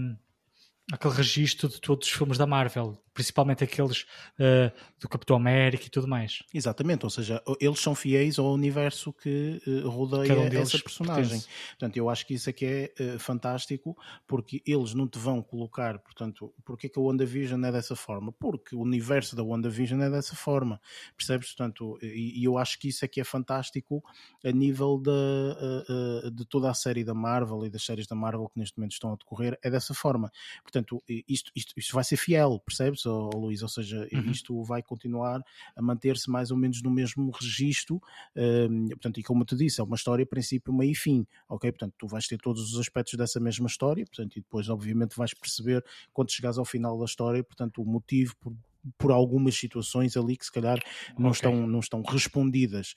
[0.92, 4.02] Aquele registro de todos os filmes da Marvel, principalmente aqueles
[4.40, 6.44] uh, do Capitão América e tudo mais.
[6.54, 11.40] Exatamente, ou seja, eles são fiéis ao universo que uh, rodeia um essa personagem.
[11.40, 11.48] Pertence.
[11.70, 13.96] Portanto, eu acho que isso aqui é uh, fantástico,
[14.28, 18.32] porque eles não te vão colocar, portanto, porque que a WandaVision é dessa forma?
[18.32, 20.82] Porque o universo da WandaVision é dessa forma,
[21.16, 21.50] percebes?
[21.50, 24.04] Portanto, e, e eu acho que isso aqui é fantástico
[24.44, 28.60] a nível de, de toda a série da Marvel e das séries da Marvel que
[28.60, 30.32] neste momento estão a decorrer, é dessa forma.
[30.64, 33.62] Portanto, Portanto, isto, isto, isto vai ser fiel, percebes, oh, Luís?
[33.62, 34.32] Ou seja, uhum.
[34.32, 35.42] isto vai continuar
[35.76, 38.02] a manter-se mais ou menos no mesmo registro.
[38.36, 41.72] Um, portanto, e como te disse, é uma história, princípio, meio e fim, ok?
[41.72, 45.34] Portanto, tu vais ter todos os aspectos dessa mesma história, portanto, e depois, obviamente, vais
[45.34, 45.84] perceber
[46.14, 48.54] quando chegares ao final da história, portanto, o motivo por,
[48.98, 50.80] por algumas situações ali que se calhar
[51.18, 51.32] não, okay.
[51.32, 52.94] estão, não estão respondidas.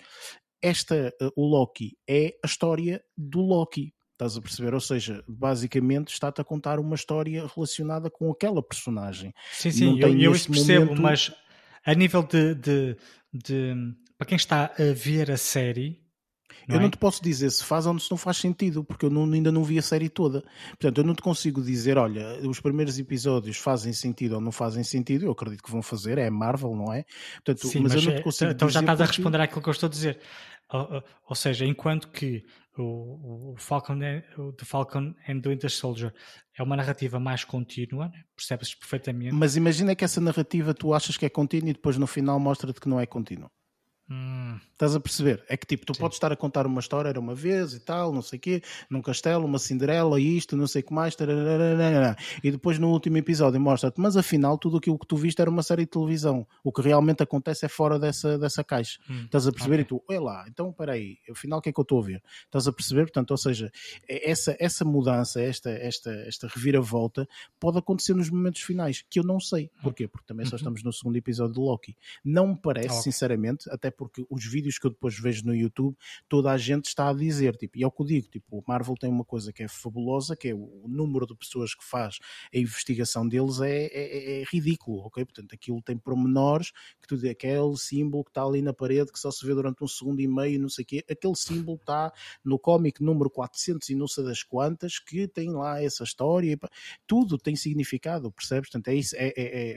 [0.61, 3.93] Esta, uh, o Loki, é a história do Loki,
[4.23, 4.75] Estás a perceber?
[4.75, 9.35] Ou seja, basicamente está-te a contar uma história relacionada com aquela personagem.
[9.53, 11.03] Sim, sim, eu, eu isso percebo, momento...
[11.03, 11.33] mas
[11.85, 12.97] a nível de, de,
[13.33, 13.75] de,
[14.17, 16.01] Para quem está a ver a série.
[16.69, 16.83] Não eu é?
[16.83, 19.51] não te posso dizer se faz ou se não faz sentido, porque eu não, ainda
[19.51, 20.43] não vi a série toda.
[20.71, 24.85] Portanto, eu não te consigo dizer, olha, os primeiros episódios fazem sentido ou não fazem
[24.85, 25.25] sentido.
[25.25, 27.05] Eu acredito que vão fazer, é Marvel, não é?
[27.45, 29.03] Portanto, Sim, mas, mas, eu não te é, consigo Então já estás porque...
[29.03, 30.21] a responder àquilo que eu estou a dizer.
[30.73, 32.43] Ou, ou seja, enquanto que
[32.79, 33.99] o, o Falcon,
[34.39, 36.15] o The Falcon and the Winter Soldier
[36.57, 38.23] é uma narrativa mais contínua, né?
[38.35, 39.35] percebes perfeitamente.
[39.35, 42.81] Mas imagina que essa narrativa tu achas que é contínua e depois no final mostra-te
[42.81, 43.51] que não é contínua.
[44.11, 44.59] Hum.
[44.73, 45.45] Estás a perceber?
[45.49, 46.01] É que tipo, tu Sim.
[46.01, 48.63] podes estar a contar uma história, era uma vez e tal, não sei o quê,
[48.91, 53.17] num castelo, uma Cinderela, isto, não sei o que mais, tararara, e depois no último
[53.17, 56.47] episódio mostra-te, mas afinal tudo aquilo que tu viste era uma série de televisão.
[56.65, 58.99] O que realmente acontece é fora dessa, dessa caixa.
[59.09, 59.23] Hum.
[59.25, 59.83] Estás a perceber?
[59.83, 59.85] Okay.
[59.85, 62.05] E tu, olha lá, então espera aí, afinal o que é que eu estou a
[62.05, 62.23] ver?
[62.45, 63.03] Estás a perceber?
[63.03, 63.71] Portanto, ou seja,
[64.09, 67.29] é essa, essa mudança, esta, esta, esta reviravolta
[67.61, 69.71] pode acontecer nos momentos finais, que eu não sei.
[69.81, 70.09] Porquê?
[70.09, 70.57] Porque também só uhum.
[70.57, 71.97] estamos no segundo episódio de Loki.
[72.25, 73.03] Não me parece, okay.
[73.03, 75.97] sinceramente, até porque os vídeos que eu depois vejo no YouTube,
[76.29, 78.65] toda a gente está a dizer, tipo, e é o que eu digo, tipo, o
[78.67, 82.19] Marvel tem uma coisa que é fabulosa, que é o número de pessoas que faz
[82.53, 85.25] a investigação deles é, é, é ridículo, ok?
[85.25, 89.31] Portanto, aquilo tem pormenores que tu aquele símbolo que está ali na parede que só
[89.31, 92.13] se vê durante um segundo e meio, não sei o quê, aquele símbolo está
[92.45, 96.59] no cómic número 400 e não sei das quantas que tem lá essa história,
[97.07, 98.71] tudo tem significado, percebes?
[98.71, 99.77] Portanto, é isso, é, é, é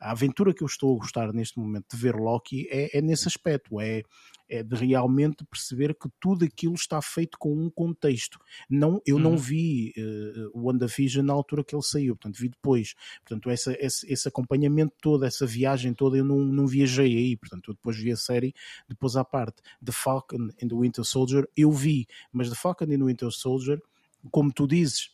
[0.00, 3.28] a aventura que eu estou a gostar neste momento de ver Loki é, é nesse
[3.32, 4.02] aspecto, é,
[4.48, 8.38] é de realmente perceber que tudo aquilo está feito com um contexto.
[8.68, 9.36] Não, eu não uhum.
[9.36, 12.94] vi uh, o WandaVision na altura que ele saiu, portanto, vi depois.
[13.20, 17.36] Portanto, essa, esse, esse acompanhamento todo, essa viagem toda, eu não, não viajei aí.
[17.36, 18.54] Portanto, eu depois vi a série,
[18.88, 19.62] depois à parte.
[19.84, 23.80] The Falcon and the Winter Soldier, eu vi, mas The Falcon and the Winter Soldier,
[24.30, 25.10] como tu dizes,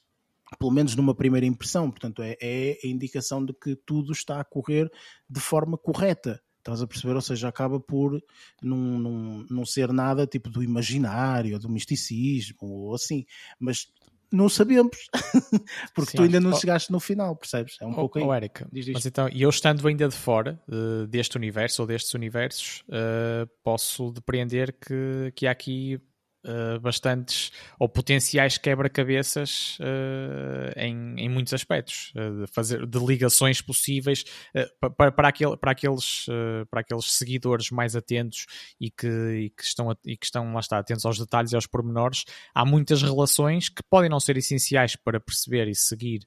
[0.59, 4.45] pelo menos numa primeira impressão, portanto, é, é a indicação de que tudo está a
[4.45, 4.91] correr
[5.29, 6.43] de forma correta.
[6.69, 7.15] Estás a perceber?
[7.15, 8.23] Ou seja, acaba por
[8.63, 13.25] não, não, não ser nada tipo do imaginário, do misticismo ou assim,
[13.59, 13.89] mas
[14.31, 15.09] não sabemos,
[15.95, 17.79] porque Sim, tu ainda não oh, chegaste no final, percebes?
[17.81, 18.25] É um oh, pouco aí.
[18.25, 18.63] Oh, Eric,
[18.93, 23.49] mas então, e eu estando ainda de fora uh, deste universo ou destes universos, uh,
[23.65, 25.99] posso depreender que, que há aqui
[26.45, 33.61] uh, bastantes ou potenciais quebra-cabeças uh, em, em muitos aspectos, uh, de, fazer, de ligações
[33.61, 34.25] possíveis
[34.97, 36.27] para, para, aquele, para, aqueles,
[36.71, 38.47] para aqueles seguidores mais atentos
[38.81, 41.67] e que, e, que estão, e que estão, lá está, atentos aos detalhes e aos
[41.67, 42.25] pormenores.
[42.55, 46.21] Há muitas relações que podem não ser essenciais para perceber e seguir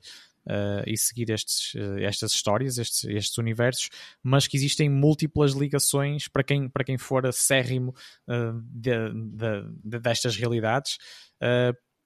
[0.48, 3.90] uh, e seguir estes, uh, estas histórias, estes, estes universos,
[4.24, 7.94] mas que existem múltiplas ligações para quem, para quem for acérrimo
[8.28, 10.98] uh, de, de, de, destas realidades.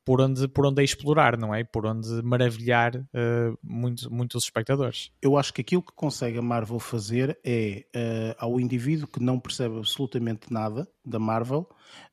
[0.05, 1.63] por onde, por onde explorar, não é?
[1.63, 5.11] Por onde maravilhar uh, muito, muitos espectadores.
[5.19, 9.39] Eu acho que aquilo que consegue a Marvel fazer é uh, ao indivíduo que não
[9.39, 11.67] percebe absolutamente nada da Marvel,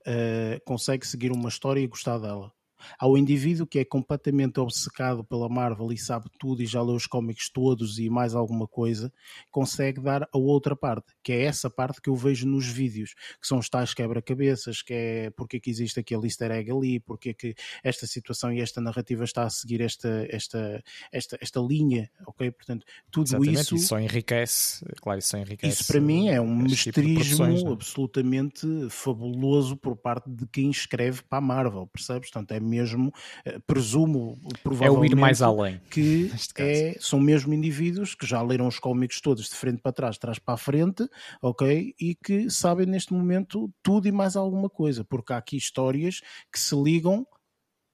[0.06, 2.50] uh, consegue seguir uma história e gostar dela
[2.98, 7.06] ao indivíduo que é completamente obcecado pela Marvel e sabe tudo e já leu os
[7.06, 9.12] cómics todos e mais alguma coisa,
[9.50, 13.46] consegue dar a outra parte, que é essa parte que eu vejo nos vídeos, que
[13.46, 17.30] são os tais quebra-cabeças, que é porque é que existe aquele easter egg ali, porque
[17.30, 22.10] é que esta situação e esta narrativa está a seguir esta, esta, esta, esta linha,
[22.26, 22.50] ok?
[22.50, 23.74] Portanto, tudo Exatamente, isso...
[23.76, 25.82] Isso só enriquece, claro, isso só enriquece.
[25.82, 27.72] Isso para mim é um mestrismo tipo é?
[27.72, 32.30] absolutamente fabuloso por parte de quem escreve para a Marvel, percebes?
[32.30, 33.12] Portanto, é mesmo,
[33.44, 35.12] eh, presumo, provavelmente.
[35.12, 35.80] É o ir mais além.
[35.90, 40.14] Que é, são mesmo indivíduos que já leram os cómics todos de frente para trás,
[40.14, 41.06] de trás para a frente,
[41.42, 41.94] ok?
[42.00, 46.20] E que sabem neste momento tudo e mais alguma coisa, porque há aqui histórias
[46.50, 47.26] que se ligam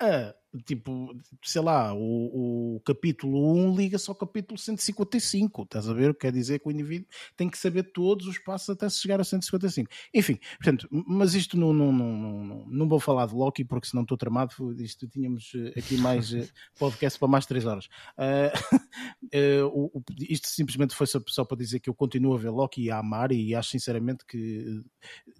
[0.00, 0.34] a
[0.64, 6.14] tipo, sei lá, o, o capítulo 1 liga-se ao capítulo 155, estás a ver?
[6.14, 9.24] Quer dizer que o indivíduo tem que saber todos os passos até se chegar a
[9.24, 9.90] 155.
[10.14, 14.02] Enfim, portanto, mas isto não, não, não, não, não vou falar de Loki porque senão
[14.02, 16.48] estou tramado, isto tínhamos eh, aqui mais eh,
[16.78, 17.88] podcast para mais 3 horas.
[19.34, 22.82] Uh, uh, isto simplesmente foi só, só, para dizer que eu continuo a ver Loki
[22.82, 24.82] e a amar e acho sinceramente que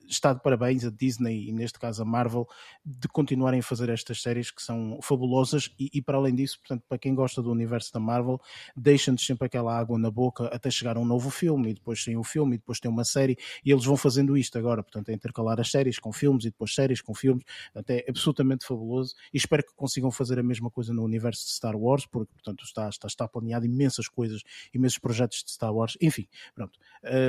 [0.07, 2.47] está de parabéns a Disney e neste caso a Marvel
[2.85, 6.85] de continuarem a fazer estas séries que são fabulosas e, e, para além disso, portanto,
[6.89, 8.41] para quem gosta do universo da Marvel,
[8.77, 12.17] deixam-nos sempre aquela água na boca até chegar a um novo filme e depois tem
[12.17, 15.13] um filme e depois tem uma série e eles vão fazendo isto agora, portanto, a
[15.13, 19.37] intercalar as séries com filmes e depois séries com filmes, portanto, é absolutamente fabuloso e
[19.37, 22.89] espero que consigam fazer a mesma coisa no universo de Star Wars, porque, portanto, está,
[22.89, 24.43] está, está planeado imensas coisas,
[24.75, 26.79] imensos projetos de Star Wars, enfim, pronto.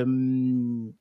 [0.06, 0.92] Hum,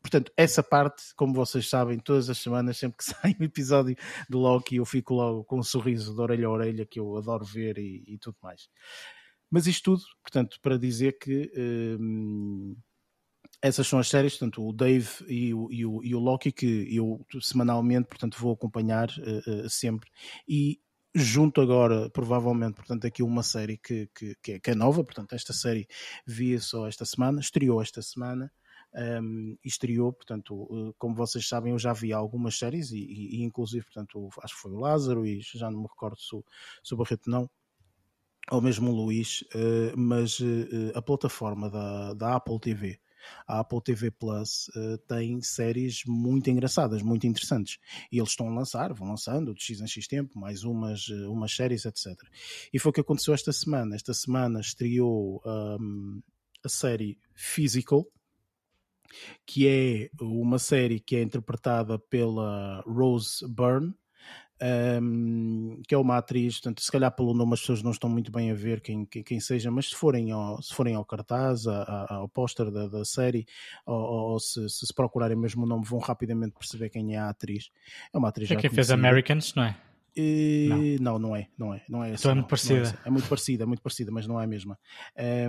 [0.00, 3.96] Portanto, essa parte, como vocês sabem, todas as semanas, sempre que sai um episódio
[4.28, 7.44] do Loki, eu fico logo com um sorriso de orelha a orelha que eu adoro
[7.44, 8.68] ver e, e tudo mais.
[9.50, 11.50] Mas isto tudo, portanto, para dizer que
[12.00, 12.76] hum,
[13.60, 16.94] essas são as séries, portanto, o Dave e o, e o, e o Loki, que
[16.94, 20.08] eu semanalmente, portanto, vou acompanhar uh, uh, sempre.
[20.48, 20.80] E
[21.14, 25.34] junto agora, provavelmente, portanto, aqui uma série que, que, que, é, que é nova, portanto,
[25.34, 25.86] esta série
[26.24, 28.50] via só esta semana, estreou esta semana,
[28.94, 33.42] um, estreou, portanto, uh, como vocês sabem, eu já vi algumas séries e, e, e,
[33.42, 36.44] inclusive, portanto, acho que foi o Lázaro e já não me recordo se o,
[36.82, 37.48] se o Barreto não,
[38.50, 42.98] ou mesmo o Luís, uh, mas uh, a plataforma da, da Apple TV,
[43.46, 47.78] a Apple TV Plus uh, tem séries muito engraçadas, muito interessantes.
[48.10, 51.54] E eles estão a lançar, vão lançando de X em X tempo, mais umas, umas
[51.54, 52.06] séries, etc.
[52.72, 53.94] E foi o que aconteceu esta semana.
[53.94, 56.20] Esta semana estreou um,
[56.64, 58.06] a série Physical,
[59.46, 63.94] que é uma série que é interpretada pela Rose Byrne,
[65.02, 68.30] um, que é uma atriz, portanto, se calhar pelo nome as pessoas não estão muito
[68.30, 71.66] bem a ver quem, quem, quem seja, mas se forem ao, se forem ao cartaz,
[71.66, 73.46] a, a, ao póster da, da, série,
[73.86, 77.30] ou, ou se, se, se procurarem mesmo o nome, vão rapidamente perceber quem é a
[77.30, 77.70] atriz.
[78.12, 79.76] É uma atriz é quem fez Americans, não é?
[80.14, 80.96] E...
[81.00, 81.12] Não.
[81.12, 82.22] não, não é, não é, não é essa.
[82.22, 82.82] Então é muito não, parecida.
[82.82, 84.78] Não é, é, muito parecida, é muito parecida, mas não é a mesma.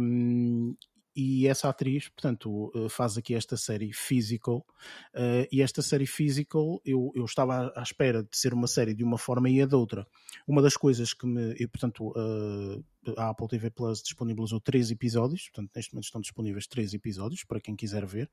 [0.02, 0.76] Um,
[1.16, 4.66] e essa atriz, portanto, eh, faz aqui esta série Physical,
[5.14, 9.04] uh, e esta série Physical eu, eu estava à espera de ser uma série de
[9.04, 10.08] uma forma e a de outra.
[10.48, 12.84] Uma das coisas que me, e, portanto, uh,
[13.18, 17.60] a Apple TV Plus disponibilizou três episódios, portanto, neste momento estão disponíveis três episódios para
[17.60, 18.30] quem quiser ver.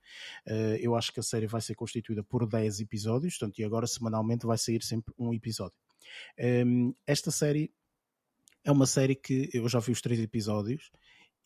[0.47, 3.87] Uh, eu acho que a série vai ser constituída por 10 episódios, portanto, e agora
[3.87, 5.77] semanalmente vai sair sempre um episódio.
[6.39, 7.73] Um, ehm, esta série
[8.65, 10.91] é uma série que eu já vi os três episódios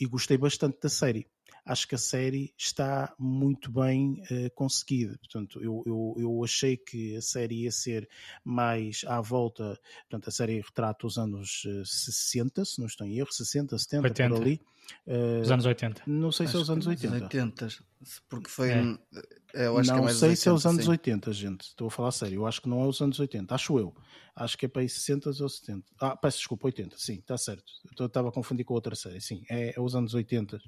[0.03, 1.27] e gostei bastante da série.
[1.65, 5.17] Acho que a série está muito bem uh, conseguida.
[5.19, 8.09] Portanto, eu, eu, eu achei que a série ia ser
[8.45, 9.79] mais à volta.
[10.09, 14.09] Portanto, a série retrata os anos 60, eh, se não estou em erro, 60, 70,
[14.09, 14.35] 80.
[14.35, 14.61] por ali.
[15.07, 16.03] Uh, os anos 80.
[16.07, 17.15] Não sei se é os anos 80.
[17.25, 17.69] 80,
[18.29, 18.71] porque foi.
[18.71, 18.83] É.
[19.55, 20.91] Eu acho não que é mais sei 80, se é os anos sim.
[20.91, 21.61] 80, gente.
[21.63, 22.37] Estou a falar sério.
[22.37, 23.55] Eu acho que não é os anos 80.
[23.55, 23.95] Acho eu.
[24.35, 25.85] Acho que é para aí 60 ou 70.
[26.01, 26.97] Ah, peço desculpa, 80.
[26.99, 27.65] Sim, está certo.
[27.99, 29.21] Eu estava a confundir com outra série.
[29.21, 30.59] Sim, é, é os anos 80.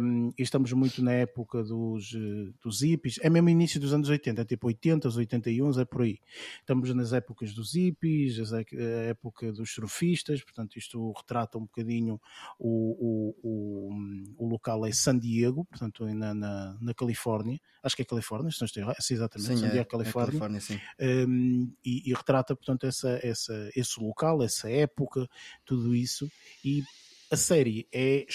[0.00, 3.18] Um, e estamos muito na época dos, eh, dos hippies.
[3.22, 4.42] É mesmo início dos anos 80.
[4.42, 6.18] É tipo 80, 81, é por aí.
[6.60, 8.60] Estamos nas épocas dos hippies, a
[9.08, 10.42] época dos surfistas.
[10.42, 12.20] Portanto, isto retrata um bocadinho
[12.58, 17.60] o, o, o, o local é San Diego, portanto, na, na, na Califórnia.
[17.82, 18.96] Acho que é Califórnia, se não estou errado.
[18.98, 20.36] É, exatamente, sim, San Diego, é, Califórnia.
[20.36, 20.60] É Califórnia
[21.00, 25.28] um, e, e retrata, portanto, essa, essa, esse local, essa época,
[25.64, 26.30] tudo isso.
[26.64, 26.82] E
[27.30, 28.26] a série é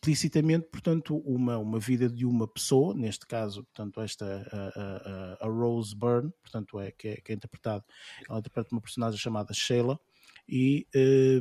[0.00, 5.48] implicitamente, portanto, uma, uma vida de uma pessoa, neste caso, portanto, esta a, a, a
[5.48, 7.84] Rose Byrne, portanto, é que, é que é interpretado,
[8.28, 10.00] ela interpreta uma personagem chamada Sheila,
[10.50, 10.84] e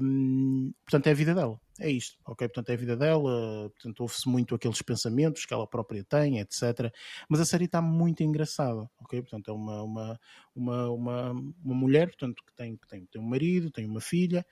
[0.02, 2.48] um, portanto é a vida dela, é isto, ok?
[2.48, 6.94] Portanto é a vida dela, portanto ouve-se muito aqueles pensamentos que ela própria tem, etc.
[7.28, 9.20] Mas a série está muito engraçada, ok?
[9.22, 10.20] Portanto é uma, uma,
[10.56, 14.46] uma, uma, uma mulher, portanto que tem, que tem, tem um marido, tem uma filha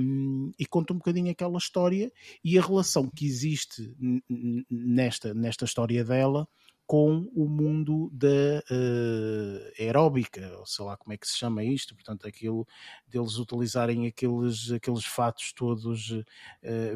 [0.00, 2.12] um, e conta um bocadinho aquela história
[2.44, 3.92] e a relação que existe
[4.70, 6.46] nesta, nesta história dela
[6.88, 11.94] com o mundo da uh, aeróbica, ou sei lá como é que se chama isto,
[11.94, 12.66] portanto, aquilo
[13.06, 16.24] deles utilizarem aqueles, aqueles fatos todos uh,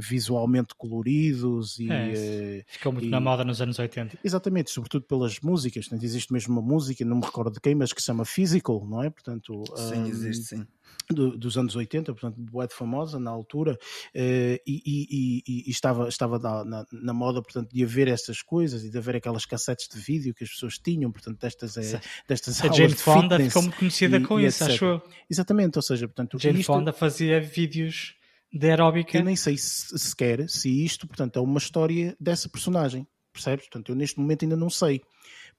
[0.00, 1.92] visualmente coloridos e.
[1.92, 4.18] É, uh, ficou muito e, na moda nos anos 80.
[4.24, 5.84] Exatamente, sobretudo pelas músicas.
[5.84, 8.86] Portanto, existe mesmo uma música, não me recordo de quem, mas que se chama Physical,
[8.88, 9.10] não é?
[9.10, 10.66] Portanto, sim, um, existe, sim
[11.10, 13.78] do, dos anos 80, portanto, boate famosa na altura, uh,
[14.14, 18.90] e, e, e, e, estava, estava na, na, moda, portanto, de haver essas coisas e
[18.90, 22.72] de haver aquelas cassetes de vídeo que as pessoas tinham, portanto, destas, é, destas A
[22.72, 24.74] Jane Fonda ficou muito conhecida com isso, etc.
[24.74, 25.02] acho eu.
[25.30, 26.38] Exatamente, ou seja, portanto...
[26.38, 26.72] Jane isto...
[26.72, 28.14] Fonda fazia vídeos
[28.52, 29.18] de aeróbica.
[29.18, 33.66] Eu nem sei se, sequer se isto, portanto, é uma história dessa personagem, percebes?
[33.66, 35.00] Portanto, eu neste momento ainda não sei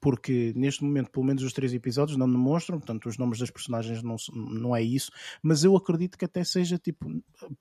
[0.03, 4.03] porque neste momento, pelo menos os três episódios não demonstram, portanto, os nomes das personagens
[4.03, 5.09] não, não é isso,
[5.41, 7.09] mas eu acredito que até seja tipo,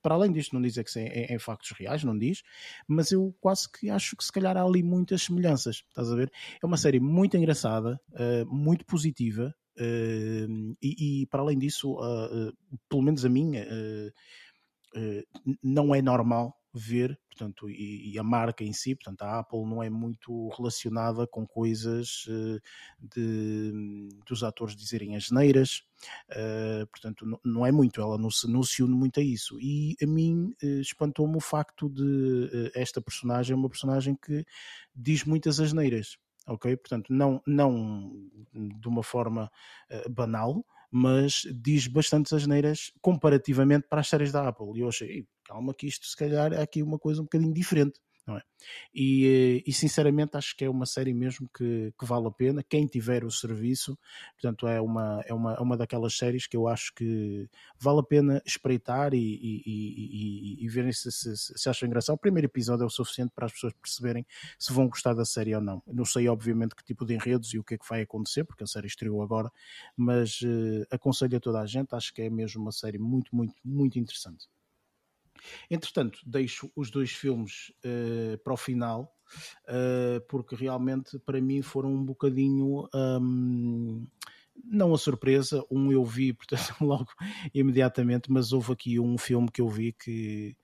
[0.01, 2.43] para além disto, não dizer que é, é, é factos reais, não diz,
[2.85, 6.29] mas eu quase que acho que se calhar há ali muitas semelhanças, estás a ver?
[6.61, 9.55] É uma série muito engraçada, uh, muito positiva.
[9.79, 12.53] Uh, e, e, para além disso, uh,
[12.89, 13.65] pelo menos a minha,
[15.63, 19.83] não é normal ver, portanto, e, e, a marca em si, portanto, a Apple não
[19.83, 22.59] é muito relacionada com coisas uh,
[22.99, 25.83] de, dos atores dizerem as neiras,
[26.31, 29.59] uh, portanto, não, não, é muito, ela não se, não se une muito a isso.
[29.61, 34.43] E a mim uh, espantou-me o facto de esta personagem, uma personagem que
[34.95, 36.17] diz muitas asneiras,
[36.47, 36.75] ok?
[36.75, 38.11] Portanto, não, não
[38.51, 39.51] de uma forma
[40.09, 44.77] banal, mas diz bastantes asneiras comparativamente para as séries da Apple.
[44.77, 47.99] E eu achei, calma que isto se calhar é aqui uma coisa um bocadinho diferente
[48.25, 48.41] não é?
[48.93, 52.63] E, eh, e, sinceramente acho que é uma série mesmo que, que, vale a pena.
[52.63, 53.97] Quem tiver o serviço,
[54.33, 58.03] portanto, é uma, é uma, é uma daquelas séries que eu acho que vale a
[58.03, 62.15] pena espreitar e, e, e verem se, se, se acham engraçado.
[62.15, 64.25] O primeiro episódio é o suficiente para as pessoas perceberem
[64.57, 65.83] se vão gostar da série ou não.
[65.85, 68.63] não sei, obviamente, que tipo de enredos e o que é que vai acontecer, porque
[68.63, 69.51] a série estreou agora,
[69.97, 71.93] mas uh, aconselho a toda a gente.
[71.93, 74.47] Acho que é mesmo uma série muito, muito, muito interessante.
[75.69, 79.13] Entretanto, deixo os dois filmes uh, para o final,
[79.67, 82.87] uh, porque realmente para mim foram um bocadinho.
[82.93, 84.05] Um,
[84.63, 87.09] não a surpresa, um eu vi, portanto, logo
[87.53, 90.55] imediatamente, mas houve aqui um filme que eu vi que,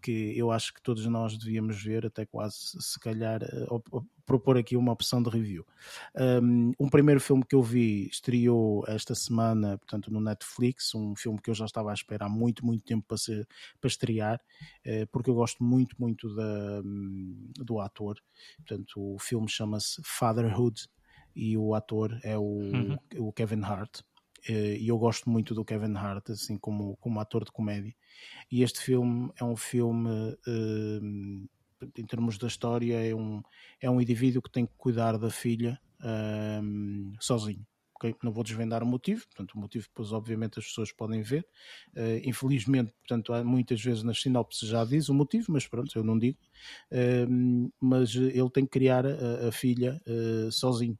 [0.00, 3.66] que eu acho que todos nós devíamos ver, até quase se calhar eh,
[4.24, 5.66] propor aqui uma opção de review.
[6.42, 11.50] Um, primeiro filme que eu vi estreou esta semana, portanto, no Netflix, um filme que
[11.50, 13.48] eu já estava a esperar há muito, muito tempo para, ser,
[13.80, 14.40] para estrear,
[14.86, 18.20] uh, porque eu gosto muito, muito da, um, do ator.
[18.58, 20.88] Portanto, o filme chama-se Fatherhood
[21.34, 22.96] e o ator é o, uhum.
[23.16, 24.00] o Kevin Hart.
[24.46, 27.94] Eh, e eu gosto muito do Kevin Hart, assim como, como ator de comédia.
[28.50, 31.48] E este filme é um filme, uh,
[31.96, 33.42] em termos da história, é um,
[33.80, 37.66] é um indivíduo que tem que cuidar da filha uh, sozinho.
[37.96, 38.14] Okay?
[38.22, 41.44] Não vou desvendar o motivo, portanto, o motivo depois, obviamente, as pessoas podem ver.
[41.96, 46.18] Uh, infelizmente, portanto, muitas vezes nas sinopses já diz o motivo, mas pronto, eu não
[46.18, 46.38] digo.
[47.80, 50.00] mas ele tem que criar a, a filha
[50.50, 50.98] sozinho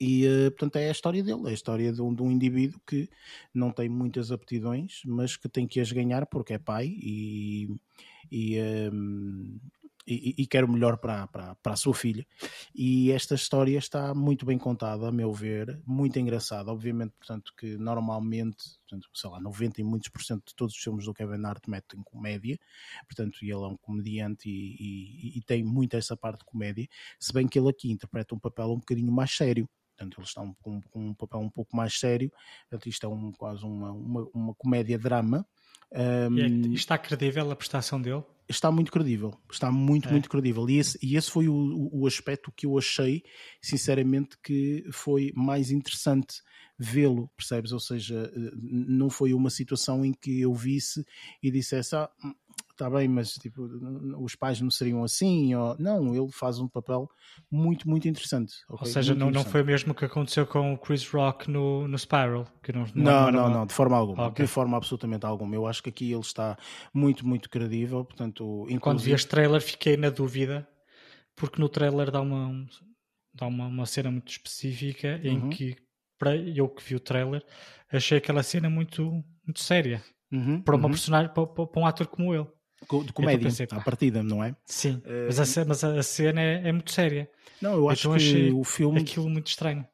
[0.00, 2.80] e, uh, portanto, é a história dele, é a história de um, de um, indivíduo
[2.86, 3.08] que
[3.52, 7.68] não tem muitas aptidões, mas que tem que as ganhar porque é pai e,
[8.30, 8.60] e,
[8.92, 9.58] um,
[10.06, 12.26] e, e quer o melhor para, para, para a sua filha.
[12.74, 16.70] E esta história está muito bem contada, a meu ver, muito engraçada.
[16.70, 20.80] Obviamente, portanto, que normalmente, portanto, sei lá, 90 e muitos por cento de todos os
[20.80, 22.58] filmes do Kevin Hart metem comédia,
[23.06, 26.86] portanto, ele é um comediante e, e, e tem muito essa parte de comédia,
[27.18, 29.68] se bem que ele aqui interpreta um papel um bocadinho mais sério
[29.98, 32.30] portanto eles estão com, com, um papel um pouco mais sério,
[32.70, 35.44] portanto, isto é um, quase uma, uma, uma comédia-drama.
[35.90, 38.22] Um, é, está credível a prestação dele?
[38.48, 40.12] Está muito credível, está muito, é.
[40.12, 40.68] muito credível.
[40.70, 43.22] E esse, e esse foi o, o aspecto que eu achei,
[43.60, 46.40] sinceramente, que foi mais interessante
[46.78, 47.72] vê-lo, percebes?
[47.72, 51.04] Ou seja, não foi uma situação em que eu visse
[51.42, 52.10] e dissesse, ah,
[52.78, 53.68] está bem, mas tipo,
[54.22, 55.76] os pais não seriam assim, ou...
[55.78, 57.08] não, ele faz um papel
[57.50, 58.54] muito, muito interessante.
[58.68, 58.86] Okay?
[58.86, 61.98] Ou seja, não, não foi o mesmo que aconteceu com o Chris Rock no, no
[61.98, 62.46] Spiral?
[62.62, 64.46] Que não, não, não, não, de forma alguma, okay.
[64.46, 65.54] de forma absolutamente alguma.
[65.54, 66.56] Eu acho que aqui ele está
[66.94, 68.62] muito, muito credível, portanto...
[68.62, 68.80] Inclusive...
[68.80, 70.66] Quando vi este trailer fiquei na dúvida,
[71.34, 72.66] porque no trailer dá uma,
[73.34, 75.50] dá uma, uma cena muito específica em uhum.
[75.50, 75.76] que,
[76.18, 77.44] para eu que vi o trailer,
[77.90, 79.02] achei aquela cena muito,
[79.44, 80.02] muito séria.
[80.30, 80.90] Uhum, para uma uhum.
[80.90, 82.46] personagem, para, para, um ator como ele.
[83.04, 84.54] De comédia, pensei, à partida, não é?
[84.64, 87.28] Sim, uh, mas, a, mas a cena é, é, muito séria.
[87.60, 89.00] Não, eu acho então, que o filme.
[89.00, 89.86] Aquilo muito estranho.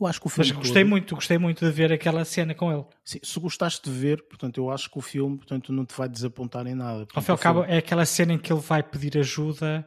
[0.00, 0.48] Eu acho que o filme.
[0.48, 0.90] Mas gostei todo...
[0.90, 2.84] muito, gostei muito de ver aquela cena com ele.
[3.04, 6.08] Sim, se gostaste de ver, portanto, eu acho que o filme portanto, não te vai
[6.08, 7.06] desapontar em nada.
[7.06, 9.86] Portanto, Ao fim e ao cabo, é aquela cena em que ele vai pedir ajuda.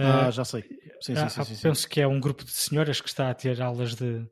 [0.00, 0.62] Ah, uh, já sei.
[1.00, 3.60] Sim, sim, sim, sim, penso que é um grupo de senhoras que está a ter
[3.60, 4.24] aulas de,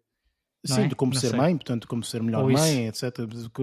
[0.63, 0.89] Sim, é?
[0.89, 1.39] de como não ser sei.
[1.39, 3.03] mãe, portanto, como ser melhor mãe, etc.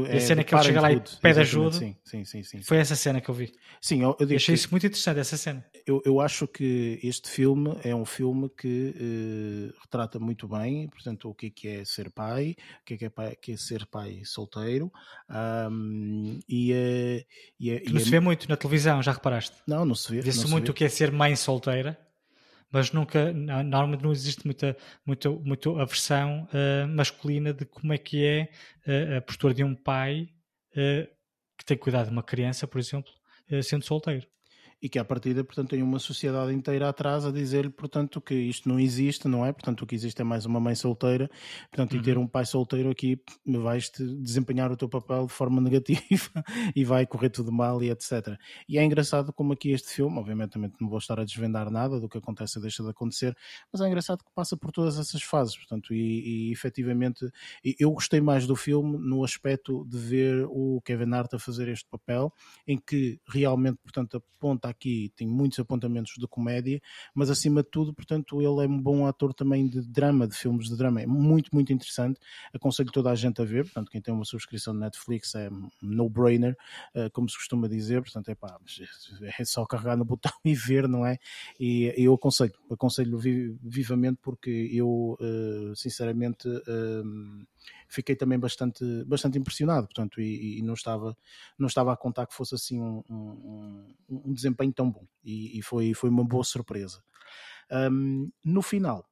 [0.07, 1.77] É, a cena que ele chega lá e pede ajuda.
[1.77, 3.53] Sim, sim, sim, sim, Foi essa cena que eu vi.
[3.79, 5.63] Sim, eu, eu achei isso muito interessante, essa cena.
[5.85, 11.29] Eu, eu acho que este filme é um filme que uh, retrata muito bem, portanto,
[11.29, 13.57] o que é, que é ser pai, o que é, que é, pai, que é
[13.57, 14.91] ser pai solteiro.
[15.29, 17.25] Um, e, uh,
[17.59, 19.55] e, e, não se vê muito na televisão, já reparaste?
[19.67, 20.21] Não, não se vê.
[20.21, 20.71] Vê-se muito vê.
[20.71, 22.06] o que é ser mãe solteira
[22.71, 24.75] mas nunca, normalmente não existe muita,
[25.05, 28.49] muita, muita aversão uh, masculina de como é que é
[28.85, 30.29] uh, a postura de um pai
[30.73, 31.07] uh,
[31.57, 33.11] que tem cuidado de uma criança, por exemplo,
[33.63, 34.27] sendo solteiro
[34.81, 38.69] e que à partida, portanto, tem uma sociedade inteira atrás a dizer-lhe, portanto, que isto
[38.69, 39.51] não existe, não é?
[39.51, 41.29] Portanto, o que existe é mais uma mãe solteira,
[41.71, 41.99] portanto, uhum.
[41.99, 46.43] e ter um pai solteiro aqui vais-te desempenhar o teu papel de forma negativa
[46.75, 48.37] e vai correr tudo mal e etc.
[48.69, 51.99] E é engraçado como aqui este filme, obviamente também não vou estar a desvendar nada
[51.99, 53.35] do que acontece deixa de acontecer,
[53.71, 57.27] mas é engraçado que passa por todas essas fases, portanto, e, e efetivamente
[57.79, 61.87] eu gostei mais do filme no aspecto de ver o Kevin Hart a fazer este
[61.89, 62.31] papel,
[62.67, 66.81] em que realmente, portanto, aponta aqui tem muitos apontamentos de comédia,
[67.13, 70.67] mas acima de tudo, portanto, ele é um bom ator também de drama, de filmes
[70.69, 71.01] de drama.
[71.01, 72.19] É muito, muito interessante.
[72.53, 73.63] Aconselho toda a gente a ver.
[73.65, 75.49] Portanto, quem tem uma subscrição de Netflix é
[75.81, 76.55] no-brainer,
[76.93, 78.01] eh, como se costuma dizer.
[78.01, 78.57] Portanto, é pá,
[79.39, 81.17] é só carregar no botão e ver, não é?
[81.59, 87.45] E eu aconselho, aconselho vivamente porque eu, eh, sinceramente, ehm,
[87.87, 91.17] fiquei também bastante, bastante impressionado, portanto, e, e não, estava,
[91.57, 95.61] não estava a contar que fosse assim um, um, um desempenho tão bom, e, e,
[95.61, 97.03] foi, foi uma boa surpresa.
[97.71, 99.07] Um, no final,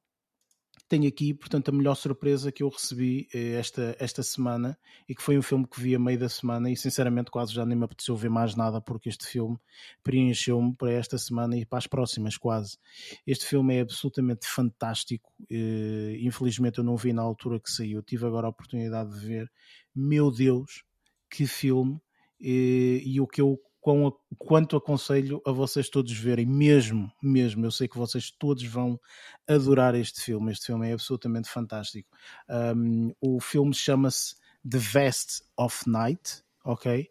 [0.88, 5.22] tenho aqui, portanto, a melhor surpresa que eu recebi eh, esta, esta semana e que
[5.22, 7.84] foi um filme que vi a meio da semana e sinceramente quase já nem me
[7.84, 9.58] apeteceu ver mais nada porque este filme
[10.02, 12.78] preencheu-me para esta semana e para as próximas quase.
[13.26, 15.32] Este filme é absolutamente fantástico.
[15.50, 19.50] Eh, infelizmente eu não vi na altura que saiu, tive agora a oportunidade de ver.
[19.94, 20.84] Meu Deus,
[21.28, 22.00] que filme!
[22.40, 27.70] Eh, e o que eu quão, quanto aconselho a vocês todos verem, mesmo, mesmo, eu
[27.70, 28.98] sei que vocês todos vão
[29.46, 32.08] adorar este filme, este filme é absolutamente fantástico.
[32.50, 34.34] Um, o filme chama-se
[34.68, 37.08] The Vest of Night, ok?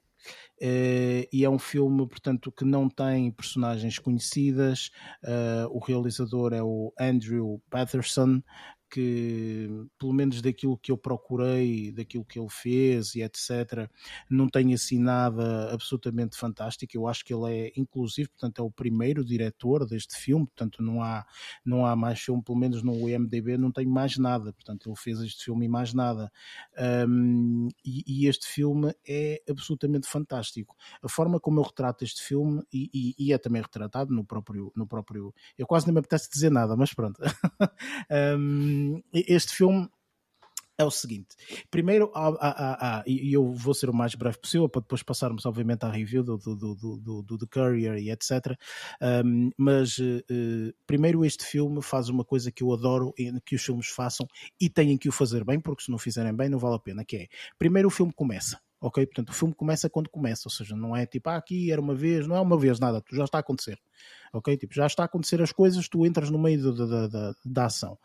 [0.61, 4.89] Uh, e é um filme, portanto, que não tem personagens conhecidas.
[5.23, 8.41] Uh, o realizador é o Andrew Patterson,
[8.95, 9.67] que,
[9.99, 13.89] pelo menos daquilo que eu procurei, daquilo que ele fez e etc.,
[14.29, 16.95] não tem assim nada absolutamente fantástico.
[16.95, 21.03] Eu acho que ele é, inclusive, portanto, é o primeiro diretor deste filme, portanto, não
[21.03, 21.25] há,
[21.65, 24.53] não há mais filme, pelo menos no IMDB, não tem mais nada.
[24.53, 26.31] Portanto, ele fez este filme e mais nada.
[27.05, 30.73] Um, e, e, este filme é absolutamente fantástico.
[31.03, 34.71] A forma como eu retrato este filme, e, e, e é também retratado no próprio,
[34.73, 35.33] no próprio.
[35.57, 37.19] Eu quase nem me apetece dizer nada, mas pronto.
[38.39, 39.89] um, este filme
[40.77, 41.35] é o seguinte:
[41.71, 42.11] primeiro,
[43.05, 46.37] e eu vou ser o mais breve possível para depois passarmos, obviamente, à review do,
[46.37, 48.57] do, do, do, do The Courier e etc.
[49.01, 53.13] Um, mas uh, primeiro, este filme faz uma coisa que eu adoro
[53.45, 54.27] que os filmes façam
[54.59, 57.05] e têm que o fazer bem, porque se não fizerem bem, não vale a pena.
[57.05, 59.05] Que é, primeiro, o filme começa ok?
[59.05, 61.95] Portanto, o filme começa quando começa, ou seja, não é tipo, ah, aqui era uma
[61.95, 63.79] vez, não é uma vez nada, já está a acontecer,
[64.33, 64.57] ok?
[64.57, 67.65] Tipo, já está a acontecer as coisas, tu entras no meio da, da, da, da
[67.65, 67.97] ação.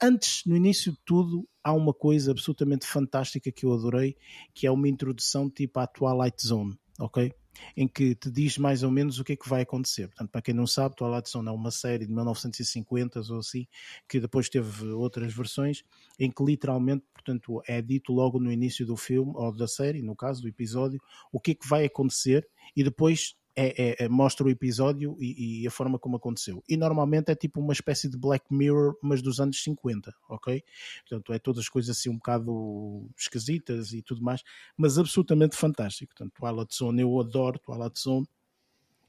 [0.00, 4.16] Antes, no início de tudo, há uma coisa absolutamente fantástica que eu adorei,
[4.54, 7.32] que é uma introdução tipo à Twilight Zone, ok?
[7.76, 10.08] Em que te diz mais ou menos o que é que vai acontecer.
[10.08, 13.66] Portanto, para quem não sabe, Twilight Zone é uma série de 1950 ou assim,
[14.08, 15.84] que depois teve outras versões,
[16.18, 20.16] em que literalmente, portanto, é dito logo no início do filme, ou da série, no
[20.16, 21.00] caso do episódio,
[21.32, 25.62] o que é que vai acontecer e depois é, é, é, mostra o episódio e,
[25.62, 26.62] e, a forma como aconteceu.
[26.68, 30.62] E normalmente é tipo uma espécie de Black Mirror, mas dos anos 50, ok?
[31.00, 34.44] Portanto, é todas as coisas assim um bocado esquisitas e tudo mais,
[34.76, 36.14] mas absolutamente fantástico.
[36.14, 38.28] Portanto, Twilight Zone, eu adoro Twilight Zone.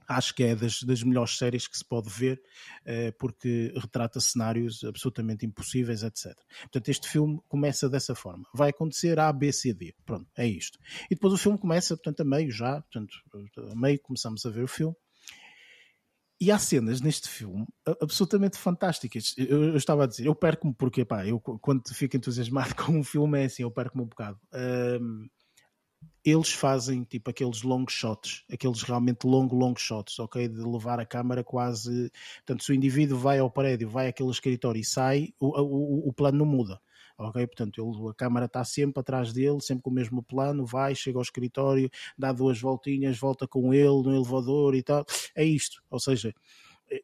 [0.09, 2.41] Acho que é das, das melhores séries que se pode ver,
[2.81, 6.35] uh, porque retrata cenários absolutamente impossíveis, etc.
[6.63, 8.43] Portanto, este filme começa dessa forma.
[8.53, 9.93] Vai acontecer A, B, C, D.
[10.05, 10.79] Pronto, é isto.
[11.11, 13.13] E depois o filme começa, portanto, a meio já, portanto,
[13.71, 14.95] a meio começamos a ver o filme.
[16.41, 17.67] E há cenas neste filme
[18.01, 19.35] absolutamente fantásticas.
[19.37, 23.03] Eu, eu estava a dizer, eu perco-me porque, pá, eu quando fico entusiasmado com um
[23.03, 24.39] filme é assim, eu perco-me um bocado.
[24.53, 25.27] Um,
[26.23, 30.47] eles fazem tipo aqueles long shots, aqueles realmente longo, long shots, ok?
[30.47, 32.11] De levar a câmara quase.
[32.37, 36.13] Portanto, se o indivíduo vai ao prédio, vai àquele escritório e sai, o, o, o
[36.13, 36.79] plano não muda.
[37.17, 37.45] Ok?
[37.47, 41.17] Portanto, ele, a câmara está sempre atrás dele, sempre com o mesmo plano, vai, chega
[41.17, 45.05] ao escritório, dá duas voltinhas, volta com ele no elevador e tal.
[45.35, 45.83] É isto.
[45.89, 46.33] Ou seja,
[46.89, 47.03] eh,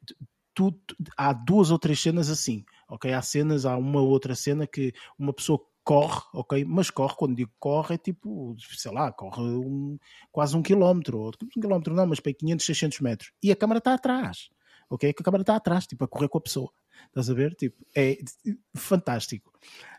[1.17, 2.63] há duas ou três cenas assim.
[2.87, 3.11] Ok?
[3.11, 6.65] Há cenas, há uma ou outra cena que uma pessoa corre, ok?
[6.65, 9.97] Mas corre, quando digo corre, é tipo, sei lá, corre um,
[10.31, 13.31] quase um quilómetro, ou um quilómetro não, mas para 500, 600 metros.
[13.41, 14.49] E a câmara está atrás,
[14.89, 15.11] ok?
[15.11, 16.71] A câmara está atrás, tipo, a correr com a pessoa.
[17.07, 17.53] Estás a ver?
[17.55, 18.17] Tipo, é
[18.75, 19.51] fantástico.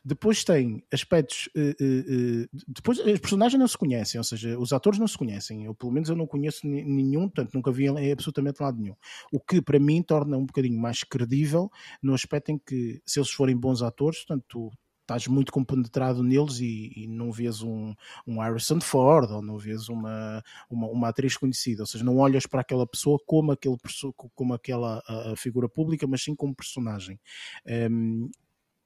[0.04, 1.48] Depois tem aspectos.
[1.54, 5.66] Uh, uh, depois os personagens não se conhecem, ou seja, os atores não se conhecem.
[5.66, 8.96] Eu, pelo menos, eu não conheço nenhum, portanto, nunca vi em absolutamente lado nenhum.
[9.32, 11.70] O que para mim torna um bocadinho mais credível
[12.02, 14.72] no aspecto em que, se eles forem bons atores, portanto, tu,
[15.06, 17.94] estás muito compenetrado neles e, e, não vês um,
[18.26, 22.44] um Harrison Ford ou não vês uma, uma, uma, atriz conhecida, ou seja, não olhas
[22.44, 23.76] para aquela pessoa como, aquele,
[24.34, 27.20] como aquela a, a figura pública, mas sim como personagem.
[27.90, 28.28] Um,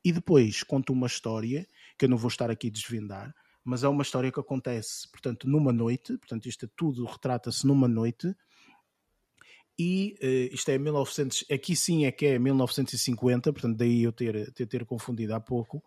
[0.04, 1.66] e depois conta uma história
[1.98, 3.34] que eu não vou estar aqui a desvendar,
[3.64, 7.88] mas é uma história que acontece, portanto, numa noite, portanto, isto é tudo retrata-se numa
[7.88, 8.34] noite,
[9.78, 14.52] e uh, isto é 1900, aqui sim é que é 1950, portanto daí eu ter,
[14.52, 15.82] ter, ter confundido há pouco,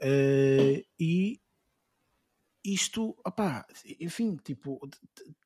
[0.00, 1.38] Uh, e
[2.64, 3.66] isto, opá,
[4.00, 4.80] enfim, tipo,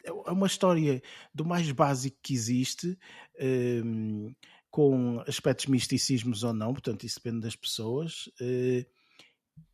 [0.04, 1.02] é uma história
[1.34, 2.98] do mais básico que existe,
[3.40, 4.34] um, ehm,
[4.70, 8.86] com aspectos misticismos ou não, portanto, isso depende das pessoas, uh,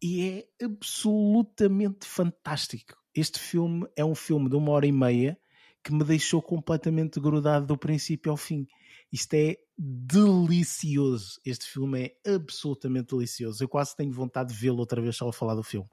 [0.02, 2.96] e é absolutamente fantástico.
[3.14, 5.38] Este filme é um filme de uma hora e meia
[5.82, 8.66] que me deixou completamente grudado do princípio ao fim.
[9.12, 11.40] Isto é delicioso.
[11.44, 13.64] Este filme é absolutamente delicioso.
[13.64, 15.88] Eu quase tenho vontade de vê-lo outra vez só a falar do filme.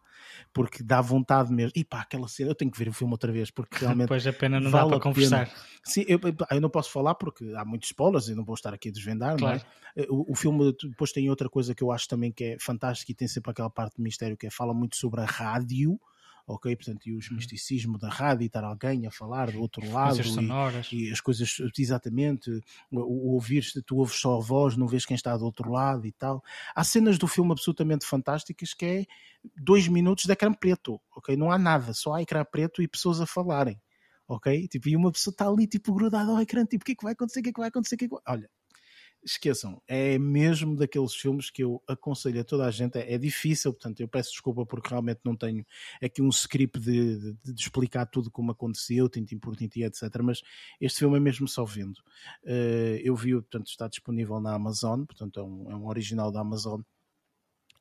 [0.53, 1.71] Porque dá vontade mesmo.
[1.75, 4.07] E pá, aquela cena, eu tenho que ver o filme outra vez, porque realmente.
[4.07, 5.51] Depois a pena não vale dá para conversar.
[5.83, 6.19] Sim, eu,
[6.51, 9.37] eu, não posso falar porque há muitos spoilers e não vou estar aqui a desvendar,
[9.37, 9.61] claro.
[9.95, 10.05] É?
[10.09, 13.15] o, o, filme depois tem outra coisa que eu acho também que é fantástica e
[13.15, 15.99] tem sempre aquela parte de mistério que é fala muito sobre a rádio
[16.47, 16.73] ok?
[16.77, 17.35] Portanto, e os uhum.
[17.35, 20.17] misticismo da rádio e estar alguém a falar do outro lado
[20.91, 22.49] e, e, as coisas, exatamente,
[22.89, 26.07] o, o ouvir, tu ouves só a voz, não vês quem está do outro lado
[26.07, 26.41] e tal.
[26.73, 29.05] Há cenas do filme absolutamente fantásticas que é
[29.55, 31.35] dois minutos de ecrã preto, ok?
[31.35, 33.79] Não há nada, só há ecrã preto e pessoas a falarem.
[34.29, 34.67] Ok?
[34.67, 37.03] Tipo, e uma pessoa está ali, tipo, grudada ao ecrã, tipo, o que é que
[37.03, 37.39] vai acontecer?
[37.39, 37.95] O que é que vai acontecer?
[37.95, 38.23] O que é que vai...
[38.27, 38.49] Olha,
[39.23, 42.97] esqueçam, é mesmo daqueles filmes que eu aconselho a toda a gente.
[42.97, 45.65] É, é difícil, portanto, eu peço desculpa porque realmente não tenho
[46.01, 50.03] aqui um script de, de, de explicar tudo como aconteceu, tintim por tintim, etc.
[50.23, 50.41] Mas
[50.79, 51.97] este filme é mesmo só vendo.
[52.43, 56.41] Uh, eu vi, portanto, está disponível na Amazon, portanto, é um, é um original da
[56.41, 56.81] Amazon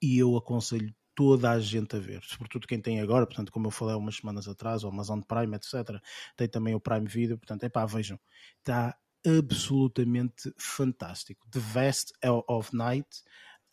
[0.00, 3.70] e eu aconselho toda a gente a ver, sobretudo quem tem agora, portanto, como eu
[3.70, 5.98] falei há umas semanas atrás, o Amazon Prime, etc.
[6.36, 8.20] Tem também o Prime Video, portanto, é pá, vejam,
[8.58, 11.46] está absolutamente fantástico.
[11.50, 12.12] The Vast
[12.48, 13.08] of Night,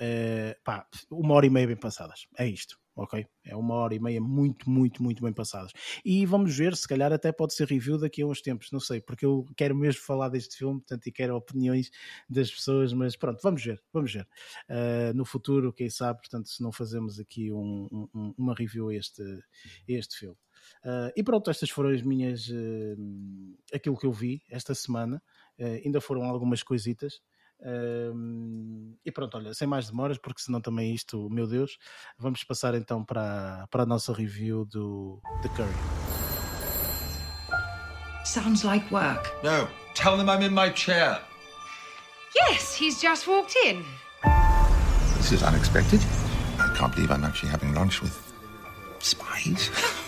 [0.01, 2.27] uh, pá, uma hora e meia bem passadas.
[2.37, 3.25] É isto, ok?
[3.43, 5.71] É uma hora e meia muito, muito, muito bem passadas.
[6.03, 9.01] E vamos ver, se calhar até pode ser review daqui a uns tempos, não sei,
[9.01, 11.89] porque eu quero mesmo falar deste filme, portanto, e quero opiniões
[12.29, 14.27] das pessoas, mas pronto, vamos ver, vamos ver.
[14.69, 18.95] Uh, no futuro, quem sabe, portanto, se não fazemos aqui um, um, uma review a
[18.95, 20.37] este, a este filme.
[20.83, 22.47] Uh, e pronto, estas foram as minhas.
[22.47, 25.21] Uh, aquilo que eu vi esta semana.
[25.57, 27.21] Uh, ainda foram algumas coisitas.
[29.05, 31.77] e pronto, olha, sem mais demoras, porque senão também isto, meu Deus,
[32.17, 35.73] vamos passar então para, para a nossa review do The Curry.
[38.25, 39.31] Sounds like work.
[39.43, 41.21] No, tell them I'm in my chair.
[42.35, 43.85] Yes, he's just walked in.
[45.17, 46.01] This is unexpected.
[46.59, 48.33] I can't believe I'm actually having lunch with
[48.99, 49.69] spies.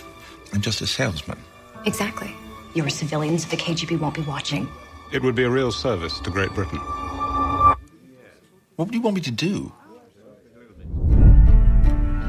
[0.55, 1.37] I'm just a salesman.
[1.85, 2.33] Exactly.
[2.75, 4.69] You're a civilian, so the KGB won't be watching.
[5.11, 6.79] It would be a real service to Great Britain.
[8.77, 9.73] What do you want me to do?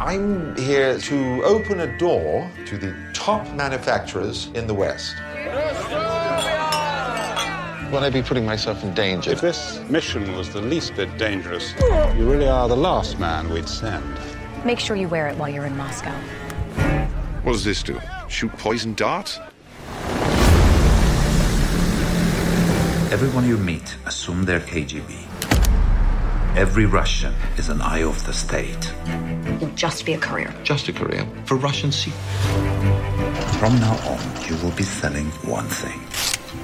[0.00, 5.14] I'm here to open a door to the top manufacturers in the West.
[7.92, 9.30] Will I be putting myself in danger?
[9.30, 11.72] If this mission was the least bit dangerous,
[12.16, 14.18] you really are the last man we'd send.
[14.64, 16.10] Make sure you wear it while you're in Moscow.
[17.44, 18.00] What does this do?
[18.28, 19.38] Shoot poison darts?
[23.12, 25.14] Everyone you meet, assume they're KGB.
[26.56, 28.92] Every Russian is an eye of the state.
[29.60, 30.52] You'll just be a courier.
[30.64, 32.20] Just a career for Russian secret.
[33.58, 36.00] From now on, you will be selling one thing.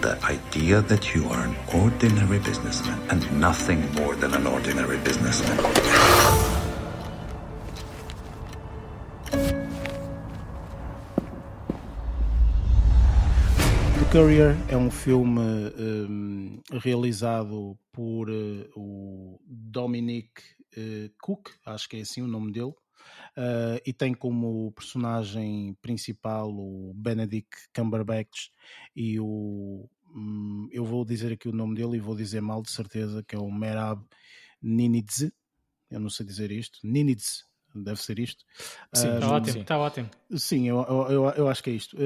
[0.00, 6.61] The idea that you are an ordinary businessman and nothing more than an ordinary businessman.
[14.12, 20.28] Courier é um filme um, realizado por uh, o Dominic
[20.76, 22.74] uh, Cook, acho que é assim o nome dele,
[23.38, 28.50] uh, e tem como personagem principal o Benedict Cumberbatch
[28.94, 29.88] e o.
[30.14, 33.34] Um, eu vou dizer aqui o nome dele e vou dizer mal de certeza, que
[33.34, 34.04] é o Merab
[34.60, 35.32] Ninidze.
[35.90, 36.78] Eu não sei dizer isto.
[36.84, 38.44] Ninidze, deve ser isto.
[38.92, 40.10] Sim, está Um, ótimo, está ótimo.
[40.36, 41.96] Sim, eu, eu, eu, acho que é isto.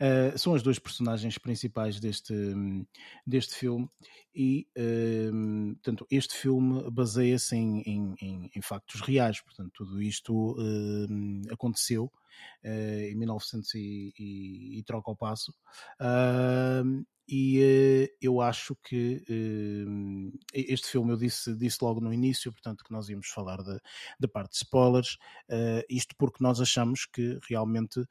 [0.00, 2.34] Eh, são as duas personagens principais deste,
[3.26, 3.88] deste filme
[4.34, 4.66] e,
[5.32, 9.40] um, portanto, este filme baseia-se em, em, em, em factos reais.
[9.40, 12.04] Portanto, tudo isto um, aconteceu
[12.64, 15.54] uh, em 1900 e, e, e troca o passo.
[17.26, 22.84] E uh, eu acho que uh, este filme, eu disse, disse logo no início, portanto,
[22.84, 25.14] que nós íamos falar da, parte de spoilers,
[25.48, 28.04] uh, isto porque nós achamos que realmente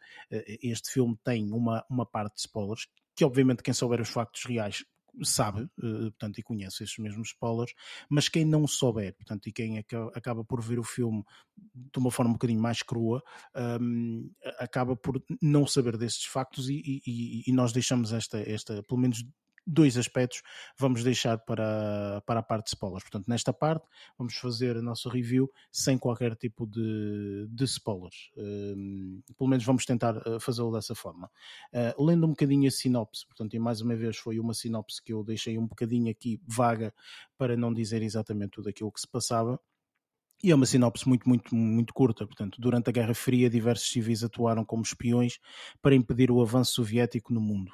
[0.61, 4.83] este filme tem uma, uma parte de spoilers, que obviamente quem souber os factos reais
[5.21, 7.73] sabe, portanto, e conhece estes mesmos spoilers,
[8.09, 9.83] mas quem não souber, portanto, e quem
[10.13, 11.23] acaba por ver o filme
[11.55, 13.21] de uma forma um bocadinho mais crua,
[13.79, 18.99] um, acaba por não saber destes factos e, e, e, nós deixamos esta, esta, pelo
[18.99, 19.23] menos
[19.65, 20.41] dois aspectos
[20.77, 23.03] vamos deixar para, para a parte de spoilers.
[23.03, 23.87] Portanto, nesta parte
[24.17, 28.29] vamos fazer a nossa review sem qualquer tipo de, de spoilers.
[28.37, 31.29] Um, pelo menos vamos tentar eh, fazê-lo dessa forma.
[31.73, 35.13] Uh, lendo um bocadinho a sinopse, portanto, e mais uma vez foi uma sinopse que
[35.13, 36.93] eu deixei um bocadinho aqui vaga
[37.37, 39.59] para não dizer exatamente tudo aquilo que se passava.
[40.43, 42.25] E é uma sinopse muito, muito, muito curta.
[42.27, 45.39] Portanto, durante a Guerra Fria, diversos civis atuaram como espiões
[45.81, 47.71] para impedir o avanço soviético no mundo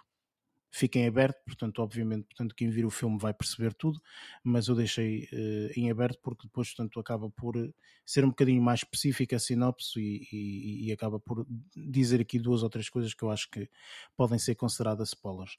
[0.72, 4.02] fica em aberto, portanto, obviamente, portanto, quem vir o filme vai perceber tudo,
[4.44, 7.56] mas eu deixei uh, em aberto porque depois, portanto, acaba por
[8.06, 12.64] ser um bocadinho mais específica a sinopse e, e, e, acaba por dizer aqui duas
[12.64, 13.70] ou três coisas que eu acho que
[14.18, 15.58] podem ser consideradas spoilers.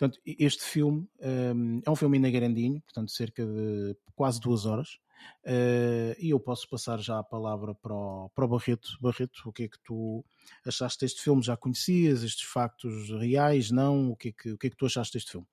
[0.00, 4.98] Portanto, este filme um, é um filme ainda grandinho, portanto, cerca de quase duas horas,
[5.44, 8.96] Uh, e eu posso passar já a palavra para o, para o Barreto.
[9.02, 10.24] Barreto, o que é que tu
[10.66, 11.42] achaste deste filme?
[11.42, 13.70] Já conhecias estes factos reais?
[13.70, 14.12] Não?
[14.12, 15.46] O que é que, o que, é que tu achaste deste filme?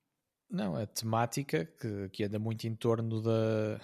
[0.50, 3.82] Não, a temática que, que anda muito em torno da,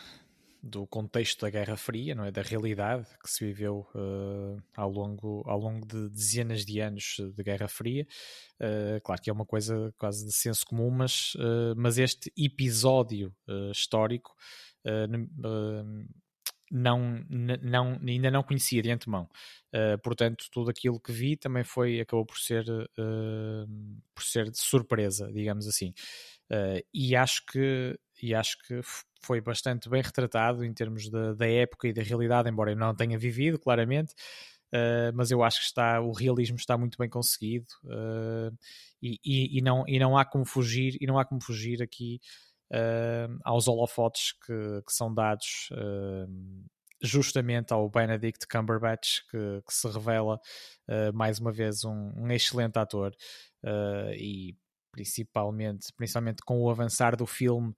[0.63, 2.31] do contexto da Guerra Fria, não é?
[2.31, 7.43] Da realidade que se viveu uh, ao, longo, ao longo de dezenas de anos de
[7.43, 8.07] Guerra Fria.
[8.61, 13.35] Uh, claro que é uma coisa quase de senso comum, mas, uh, mas este episódio
[13.71, 14.33] histórico
[16.73, 17.23] não,
[17.61, 19.29] não, ainda não conhecia de antemão.
[19.73, 24.57] Uh, portanto, tudo aquilo que vi também foi, acabou por ser, uh, por ser de
[24.57, 25.93] surpresa, digamos assim.
[26.51, 28.79] Uh, e acho que e acho que
[29.23, 33.17] foi bastante bem retratado em termos da época e da realidade, embora eu não tenha
[33.17, 34.13] vivido, claramente.
[35.13, 37.67] mas eu acho que está, o realismo está muito bem conseguido
[39.01, 42.19] e, e, e, não, e não há como fugir e não há como fugir aqui
[42.73, 46.65] uh, aos holofotes que, que são dados uh,
[47.01, 50.39] justamente ao Benedict Cumberbatch, que, que se revela
[50.87, 53.13] uh, mais uma vez um, um excelente ator
[54.17, 54.55] e
[54.91, 57.73] principalmente, principalmente com o avançar do filme,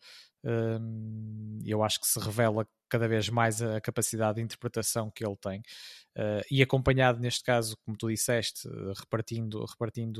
[1.65, 5.61] eu acho que se revela cada vez mais a capacidade de interpretação que ele tem.
[6.17, 10.19] Uh, e acompanhado neste caso, como tu disseste, uh, repartindo, repartindo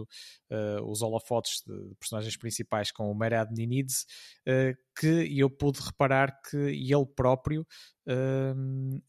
[0.52, 4.06] uh, os holofotes de personagens principais com o Merad Ninidze,
[4.98, 7.66] que eu pude reparar que ele próprio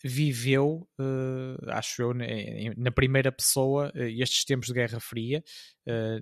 [0.02, 0.88] viveu,
[1.68, 2.14] acho eu,
[2.76, 5.44] na primeira pessoa, estes tempos de Guerra Fria,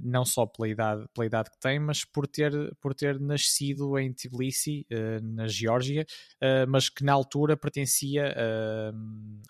[0.03, 4.13] não só pela idade, pela idade que tem, mas por ter, por ter nascido em
[4.13, 4.87] Tbilisi,
[5.23, 6.05] na Geórgia,
[6.69, 8.35] mas que na altura pertencia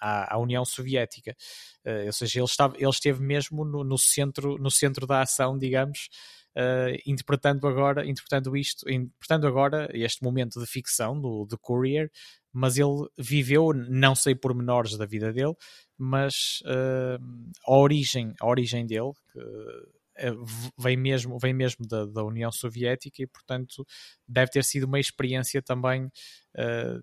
[0.00, 1.36] à, à União Soviética.
[1.84, 5.58] Uh, ou seja, ele, estava, ele esteve mesmo no, no, centro, no centro da ação,
[5.58, 6.08] digamos,
[6.56, 12.10] uh, interpretando agora, interpretando isto, interpretando agora este momento de ficção do, do Courier,
[12.52, 15.54] mas ele viveu, não sei pormenores da vida dele,
[15.98, 17.20] mas uh,
[17.66, 19.40] a origem, a origem dele, que,
[20.78, 23.84] vem mesmo, vem mesmo da, da, União Soviética e, portanto,
[24.28, 27.02] deve ter sido uma experiência também uh,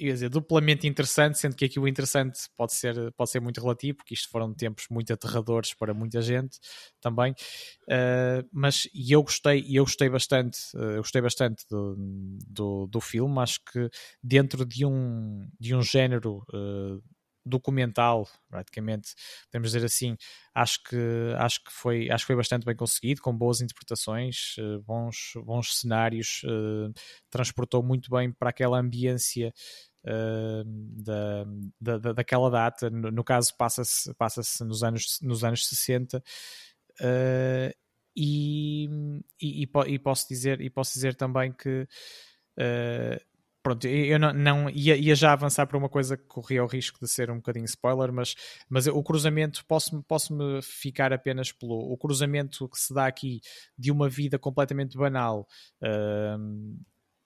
[0.00, 3.98] ia dizer, duplamente interessante, sendo que aqui o interessante pode ser, pode ser muito relativo,
[3.98, 6.58] porque isto foram tempos muito aterradores para muita gente
[7.00, 7.32] também.
[7.82, 11.96] Uh, mas e eu gostei, eu gostei bastante, uh, gostei bastante do,
[12.48, 13.38] do, do, filme.
[13.40, 13.90] Acho que
[14.22, 17.02] dentro de um, de um género uh,
[17.44, 19.14] documental, praticamente,
[19.50, 20.16] podemos dizer assim,
[20.54, 20.96] acho que,
[21.36, 26.42] acho que, foi, acho que foi bastante bem conseguido, com boas interpretações, bons, bons cenários,
[27.30, 29.52] transportou muito bem para aquela ambiência
[30.02, 30.64] Uh,
[31.04, 31.44] da,
[31.98, 37.76] da, daquela data, no, no caso passa-se passa nos, anos, nos anos 60 uh,
[38.16, 38.88] e,
[39.38, 41.86] e, e, posso dizer, e posso dizer também que
[43.70, 46.98] pronto, eu não, não ia, ia, já avançar para uma coisa que corria o risco
[47.00, 48.34] de ser um bocadinho spoiler, mas,
[48.68, 53.40] mas o cruzamento, posso-me posso -me ficar apenas pelo o cruzamento que se dá aqui
[53.78, 55.46] de uma vida completamente banal
[55.82, 56.78] uh,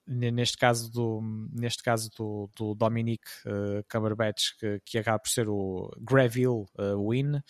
[0.07, 1.19] neste caso do,
[1.51, 7.09] neste caso do, do Dominic uh, Cumberbatch, que, que acaba por ser o Greville uh,
[7.09, 7.41] Win,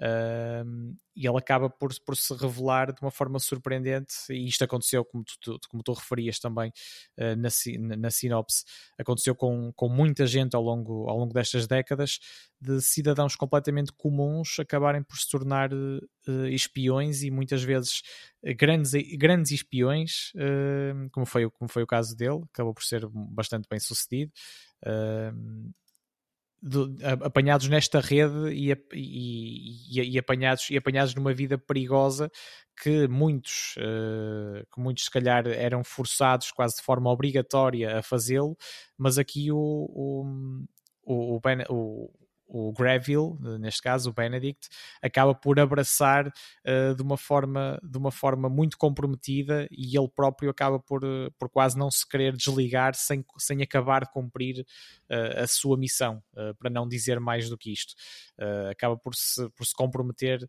[0.00, 5.24] E ele acaba por, por se revelar de uma forma surpreendente, e isto aconteceu, como
[5.24, 6.70] tu, como tu referias também
[7.18, 8.64] uh, na, na sinopse,
[8.96, 12.20] aconteceu com, com muita gente ao longo, ao longo destas décadas,
[12.60, 18.02] de cidadãos completamente comuns acabarem por se tornar uh, espiões e muitas vezes
[18.56, 20.32] grandes, grandes espiões,
[21.10, 24.32] como, foi, como foi o caso dele, acabou por ser bastante bem sucedido
[26.60, 32.30] do, apanhados nesta rede e, e, e, apanhados, e apanhados numa vida perigosa
[32.80, 38.56] que muitos, uh, que muitos se calhar eram forçados quase de forma obrigatória a fazê-lo,
[38.96, 40.24] mas aqui o, o,
[41.04, 42.10] o, o,
[42.48, 44.68] o Greville, neste caso o Benedict,
[45.02, 50.50] acaba por abraçar uh, de, uma forma, de uma forma muito comprometida e ele próprio
[50.50, 54.64] acaba por, uh, por quase não se querer desligar sem, sem acabar de cumprir
[55.10, 56.22] uh, a sua missão,
[56.58, 57.94] para não dizer mais do que isto.
[58.70, 60.48] acaba por se, por se comprometer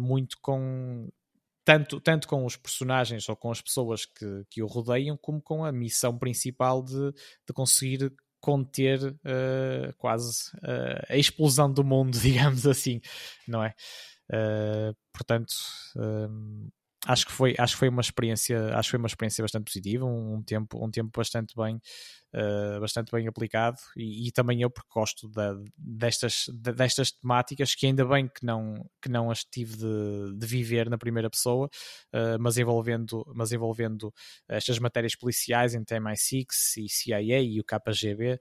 [0.00, 1.08] muito com,
[1.64, 5.64] tanto, tanto com os personagens ou com as pessoas que, que o rodeiam, como com
[5.64, 8.10] a missão principal de, de conseguir
[8.40, 13.00] conter uh, quase uh, a explosão do mundo, digamos assim,
[13.46, 13.74] não é?
[14.30, 15.54] Uh, portanto,
[17.06, 20.04] acho que foi acho que foi uma experiência acho que foi uma experiência bastante positiva
[20.04, 21.76] um, um tempo um tempo bastante bem
[22.34, 27.86] uh, bastante bem aplicado e, e, também eu porque gosto da, destas destas temáticas que
[27.86, 31.66] ainda bem que não que não as tive de, de viver na primeira pessoa
[32.12, 34.12] uh, mas envolvendo mas envolvendo
[34.48, 36.46] estas matérias policiais entre MI6
[36.78, 38.38] e CIA e o KGB uh,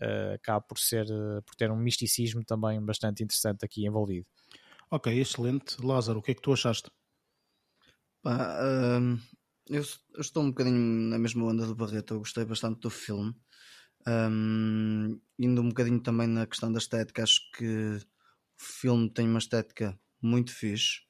[0.00, 1.06] eh, acaba por ser
[1.46, 4.26] por ter um misticismo também bastante interessante aqui envolvido
[4.92, 5.76] Ok, excelente.
[5.80, 6.90] Lázaro, o que é que tu achaste?
[8.22, 8.58] Pá,
[9.00, 9.18] hum,
[9.68, 9.82] eu,
[10.14, 10.76] eu estou um bocadinho
[11.08, 13.34] na mesma onda do Barreto, eu gostei bastante do filme.
[14.06, 17.66] Hum, indo um bocadinho também na questão da estética, acho que
[17.96, 18.00] o
[18.58, 21.00] filme tem uma estética muito fixe.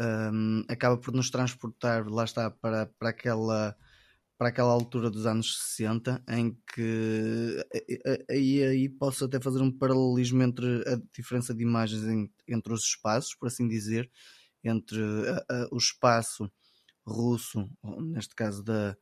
[0.00, 3.76] Hum, acaba por nos transportar, lá está, para, para aquela
[4.38, 7.62] para aquela altura dos anos 60 em que
[8.30, 12.02] aí, aí posso até fazer um paralelismo entre a diferença de imagens
[12.48, 14.10] entre os espaços, por assim dizer,
[14.64, 15.00] entre
[15.70, 16.50] o espaço
[17.06, 17.68] russo,
[18.00, 18.96] neste caso da,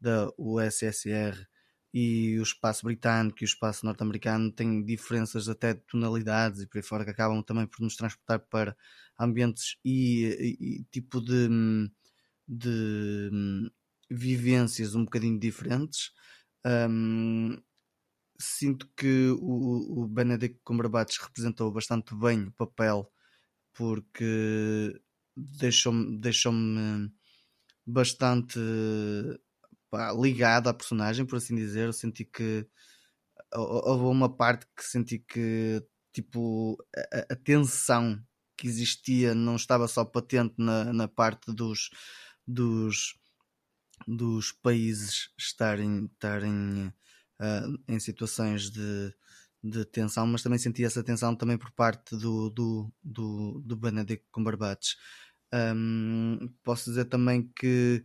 [0.00, 1.46] da USSR,
[1.94, 6.78] e o espaço britânico e o espaço norte-americano têm diferenças até de tonalidades e por
[6.78, 8.74] aí fora que acabam também por nos transportar para
[9.18, 11.48] ambientes e, e, e tipo de,
[12.48, 13.70] de
[14.10, 16.12] vivências um bocadinho diferentes.
[16.64, 17.60] Um,
[18.40, 23.11] sinto que o, o Benedict Cumberbatch representou bastante bem o papel
[23.74, 25.00] porque
[25.36, 26.52] deixou-me deixou
[27.86, 28.58] bastante
[29.90, 31.86] pá, ligado à personagem, por assim dizer.
[31.86, 32.66] Eu senti que
[33.54, 35.82] houve uma parte que senti que
[36.12, 36.76] tipo
[37.12, 38.22] a, a tensão
[38.56, 41.90] que existia não estava só patente na, na parte dos,
[42.46, 43.18] dos,
[44.06, 46.86] dos países estarem, estarem
[47.40, 49.12] uh, em situações de,
[49.62, 54.26] de tensão, mas também senti essa tensão também por parte do, do, do, do Benedict
[54.32, 54.96] Cumberbatch.
[55.54, 58.04] Um, posso dizer também que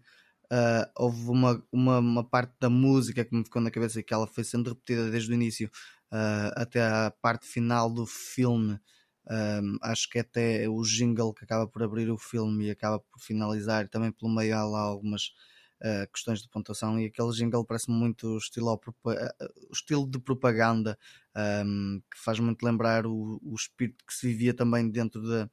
[0.52, 4.28] uh, houve uma, uma, uma, parte da música que me ficou na cabeça que ela
[4.28, 5.70] foi sendo repetida desde o início
[6.12, 8.80] uh, até a parte final do filme.
[9.30, 13.20] Um, acho que até o jingle que acaba por abrir o filme e acaba por
[13.20, 15.32] finalizar, também pelo meio há lá algumas
[16.14, 17.00] questões de pontuação.
[17.00, 20.98] E aquele jingle parece muito estilo, o estilo de propaganda
[21.66, 25.50] um, que faz muito lembrar o, o espírito que se vivia também dentro da,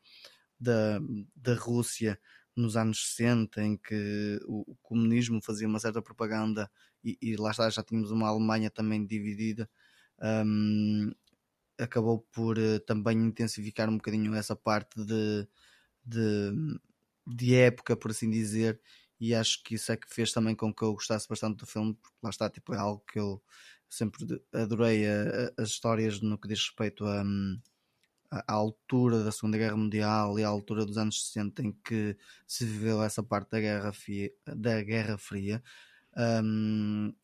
[0.58, 1.00] da,
[1.36, 2.18] da Rússia
[2.56, 6.70] nos anos 60, em que o, o comunismo fazia uma certa propaganda
[7.02, 9.68] e, e, lá está, já tínhamos uma Alemanha também dividida.
[10.46, 11.12] um,
[11.78, 15.48] acabou por uh, também intensificar um bocadinho essa parte de,
[16.04, 16.52] de,
[17.26, 18.80] de época, por assim dizer,
[19.24, 21.94] e acho que isso é que fez também com que eu gostasse bastante do filme,
[21.94, 23.42] porque lá está, tipo, é algo que eu
[23.88, 27.22] sempre adorei a, a, as histórias no que diz respeito a,
[28.30, 32.16] a, à altura da Segunda Guerra Mundial e à altura dos anos 60 em que
[32.46, 34.30] se viveu essa parte da Guerra Fria.
[34.46, 35.62] Da Guerra Fria.
[36.16, 37.14] Um,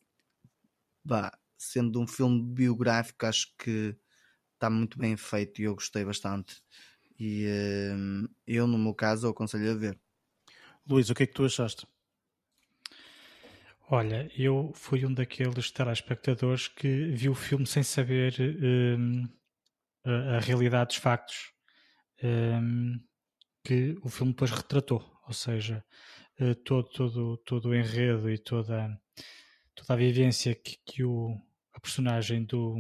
[1.05, 3.95] bah, sendo um filme biográfico, acho que
[4.55, 6.63] está muito bem feito e eu gostei bastante.
[7.19, 7.47] E
[7.95, 10.01] um, eu, no meu caso, aconselho a ver.
[10.91, 11.87] Luís, o que é que tu achaste?
[13.89, 19.29] Olha, eu fui um daqueles telespectadores que viu o filme sem saber um,
[20.05, 21.53] a, a, realidade dos factos
[22.25, 23.01] um,
[23.63, 25.09] que o filme depois retratou.
[25.29, 25.85] Ou seja,
[26.41, 29.01] uh, todo, todo, todo o enredo e toda,
[29.77, 31.41] toda a vivência que, que o,
[31.73, 32.77] a personagem do,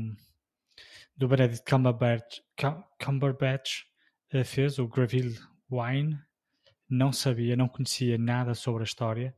[1.16, 2.41] do Benedict Cumberbatch,
[3.05, 3.85] Cumberbatch
[4.35, 5.39] uh, fez, o Graville
[5.70, 6.19] Wine,
[6.91, 9.35] não sabia, não conhecia nada sobre a história.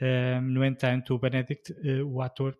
[0.00, 2.58] Uh, no entanto, o Benedict, uh, o ator,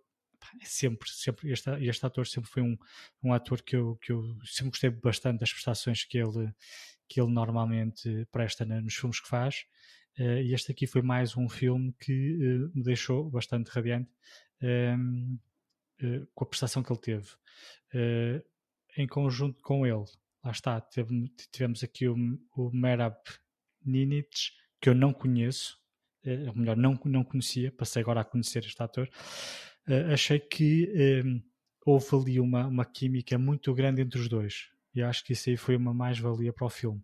[0.62, 2.78] é sempre, sempre este, este ator sempre foi um,
[3.22, 6.54] um ator que eu, que eu sempre gostei bastante das prestações que ele,
[7.08, 9.66] que ele normalmente presta nos filmes que faz.
[10.16, 12.12] Uh, e este aqui foi mais um filme que
[12.72, 14.10] me deixou bastante radiante
[16.34, 17.28] com a prestação que ele teve.
[18.96, 20.04] em conjunto com ele,
[20.42, 22.16] lá está, teve, tivemos aqui o,
[22.56, 23.16] o Merab
[23.86, 25.78] Ninich, que eu não conheço,
[26.24, 29.08] eh, ou melhor, não, não conhecia, passei agora a conhecer este ator,
[29.88, 31.40] uh, achei que ehm,
[31.84, 34.68] houve ali uma, uma química muito grande entre os dois.
[34.94, 37.02] E acho que isso aí foi uma mais-valia para o filme.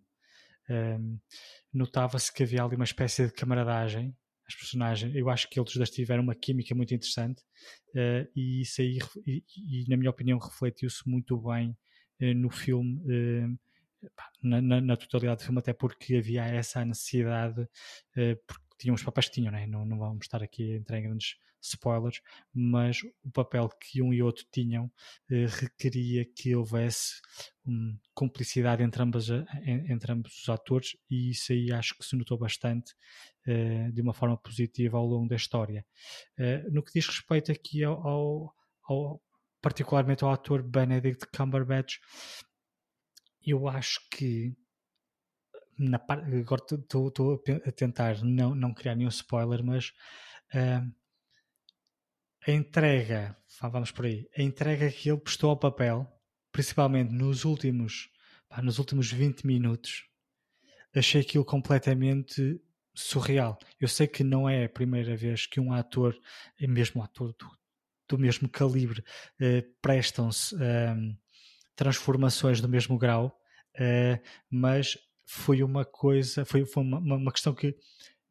[0.69, 1.19] Um, ehm,
[1.73, 4.15] Notava-se que havia ali uma espécie de camaradagem.
[4.47, 7.41] As personagens, eu acho que eles dois tiveram uma química muito interessante
[7.95, 11.75] uh, e isso aí, e, e, na minha opinião, refletiu-se muito bem
[12.21, 13.59] uh, no filme uh,
[14.41, 19.03] na, na, na, totalidade do filme, até porque havia essa necessidade, uh, porque tinham os
[19.03, 19.65] papéis que tinham, né?
[19.67, 22.21] não, não vamos estar aqui a entrar em grandes spoilers,
[22.53, 27.21] mas o papel que um e outro tinham uh, requeria que houvesse
[27.65, 29.29] um, cumplicidade entre, ambas,
[29.65, 32.93] entre ambos os atores e isso aí acho que se notou bastante
[33.47, 35.85] uh, de uma forma positiva ao longo da história.
[36.71, 39.21] no que diz respeito aqui ao, ao, ao
[39.63, 41.99] particularmente ao ator Benedict Cumberbatch,
[43.45, 44.55] eu acho que
[45.77, 49.91] na agora estou a tentar não, não criar nenhum spoiler, mas
[50.53, 50.93] uh,
[52.45, 56.07] a entrega, vamos por aí, a entrega que ele prestou ao papel,
[56.51, 58.09] principalmente nos últimos,
[58.47, 60.05] pá, nos últimos 20 minutos,
[60.95, 62.61] achei aquilo completamente
[62.93, 63.57] surreal.
[63.79, 66.15] Eu sei que não é a primeira vez que um ator,
[66.59, 67.49] mesmo um ator do,
[68.07, 70.53] do mesmo calibre, uh, prestam-se.
[70.55, 71.17] Uh,
[71.75, 73.39] transformações do mesmo grau,
[73.75, 77.75] uh, mas foi uma coisa, foi, foi uma, uma, questão que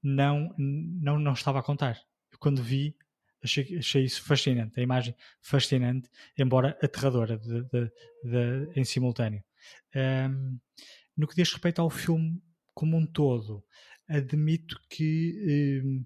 [0.03, 2.01] não, não, não estava a contar.
[2.31, 2.97] Eu, quando vi,
[3.43, 6.09] achei, achei isso fascinante, a imagem fascinante,
[6.39, 7.93] embora aterradora de, de,
[8.25, 9.43] de, em simultâneo.
[9.95, 10.61] Um, ehm,
[11.17, 12.43] no que diz respeito ao filme
[12.75, 13.65] como um todo,
[14.09, 16.05] admito que um, ehm,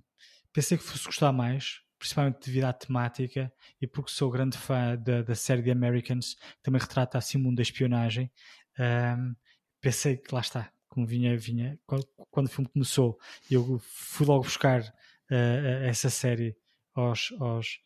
[0.52, 5.22] pensei que fosse gostar mais, principalmente devido à temática e porque sou grande fã da,
[5.22, 8.30] da série The Americans, que também retrata assim o mundo da espionagem.
[8.78, 9.34] Um,
[9.80, 13.18] pensei que lá está, como vinha, vinha quando, quando o filme começou,
[13.50, 16.56] eu fui logo buscar uh, essa série
[16.94, 17.80] aos, aos,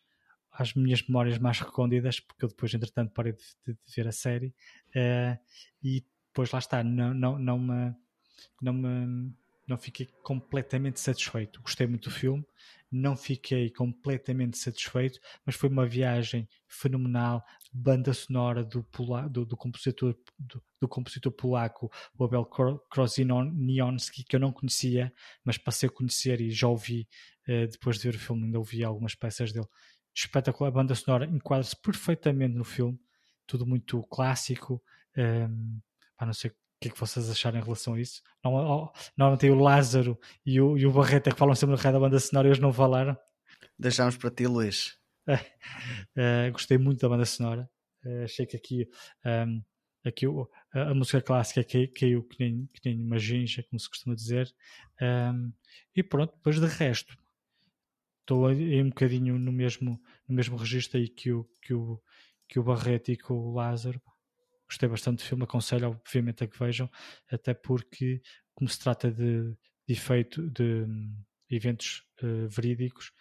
[0.51, 4.11] às minhas memórias mais recônditas, porque eu depois, entretanto, parei de, de, de ver a
[4.11, 4.53] série
[4.95, 5.37] uh,
[5.81, 7.95] e depois lá está, não, não, não me.
[8.59, 9.33] Não me
[9.67, 11.61] não fiquei completamente satisfeito.
[11.61, 12.45] Gostei muito do filme,
[12.91, 17.43] não fiquei completamente satisfeito, mas foi uma viagem fenomenal.
[17.71, 21.89] Banda sonora do, Pula, do, do compositor, do, do, compositor polaco,
[22.19, 22.45] Abel
[22.89, 25.13] Krosiniowski, que eu não conhecia,
[25.43, 27.07] mas passei a conhecer e já ouvi
[27.47, 29.67] uh, depois de ver o filme, ainda ouvi algumas peças dele.
[30.13, 32.99] Espetacular, a banda sonora enquadra-se perfeitamente no filme,
[33.47, 34.83] tudo muito clássico.
[35.17, 35.81] Um, ehm,
[36.25, 36.51] não sei
[36.81, 38.23] que é que vocês acharam em relação a isso?
[38.43, 41.91] Normalmente tem o Lázaro e o, e o Barreto é que falam sempre no rei
[41.91, 43.15] da banda sonora e eles não falaram.
[43.77, 44.97] Deixámos para ti, Luís.
[45.27, 45.37] uh,
[46.51, 47.69] gostei muito da banda sonora.
[48.03, 48.89] Uh, achei que aqui,
[49.23, 49.61] um, ehm,
[50.03, 50.25] aqui
[50.73, 54.51] a, a, música clássica caiu que nem, que nem uma ginja, como se costuma dizer.
[54.99, 55.51] Um, ehm,
[55.95, 57.15] e pronto, depois de resto,
[58.21, 62.01] estou aí um bocadinho no mesmo, no mesmo registro aí que o, que o,
[62.47, 64.01] que o Barreto e com o Lázaro
[64.71, 66.89] gostei bastante do filme, aconselho obviamente a que vejam,
[67.29, 68.21] até porque
[68.53, 69.51] como se trata de,
[69.85, 73.11] de efeito de um, eventos uh, verídicos,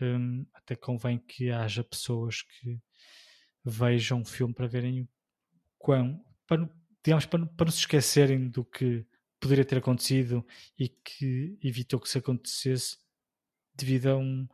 [0.00, 2.80] um, até convém que haja pessoas que
[3.64, 5.08] vejam o filme para verem
[5.78, 6.70] quão, para,
[7.04, 9.04] digamos, para, para não se esquecerem do que
[9.40, 10.46] poderia ter acontecido
[10.78, 12.98] e que evitou que isso acontecesse
[13.74, 14.46] devido a um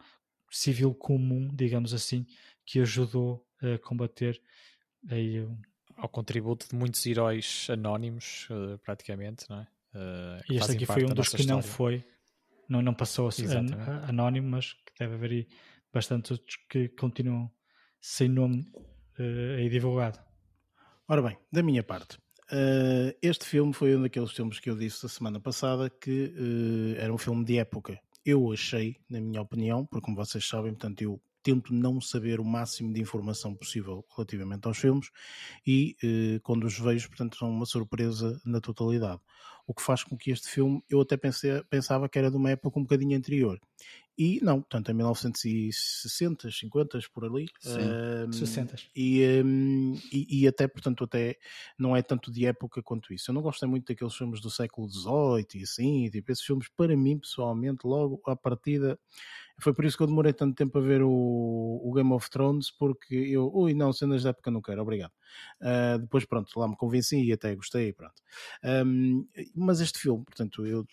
[0.50, 2.26] civil comum, digamos assim,
[2.64, 4.40] que ajudou a combater
[5.10, 5.46] aí,
[5.96, 9.68] ao contributo de muitos heróis anónimos, uh, praticamente, não é?
[9.94, 11.54] Uh, e este aqui foi um dos que história.
[11.54, 12.04] não foi,
[12.68, 13.48] não, não passou a ser
[14.08, 15.48] anónimo, mas que deve haver aí
[15.92, 17.50] bastantes outros que continuam
[18.00, 18.70] sem nome
[19.18, 20.18] uh, aí divulgado.
[21.08, 25.04] Ora bem, da minha parte, Uh, este filme foi um daqueles filmes que eu disse
[25.04, 27.98] a semana passada que uh, era um filme de época.
[28.24, 32.44] Eu achei, na minha opinião, porque como vocês sabem, portanto, eu tento não saber o
[32.44, 35.10] máximo de informação possível relativamente aos filmes
[35.64, 39.20] e uh, quando os vejo, portanto, são uma surpresa na totalidade.
[39.64, 42.50] O que faz com que este filme, eu até pensei, pensava que era de uma
[42.50, 43.60] época um bocadinho anterior.
[44.18, 47.46] E não, portanto, em 1960, 50, por ali.
[47.60, 47.78] Sim,
[48.28, 48.76] um, 60.
[48.96, 51.36] E, um, e, e, até, portanto, até
[51.78, 53.30] não é tanto de época quanto isso.
[53.30, 56.96] Eu não gostei muito daqueles filmes do século XVIII e assim, tipo, esses filmes, para
[56.96, 58.98] mim, pessoalmente, logo à partida,
[59.58, 62.70] foi por isso que eu demorei tanto tempo a ver o, o Game of Thrones,
[62.70, 65.12] porque eu, ui, não, cenas da época não quero, obrigado.
[65.60, 68.14] Uh, depois, pronto, lá me convenci e até gostei, pronto.
[68.62, 70.86] Um, mas este filme, portanto, eu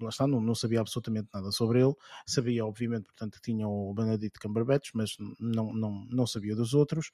[0.00, 1.94] lá está, não, não sabia absolutamente nada sobre ele,
[2.26, 7.10] sabia, obviamente, portanto, que tinha o Benedict Cumberbatch, mas não, não, não sabia dos outros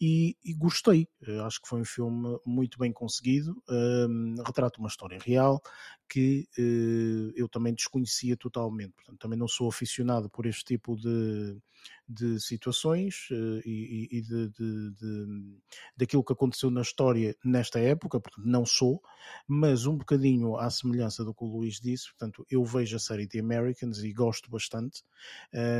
[0.00, 1.08] e, e gostei.
[1.26, 5.60] Uh, acho que foi um filme muito bem conseguido, uh, retrata uma história real
[6.08, 8.92] que uh, eu também desconhecia totalmente.
[8.94, 11.58] Portanto, também não sou aficionado por este tipo de,
[12.08, 15.58] de situações uh, e, e de, de, de,
[15.96, 19.02] daquilo que aconteceu na história nesta época, portanto, não sou,
[19.46, 23.28] mas um bocadinho à semelhança do que o Luís disse, portanto, eu vejo a série
[23.28, 25.02] The Americans e gosto bastante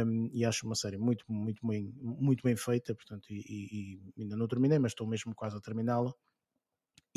[0.04, 4.36] um, e acho uma série muito, muito bem, muito bem feita, portanto, e, e ainda
[4.36, 6.12] não terminei, mas estou mesmo quase a terminá-la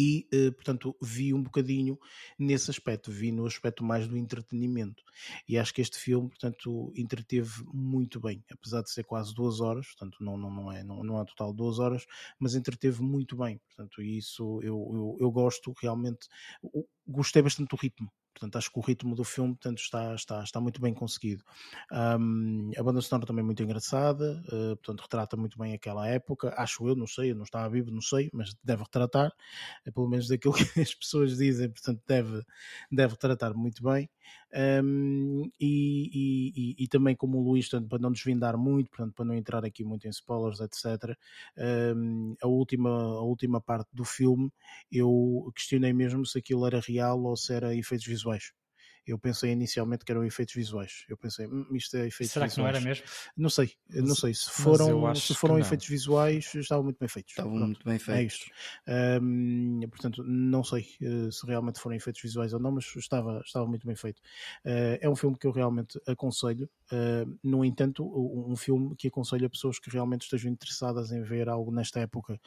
[0.02, 1.96] e, uh, portanto, vi um bocadinho
[2.40, 5.04] nesse aspecto, vi no aspecto mais do entretenimento.
[5.48, 9.86] E acho que este filme, portanto, entreteve muito bem, apesar de ser quase duas horas,
[9.90, 12.08] portanto, não, não, não, é, não, não é total duas horas,
[12.40, 13.60] mas entreteve muito bem.
[13.68, 16.28] Portanto, isso eu, eu, eu gosto realmente,
[17.08, 20.60] gostei bastante do ritmo Portanto, acho que o ritmo do filme portanto, está, está, está
[20.62, 21.44] muito bem conseguido.
[21.92, 26.54] Um, a banda sonora também é muito engraçada, uh, portanto, retrata muito bem aquela época.
[26.58, 29.32] Acho eu, não sei, eu não estava vivo, não sei, mas deve retratar,
[29.86, 32.42] é pelo menos daquilo que as pessoas dizem, portanto, deve,
[32.92, 34.10] deve retratar muito bem.
[34.54, 36.10] Um, e,
[36.78, 39.64] e, e, também, como o Luís, portanto, para não desvendar muito, portanto, para não entrar
[39.64, 41.18] aqui muito em spoilers, etc.,
[41.96, 44.52] um, a, última, a última parte do filme
[44.92, 48.52] eu questionei mesmo se aquilo era real ou se era efeitos visuais
[49.12, 51.06] eu pensei inicialmente que eram efeitos visuais.
[51.10, 52.54] Eu pensei, hum, isto é efeitos Será visuais.
[52.54, 53.06] que não era mesmo?
[53.36, 54.34] Não sei, não sei.
[54.34, 57.32] Se foram, se foram efeitos visuais, estavam muito bem feitos.
[57.32, 58.22] Estavam Pronto, muito bem feitos.
[58.22, 59.22] É isto.
[59.22, 63.68] Um, portanto, não sei uh, se realmente foram efeitos visuais ou não, mas estava, estava
[63.68, 64.20] muito bem feito.
[64.66, 66.70] Uh, é um filme que eu realmente aconselho.
[66.92, 71.50] Uh, no entanto, um filme que aconselho a pessoas que realmente estejam interessadas em ver
[71.50, 72.40] algo nesta época,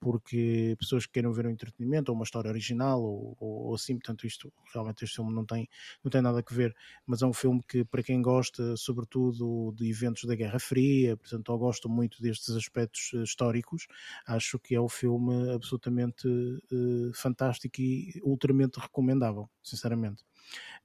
[0.00, 3.94] porque pessoas que queiram ver um entretenimento ou uma história original ou, ou, ou assim,
[3.94, 5.68] portanto, isto realmente este filme não tem
[6.02, 6.74] não tem nada a ver,
[7.06, 11.48] mas é um filme que, para quem gosta, sobretudo, de eventos da Guerra Fria, portanto,
[11.48, 13.86] ou gosta muito destes aspectos eh, históricos,
[14.26, 20.24] acho que é um filme absolutamente uh, fantástico e ultramente recomendável, sinceramente.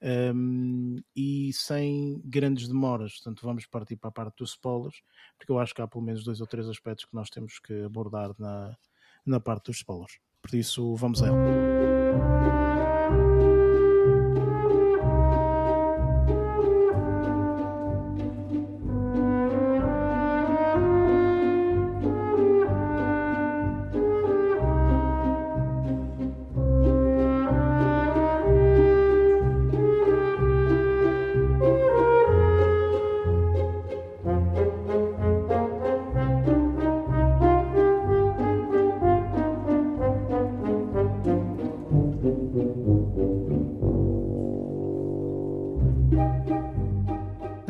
[0.00, 5.02] Um, e sem grandes demoras, portanto, vamos partir para a parte dos spoilers,
[5.36, 7.82] porque eu acho que há pelo menos dois ou três aspectos que nós temos que
[7.82, 8.76] abordar na,
[9.26, 10.18] na parte dos spoilers.
[10.40, 12.67] Por isso, vamos a ele.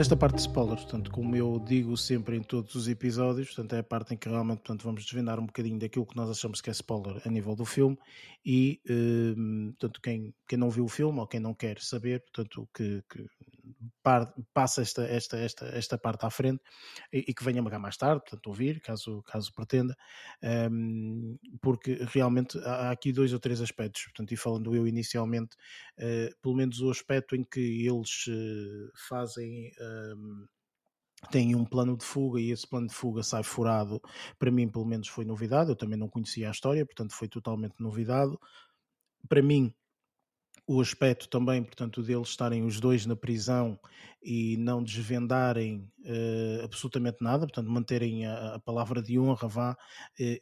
[0.08, 3.80] Nesta parte de spoilers, portanto, como eu digo sempre em todos os episódios, portanto, é
[3.80, 6.70] a parte em que realmente portanto, vamos desvendar um bocadinho daquilo que nós achamos que
[6.70, 7.94] é spoiler a nível do filme
[8.42, 9.34] e, eh,
[9.72, 13.26] portanto, quem, quem não viu o filme ou quem não quer saber, portanto, que, que
[14.52, 16.62] passa esta, esta, esta, esta parte à frente
[17.12, 19.96] e, e, que venha cá mais tarde, portanto, ouvir, caso, caso pretenda,
[20.70, 25.56] um, porque realmente há aqui dois ou três aspectos, portanto, e falando eu inicialmente,
[25.98, 29.70] uh, pelo menos o aspecto em que eles uh, fazem.
[29.80, 30.46] Um,
[31.32, 34.00] tem um plano de fuga e esse plano de fuga sai furado,
[34.38, 37.74] para mim pelo menos foi novidade, eu também não conhecia a história, portanto foi totalmente
[37.80, 38.36] novidade.
[39.28, 39.74] Para mim,
[40.68, 43.80] o aspecto também, portanto, deles estarem os dois na prisão
[44.22, 49.76] e não desvendarem uh, absolutamente nada, portanto, manterem a, a palavra de honra, vá, uh,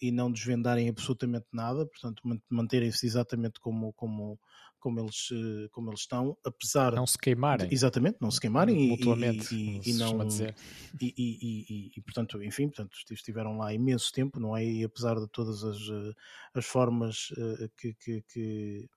[0.03, 4.37] e não desvendarem absolutamente nada, portanto, manterem-se exatamente como, como,
[4.81, 8.89] como, eles, uh, como eles estão, apesar não se queimarem, de, exatamente, não se queimarem
[8.89, 10.27] mutuamente, e, e, e não
[11.01, 14.65] e, e, e, portanto, enfim, portanto, estiveram lá imenso tempo, não é?
[14.65, 15.79] E apesar de todas as,
[16.53, 17.29] as formas
[17.77, 18.89] que, que, que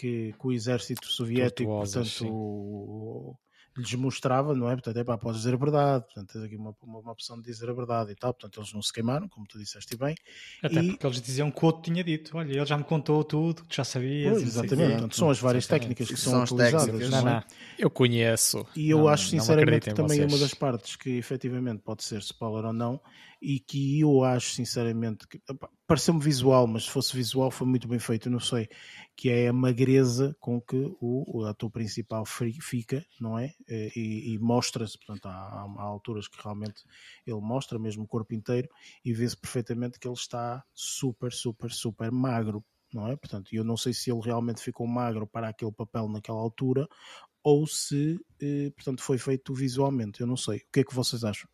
[0.00, 3.36] que, que o exército soviético, portanto,
[3.76, 4.72] lhes mostrava, não é?
[4.72, 7.44] Portanto, é pá, podes dizer a verdade, portanto, tens aqui uma, uma, uma, opção de
[7.44, 10.14] dizer a verdade e tal, portanto, eles não se queimaram, como tu disseste bem.
[10.62, 10.88] Até e...
[10.88, 13.76] porque eles diziam que o outro tinha dito, olha, ele já me contou tudo, que
[13.76, 14.32] já sabias.
[14.32, 17.10] Pois, exatamente, portanto, são as várias técnicas que são, são utilizadas.
[17.10, 17.44] Não, não, é?
[17.78, 18.66] Eu conheço.
[18.74, 20.32] E eu não, acho sinceramente que também vocês.
[20.32, 23.00] uma das partes que efetivamente pode ser spoiler ou não,
[23.40, 25.40] e que eu acho sinceramente que
[25.86, 28.68] pareceu-me visual, mas se fosse visual foi muito bem feito, eu não sei,
[29.20, 33.52] que é a magreza com que o, o ator principal fica, não é?
[33.68, 35.30] E, e mostra-se, portanto, há,
[35.76, 36.82] há, alturas que realmente
[37.26, 38.66] ele mostra mesmo o corpo inteiro
[39.04, 42.64] e vê-se perfeitamente que ele está super, super, super magro,
[42.94, 43.14] não é?
[43.14, 46.88] Portanto, eu não sei se ele realmente ficou magro para aquele papel naquela altura
[47.42, 50.60] ou se, eh, portanto, foi feito visualmente, eu não sei.
[50.60, 51.46] O que é que vocês acham?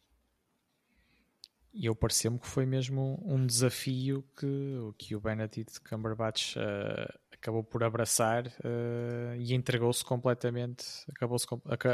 [1.79, 4.47] E eu pareceu-me que foi mesmo um desafio que,
[4.97, 11.47] que o Benedict Cumberbatch uh, acabou por abraçar uh, e entregou-se completamente, acabou-se,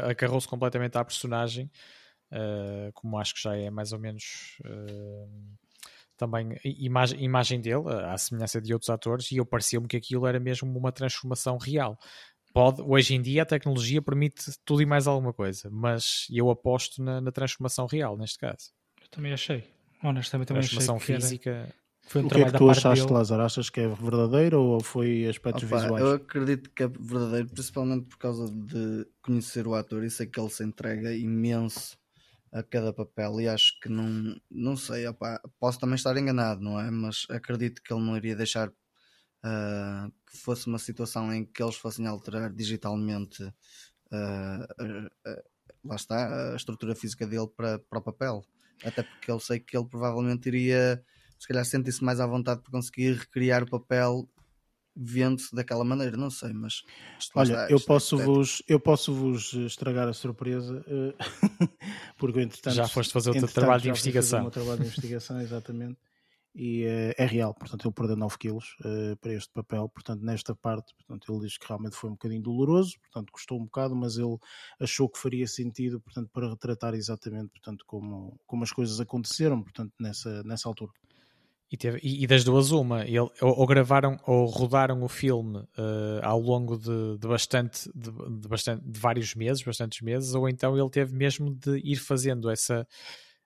[0.09, 1.69] agarrou-se completamente à personagem,
[2.31, 4.57] uh, como acho que já é mais ou menos
[6.17, 10.39] também imagem, imagem dele, à semelhança de outros atores, e eu pareceu-me que aquilo era
[10.39, 11.99] mesmo uma transformação real.
[12.51, 17.03] Pode, hoje em dia a tecnologia permite tudo e mais alguma coisa, mas eu aposto
[17.03, 18.71] na, na transformação real neste caso.
[19.01, 19.63] Eu também achei.
[20.03, 21.49] Honestamente, também transformação achei física.
[21.49, 21.82] Era...
[22.05, 23.13] Foi um o que é que tu achaste, dele.
[23.13, 23.43] Lázaro?
[23.43, 26.03] Achas que é verdadeiro ou foi aspectos Opa, visuais?
[26.03, 30.39] Eu acredito que é verdadeiro, principalmente por causa de conhecer o ator e sei que
[30.39, 31.97] ele se entrega imenso
[32.51, 36.79] a cada papel e acho que não, não sei, opa, posso também estar enganado, não
[36.79, 36.91] é?
[36.91, 41.75] Mas acredito que ele não iria deixar uh, que fosse uma situação em que eles
[41.75, 45.43] fossem alterar digitalmente uh, uh,
[45.83, 48.45] lá está, a estrutura física dele para, para o papel
[48.83, 51.03] até porque eu sei que ele provavelmente iria
[51.43, 54.29] se calhar sentir-se mais à vontade para conseguir recriar o papel
[54.95, 56.83] vendo-se daquela maneira, não sei, mas
[57.35, 61.13] olha, está, eu posso é vos eu posso vos estragar a surpresa eh,
[62.17, 64.39] porque entretanto já foste fazer o teu trabalho de investigação.
[64.39, 65.97] o meu trabalho de investigação, exatamente
[66.55, 70.55] e uh, é real, portanto ele perdeu 9 quilos uh, para este papel, portanto nesta
[70.55, 74.17] parte portanto, ele diz que realmente foi um bocadinho doloroso, portanto custou um bocado, mas
[74.17, 74.37] ele
[74.79, 79.91] achou que faria sentido portanto, para retratar exatamente portanto, como, como as coisas aconteceram portanto,
[79.99, 80.93] nessa, nessa altura.
[81.73, 85.57] E, teve, e, e, das duas uma, ele, ou, ou, gravaram ou rodaram o filme
[85.57, 90.47] uh, ao longo de, de bastante, de, de, bastante de vários meses, bastantes meses, ou
[90.47, 92.87] então ele teve mesmo de ir fazendo essa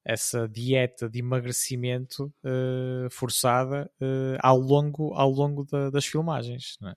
[0.04, 6.78] essa dieta de emagrecimento uh, forçada uh, ao longo, ao longo da, das filmagens.
[6.84, 6.94] É?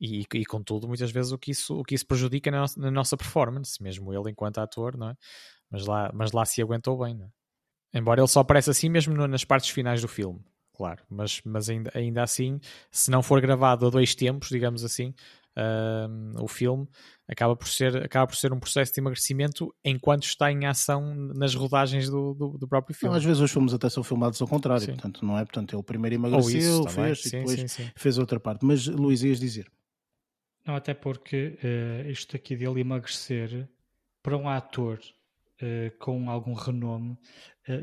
[0.00, 2.90] E, e, contudo, muitas vezes o que isso, o que isso prejudica na nossa, na
[2.92, 5.16] nossa performance, mesmo ele enquanto ator, não é?
[5.68, 7.14] mas, lá, mas lá se aguentou bem.
[7.14, 7.39] Não é?
[7.92, 10.40] Embora ele só apareça assim mesmo nas partes finais do filme,
[10.74, 12.60] claro, mas, mas ainda, ainda assim,
[12.90, 15.12] se não for gravado a dois tempos, digamos assim,
[15.56, 16.88] uh, o filme
[17.28, 21.54] acaba por, ser, acaba por ser um processo de emagrecimento enquanto está em ação nas
[21.54, 23.12] rodagens do, do, do próprio filme.
[23.12, 24.92] Não, às vezes os filmes até são filmados ao contrário, sim.
[24.92, 25.44] portanto, não é?
[25.44, 28.64] Portanto, ele primeiro emagreceu, fez sim, e depois sim, fez outra parte.
[28.64, 29.70] Mas Luís, ias dizer?
[30.66, 33.68] Não, até porque uh, isto aqui dele emagrecer
[34.22, 35.00] para um ator
[35.62, 37.16] uh, com algum renome,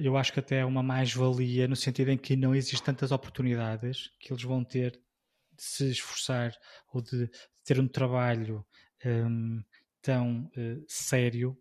[0.01, 4.09] eu acho que até é uma mais-valia no sentido em que não existem tantas oportunidades
[4.19, 6.53] que eles vão ter de se esforçar
[6.93, 7.29] ou de
[7.63, 8.65] ter um trabalho
[9.05, 9.61] um,
[10.01, 11.57] tão uh, sério.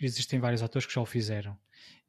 [0.00, 1.58] Existem vários atores que já o fizeram.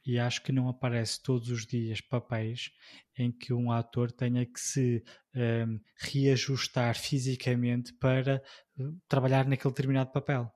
[0.05, 2.71] E acho que não aparece todos os dias papéis
[3.17, 5.03] em que um ator tenha que se
[5.35, 8.41] um, reajustar fisicamente para
[8.77, 10.51] uh, trabalhar naquele determinado papel.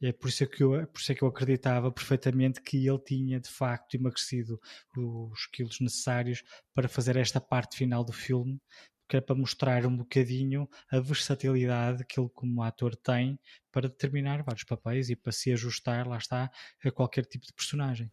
[0.00, 2.98] E é por isso, que eu, por isso é que eu acreditava perfeitamente que ele
[3.00, 4.60] tinha de facto emagrecido
[4.96, 6.42] os quilos necessários
[6.72, 8.60] para fazer esta parte final do filme,
[9.08, 13.40] que é para mostrar um bocadinho a versatilidade que ele como ator tem
[13.72, 16.50] para determinar vários papéis e para se ajustar, lá está,
[16.84, 18.12] a qualquer tipo de personagem.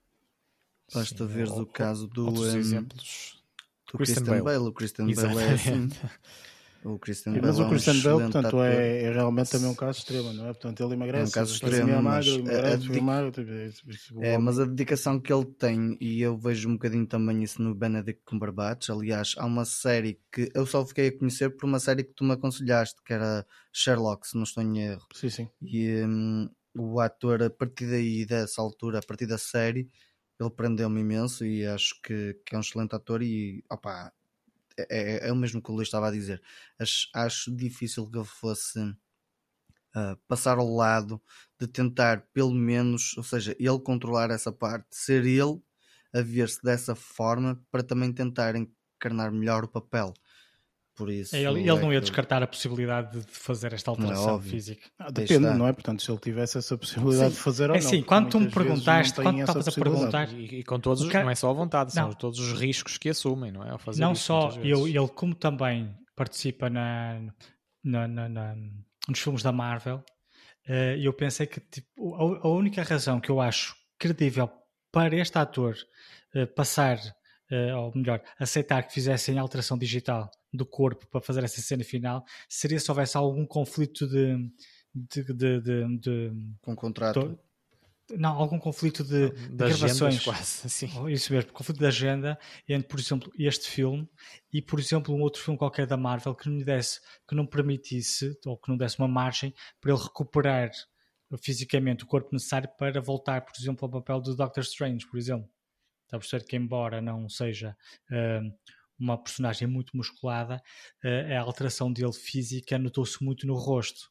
[0.94, 3.44] Basta ver o caso do um, exemplos
[3.92, 4.44] do Christian, Christian Bale.
[4.44, 4.70] Bale.
[4.70, 5.90] O Christian Bale é assim.
[6.86, 9.70] O Christian Bale mas é o um Christian Bale, excelente portanto, é, é realmente também
[9.72, 10.54] um caso extremo, não é?
[10.54, 12.44] Portanto, ele emagrece, É um caso extremo, é mas a- magro,
[14.22, 18.22] É, mas dedicação que ele tem, e eu vejo um bocadinho também isso no Benedict
[18.24, 18.90] Cumberbatch.
[18.90, 22.24] Aliás, há uma série que eu só fiquei a conhecer por uma série que tu
[22.24, 25.06] me aconselhaste, que era Sherlock, se não estou em erro.
[25.14, 25.50] Sim, sim.
[25.62, 29.90] E hum, o ator, a partir daí, dessa altura, a partir da série,
[30.40, 33.22] ele prendeu-me imenso e acho que, que é um excelente ator.
[33.22, 34.12] E opá,
[34.78, 36.42] é, é, é o mesmo que o Luís estava a dizer.
[36.80, 38.80] Acho, acho difícil que ele fosse
[39.94, 41.22] ah, passar ao lado
[41.60, 45.62] de tentar, pelo menos, ou seja, ele controlar essa parte, ser ele
[46.14, 50.14] a ver-se dessa forma para também tentar encarnar melhor o papel.
[50.96, 53.98] Por isso, Ele, ele é não ia que- descartar a possibilidade de fazer esta Não
[53.98, 54.82] é alteração física.
[54.98, 55.74] Ah, depende, não é?
[55.74, 57.36] Portanto, se ele tivesse essa possibilidade Sim.
[57.36, 57.86] de fazer ou É não.
[57.88, 61.04] assim, porque quando tu me perguntaste, não quando estavas a perguntar, E, e com todos,
[61.04, 62.14] O cara- não é só a vontade, são Não.
[62.14, 63.72] todos os riscos que assumem, não é?
[63.72, 67.20] Ao fazer não isso, só eu, ele, como também participa na,
[67.84, 68.56] na- na- na-
[69.10, 70.02] nos filmes da Marvel,
[70.68, 74.50] eh, eu pensei que tipo, a, a única razão que eu acho credível
[74.94, 75.76] para este ator
[76.34, 76.98] eh, passar,
[77.52, 82.24] eh, ou melhor, aceitar que fizessem alteração digital do corpo para fazer essa cena final
[82.50, 84.38] seria se houvesse algum conflito de.
[84.94, 87.22] de, de, de- de- com contrato.
[87.22, 87.40] to-
[88.18, 90.24] não, algum conflito de, de das agendas gravações.
[90.24, 91.10] quase, assim.
[91.12, 92.38] Isso mesmo, conflito de agenda
[92.70, 94.08] entre, por exemplo, este filme
[94.54, 98.38] e, por exemplo, um outro filme qualquer da Marvel que não desse, que não permitisse,
[98.46, 99.52] ou que não desse uma margem
[99.82, 100.70] para ele recuperar
[101.42, 105.50] fisicamente o corpo necessário para voltar, por exemplo, ao papel do Doctor Strange, por exemplo.
[106.06, 107.76] Está a perceber que, embora não seja
[108.12, 108.42] ah,
[109.00, 110.62] uma personagem muito musculada,
[111.04, 114.10] ah, a alteração dele física notou-se muito no rosto.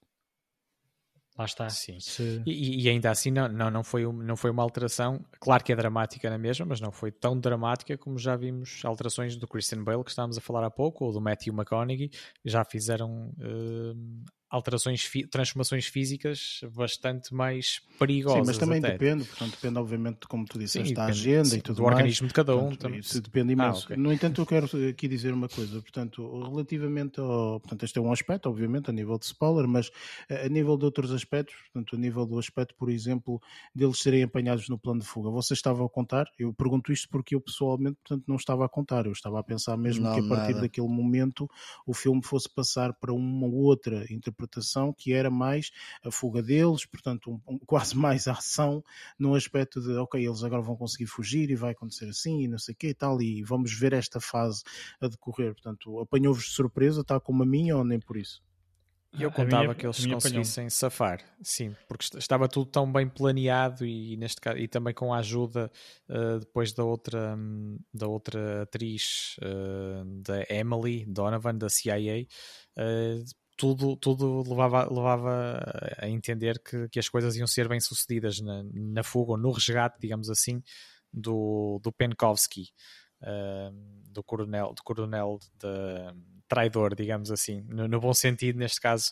[1.36, 1.68] Lá está.
[1.68, 1.98] Sim.
[1.98, 5.72] Se- E, e ainda assim não, não, não, foi, não foi uma alteração, claro que
[5.72, 9.82] é dramática na mesma, mas não foi tão dramática como já vimos alterações do Christian
[9.82, 12.08] Bale que estávamos a falar há pouco, ou do Matthew McConaughey,
[12.44, 14.24] já fizeram hum,
[14.54, 18.40] alterações, transformações físicas bastante mais perigosas.
[18.40, 18.92] Sim, mas também até.
[18.92, 21.76] depende, portanto, depende, obviamente, de como tu disseste, Sim, da depende, agenda sim, e tudo
[21.76, 21.94] do mais.
[21.96, 23.00] organismo de cada um Portanto, também.
[23.00, 23.84] Isso depende Ah, imenso.
[23.84, 23.96] ok.
[23.96, 27.60] No entanto, eu quero aqui dizer uma coisa, portanto, relativamente ao.
[27.60, 29.90] Portanto, este é um aspecto, obviamente, a nível de spoiler, mas
[30.30, 33.40] a nível de outros aspectos, portanto, a nível do aspecto, por exemplo,
[33.74, 35.30] deles serem apanhados no plano de fuga.
[35.30, 36.26] Você estava a contar?
[36.38, 39.06] Eu pergunto isto porque eu pessoalmente, portanto, não estava a contar.
[39.06, 40.60] Eu estava a pensar mesmo Não, que a partir nada.
[40.62, 41.48] daquele momento
[41.86, 44.43] o filme fosse passar para uma outra interpretação
[44.96, 45.70] que era mais
[46.04, 48.82] a fuga deles, portanto, um- um- quase mais a ação
[49.18, 52.58] no aspecto de, ok, eles agora vão conseguir fugir e vai acontecer assim e não
[52.58, 54.62] sei o que e tal, e vamos ver esta fase
[55.00, 55.52] a decorrer.
[55.54, 58.42] Portanto, apanhou-vos de surpresa, tal como a minha, ou nem por isso?
[59.16, 63.08] E eu contava minha- que eles conseguissem safar, sim, porque est- estava tudo tão bem
[63.08, 65.70] planeado e neste caso e também com a ajuda
[66.08, 72.26] uh, depois da outra hum, da outra atriz uh, da Emily Donovan da CIA,
[72.76, 73.24] uh,
[73.56, 75.60] tudo tudo levava levava
[75.98, 79.52] a entender que, que as coisas iam ser bem sucedidas na, na fuga ou no
[79.52, 80.62] resgate, digamos assim,
[81.12, 82.68] do do Penkovsky.
[83.22, 83.72] uh,
[84.10, 86.14] do coronel, do coronel de,
[86.48, 89.10] traidor, digamos assim, no, no bom sentido, neste caso,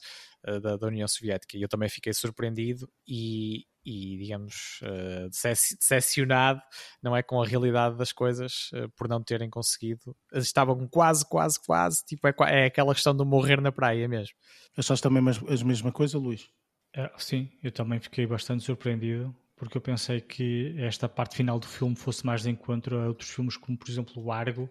[0.61, 1.57] da, da União Soviética.
[1.57, 6.61] E eu também fiquei surpreendido e, e digamos, uh, decep- decepcionado,
[7.03, 10.17] não é, com a realidade das coisas, uh, por não terem conseguido.
[10.35, 14.35] Estavam quase, quase, quase, tipo, é, é aquela questão de morrer na praia mesmo.
[14.77, 16.49] Achaste também a mesma coisa, Luís?
[16.95, 21.67] É, sim, eu também fiquei bastante surpreendido porque eu pensei que esta parte final do
[21.69, 24.69] filme fosse mais de encontro a outros filmes como por exemplo o Argo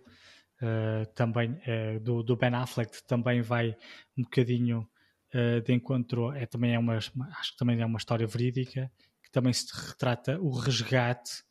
[0.62, 3.76] eh, também eh, do, do Ben Affleck que também vai
[4.18, 4.88] um bocadinho
[5.34, 7.12] eh, de encontro é também é uma acho
[7.52, 8.92] que também é uma história verídica
[9.24, 11.44] que também se retrata o resgate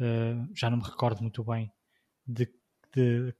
[0.00, 1.72] eh, já não me recordo muito bem
[2.26, 2.48] de,
[2.94, 3.34] de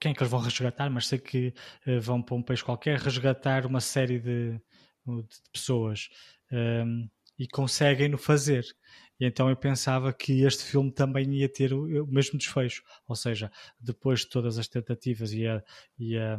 [0.00, 1.54] quem é que eles vão resgatar mas sei que
[1.86, 4.60] eh, vão para um país qualquer resgatar uma série de
[5.06, 6.08] de pessoas
[6.52, 7.08] um,
[7.38, 8.64] e conseguem no fazer.
[9.18, 13.16] E então eu pensava que este filme também ia ter o, o mesmo desfecho, ou
[13.16, 13.50] seja,
[13.80, 15.62] depois de todas as tentativas e, a,
[15.98, 16.38] e, a,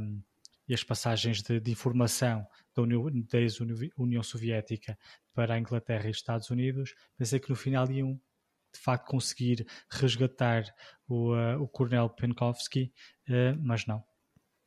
[0.68, 2.46] e as passagens de, de informação
[2.76, 4.98] da União, da ex-União Soviética
[5.34, 8.20] para a Inglaterra e Estados Unidos, pensei que no final iam
[8.74, 10.64] de facto conseguir resgatar
[11.08, 12.92] o, uh, o Coronel Penkovsky,
[13.30, 14.04] uh, mas não.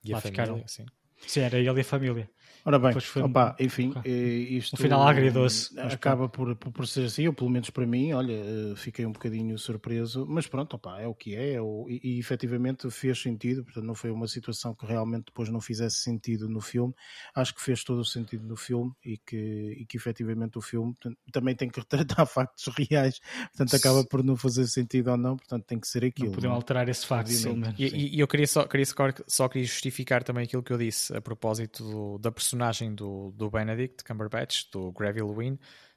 [0.04, 0.68] E Lá a família, ficaram.
[0.68, 0.86] sim.
[1.26, 2.30] Sim, era ele e a família.
[2.66, 7.04] Ora bem, foi opa, enfim, eh, isto Um final agridoce, mas acaba por, por, ser
[7.04, 11.00] assim, ou pelo menos para mim, olha, eh, fiquei um bocadinho surpreso, mas pronto, opa,
[11.00, 14.26] é o que é, é o- e, e efetivamente fez sentido, portanto não foi uma
[14.26, 16.92] situação que realmente depois não fizesse sentido no filme,
[17.36, 20.92] acho que fez todo o sentido no filme e que, e que efetivamente o filme
[20.94, 23.20] portanto, também tem que retratar factos reais,
[23.56, 26.30] portanto acaba por não fazer sentido ou não, portanto tem que ser aquilo.
[26.30, 26.56] Não podiam é?
[26.56, 27.30] alterar esse facto.
[27.78, 28.94] E, e- e eu queria só, queria só,
[29.28, 33.32] só queria justificar também aquilo que eu disse disse a propósito do, da personagem do,
[33.32, 35.54] do Benedict Cumberbatch, do Greville Wynn,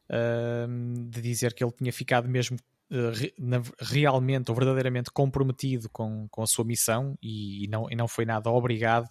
[0.09, 2.57] uh, de dizer que ele tinha ficado mesmo
[2.91, 8.07] uh, realmente ou verdadeiramente comprometido com, com a sua missão e, e, não, e não
[8.07, 9.07] foi nada obrigado,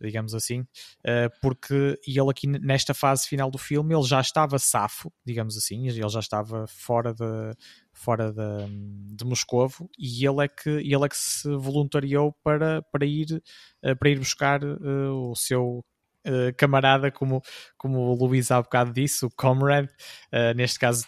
[0.00, 5.12] digamos assim, uh, porque ele aqui nesta fase final do filme ele já estava safo,
[5.24, 7.54] digamos assim, ele já estava fora de,
[7.98, 13.04] fora de, de Moscovo e ele é que, ele é que se voluntariou para, para,
[13.04, 13.42] ir,
[13.84, 15.84] uh, para ir buscar o seu
[16.26, 17.40] Uh, camarada, como,
[17.78, 19.88] como o Luís há bocado disse, o comrade,
[20.30, 21.06] uh, neste caso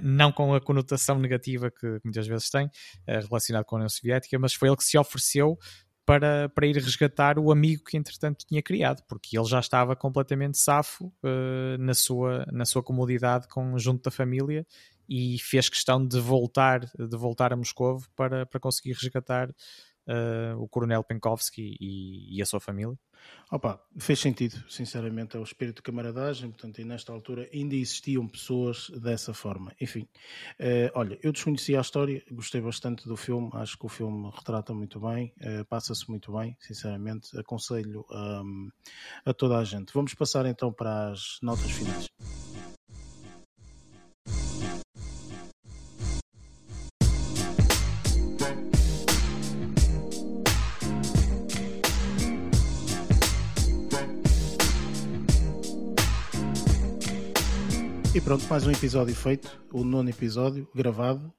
[0.00, 2.70] não com a conotação negativa que muitas vezes tem, uh,
[3.28, 5.58] relacionado com a União Soviética, mas foi ele que se ofereceu
[6.06, 10.56] para, para ir resgatar o amigo que entretanto tinha criado, porque ele já estava completamente
[10.56, 11.12] safo
[11.78, 14.66] na, sua, na sua comodidade com, junto da família
[15.12, 20.66] e fez questão de voltar, de voltar a Moscou para, para conseguir resgatar uh, o
[20.66, 22.98] Coronel Penkovsky e, e, a sua família?
[23.50, 28.26] Opa, fez sentido, sinceramente, é o espírito de camaradagem, portanto, e nesta altura ainda existiam
[28.26, 29.70] pessoas dessa forma.
[29.78, 30.08] Enfim,
[30.58, 34.72] uh, olha, eu desconhecia a história, gostei bastante do filme, acho que o filme retrata
[34.72, 38.70] muito bem, uh, passa-se muito bem, sinceramente, aconselho um,
[39.26, 39.92] a toda a gente.
[39.92, 42.08] Vamos passar então para as notas finais.
[58.14, 61.32] E pronto, mais um episódio feito, o nono episódio gravado.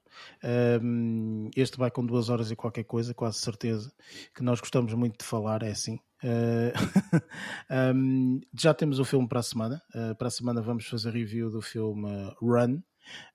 [0.82, 3.92] Um, este vai com duas horas e qualquer coisa, quase certeza,
[4.34, 6.00] que nós gostamos muito de falar, é assim.
[6.24, 9.82] Uh, um, já temos o filme para a semana.
[9.94, 12.08] Uh, para a semana vamos fazer review do filme
[12.40, 12.80] Run.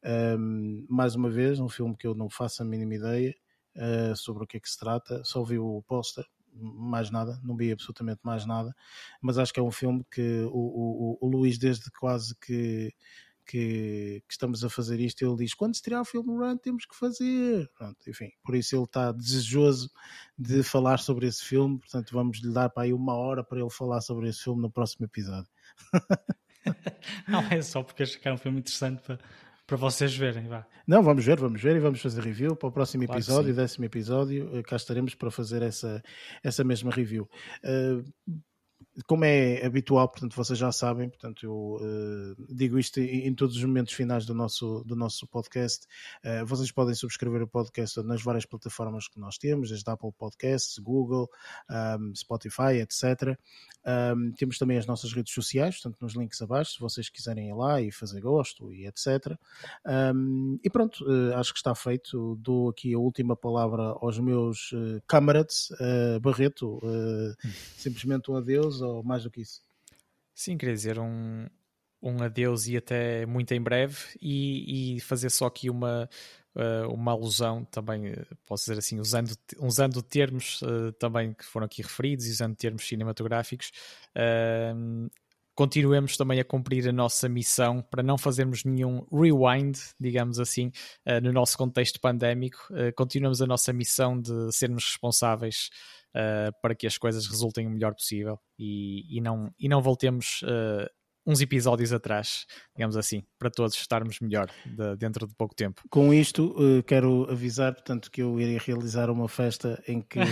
[0.04, 3.36] Um, mais uma vez, um filme que eu não faço a mínima ideia
[3.76, 6.26] uh, sobre o que é que se trata, só vi o póster,
[6.56, 8.76] mais nada, não vi absolutamente mais nada,
[9.22, 12.92] mas acho que é um filme que o, o, o Luís, desde quase que
[13.50, 16.86] que, que, estamos a fazer isto, ele diz: quando se tirar o filme Run, temos
[16.86, 17.68] que fazer.
[17.76, 19.90] Pronto, enfim, por isso ele está desejoso
[20.38, 21.80] de falar sobre esse filme.
[21.80, 24.70] Portanto, vamos lhe dar para aí uma hora para ele falar sobre esse filme no
[24.70, 25.50] próximo episódio.
[27.28, 29.20] Não é só porque acho que é um filme interessante para,
[29.66, 30.48] para vocês verem.
[30.48, 30.68] Vá.
[30.86, 33.86] Não, vamos ver, vamos ver e vamos fazer review para o próximo claro episódio, décimo
[33.86, 34.58] episódio.
[34.58, 36.04] Eh, cá estaremos para fazer essa,
[36.44, 37.28] essa mesma review.
[37.64, 38.04] Uh,
[39.06, 43.56] como é habitual, portanto, vocês já sabem, portanto, eu uh, digo isto em, em, todos
[43.56, 45.86] os momentos finais do nosso, do nosso podcast.
[46.24, 50.78] Uh, vocês podem subscrever o podcast nas várias plataformas que nós temos, desde Apple Podcasts,
[50.80, 51.30] Google,
[51.70, 53.38] um, Spotify, etc.
[53.86, 57.54] Um, temos também as nossas redes sociais, portanto, nos links abaixo, se vocês quiserem ir
[57.54, 59.38] lá e fazer gosto e etc.
[59.86, 62.36] Um, e pronto, uh, acho que está feito.
[62.42, 65.70] Dou aqui a última palavra aos meus uh, camaradas,
[66.22, 67.34] Barreto, hum.
[67.78, 69.62] simplesmente um adeus ou mais do que isso?
[70.34, 71.48] Sim, queria dizer um,
[72.02, 76.10] um adeus e até muito em breve e, e fazer só aqui uma,
[76.56, 81.66] uh, uma alusão também, eh, posso dizer assim, usando, usando termos uh, também que foram
[81.66, 83.72] aqui referidos e usando termos cinematográficos,
[85.56, 90.72] continuemos também a cumprir a nossa missão para não fazermos nenhum rewind, digamos assim,
[91.22, 92.70] no nosso contexto pandémico.
[92.96, 95.70] continuamos a nossa missão de sermos responsáveis
[96.16, 100.42] uh, para que as coisas resultem o melhor possível e, e, não, e não voltemos
[100.44, 100.90] uh,
[101.30, 105.84] uns episódios atrás, digamos assim, para todos estarmos melhor de, dentro de pouco tempo.
[105.88, 110.18] Com isto, uh, quero avisar, portanto, que eu irei realizar uma festa em que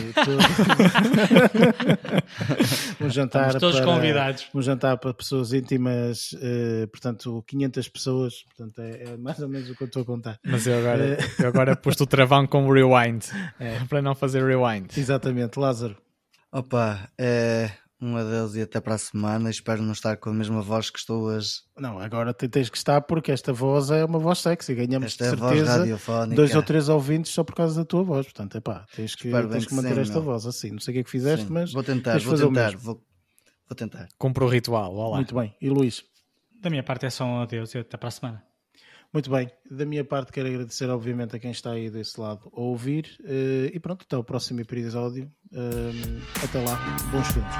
[2.99, 4.49] um jantar Estamos todos para, convidados.
[4.55, 9.69] Um jantar para pessoas íntimas, uh, portanto, 500 pessoas, portanto, é, é, mais ou menos
[9.69, 10.39] o que eu estou a contar.
[10.43, 13.23] Mas eu agora, uh, eu agora pus o travão com rewind,
[13.59, 13.77] é.
[13.87, 14.97] para não fazer rewind.
[14.97, 15.95] Exatamente, Lázaro.
[16.51, 17.69] Opa, é,
[17.99, 19.49] um adeus e até para a semana.
[19.49, 21.61] Espero não estar com a mesma voz que estou hoje.
[21.77, 24.75] Não, agora tens que estar porque esta voz é uma voz sexy.
[24.75, 25.85] Ganhamos esta de certeza
[26.35, 28.25] dois ou três ouvintes só por causa da tua voz.
[28.25, 30.23] Portanto, é pá, tens que, tens que manter sim, esta meu.
[30.23, 30.71] voz assim.
[30.71, 31.53] Não sei o que é que fizeste, sim.
[31.53, 33.03] mas vou tentar, vou tentar, vou,
[33.67, 34.07] vou, tentar.
[34.17, 35.17] Cumpre o ritual, olá.
[35.17, 35.55] Muito bem.
[35.61, 36.03] E Luís?
[36.61, 38.46] Da minha parte é só um adeus e até para a semana.
[39.17, 42.61] Muito bem, da minha parte quero agradecer obviamente a quem está aí desse lado a
[42.61, 45.25] ouvir uh, e pronto, até o próximo episódio.
[45.51, 46.77] Uh, até lá,
[47.11, 47.57] bons filmes.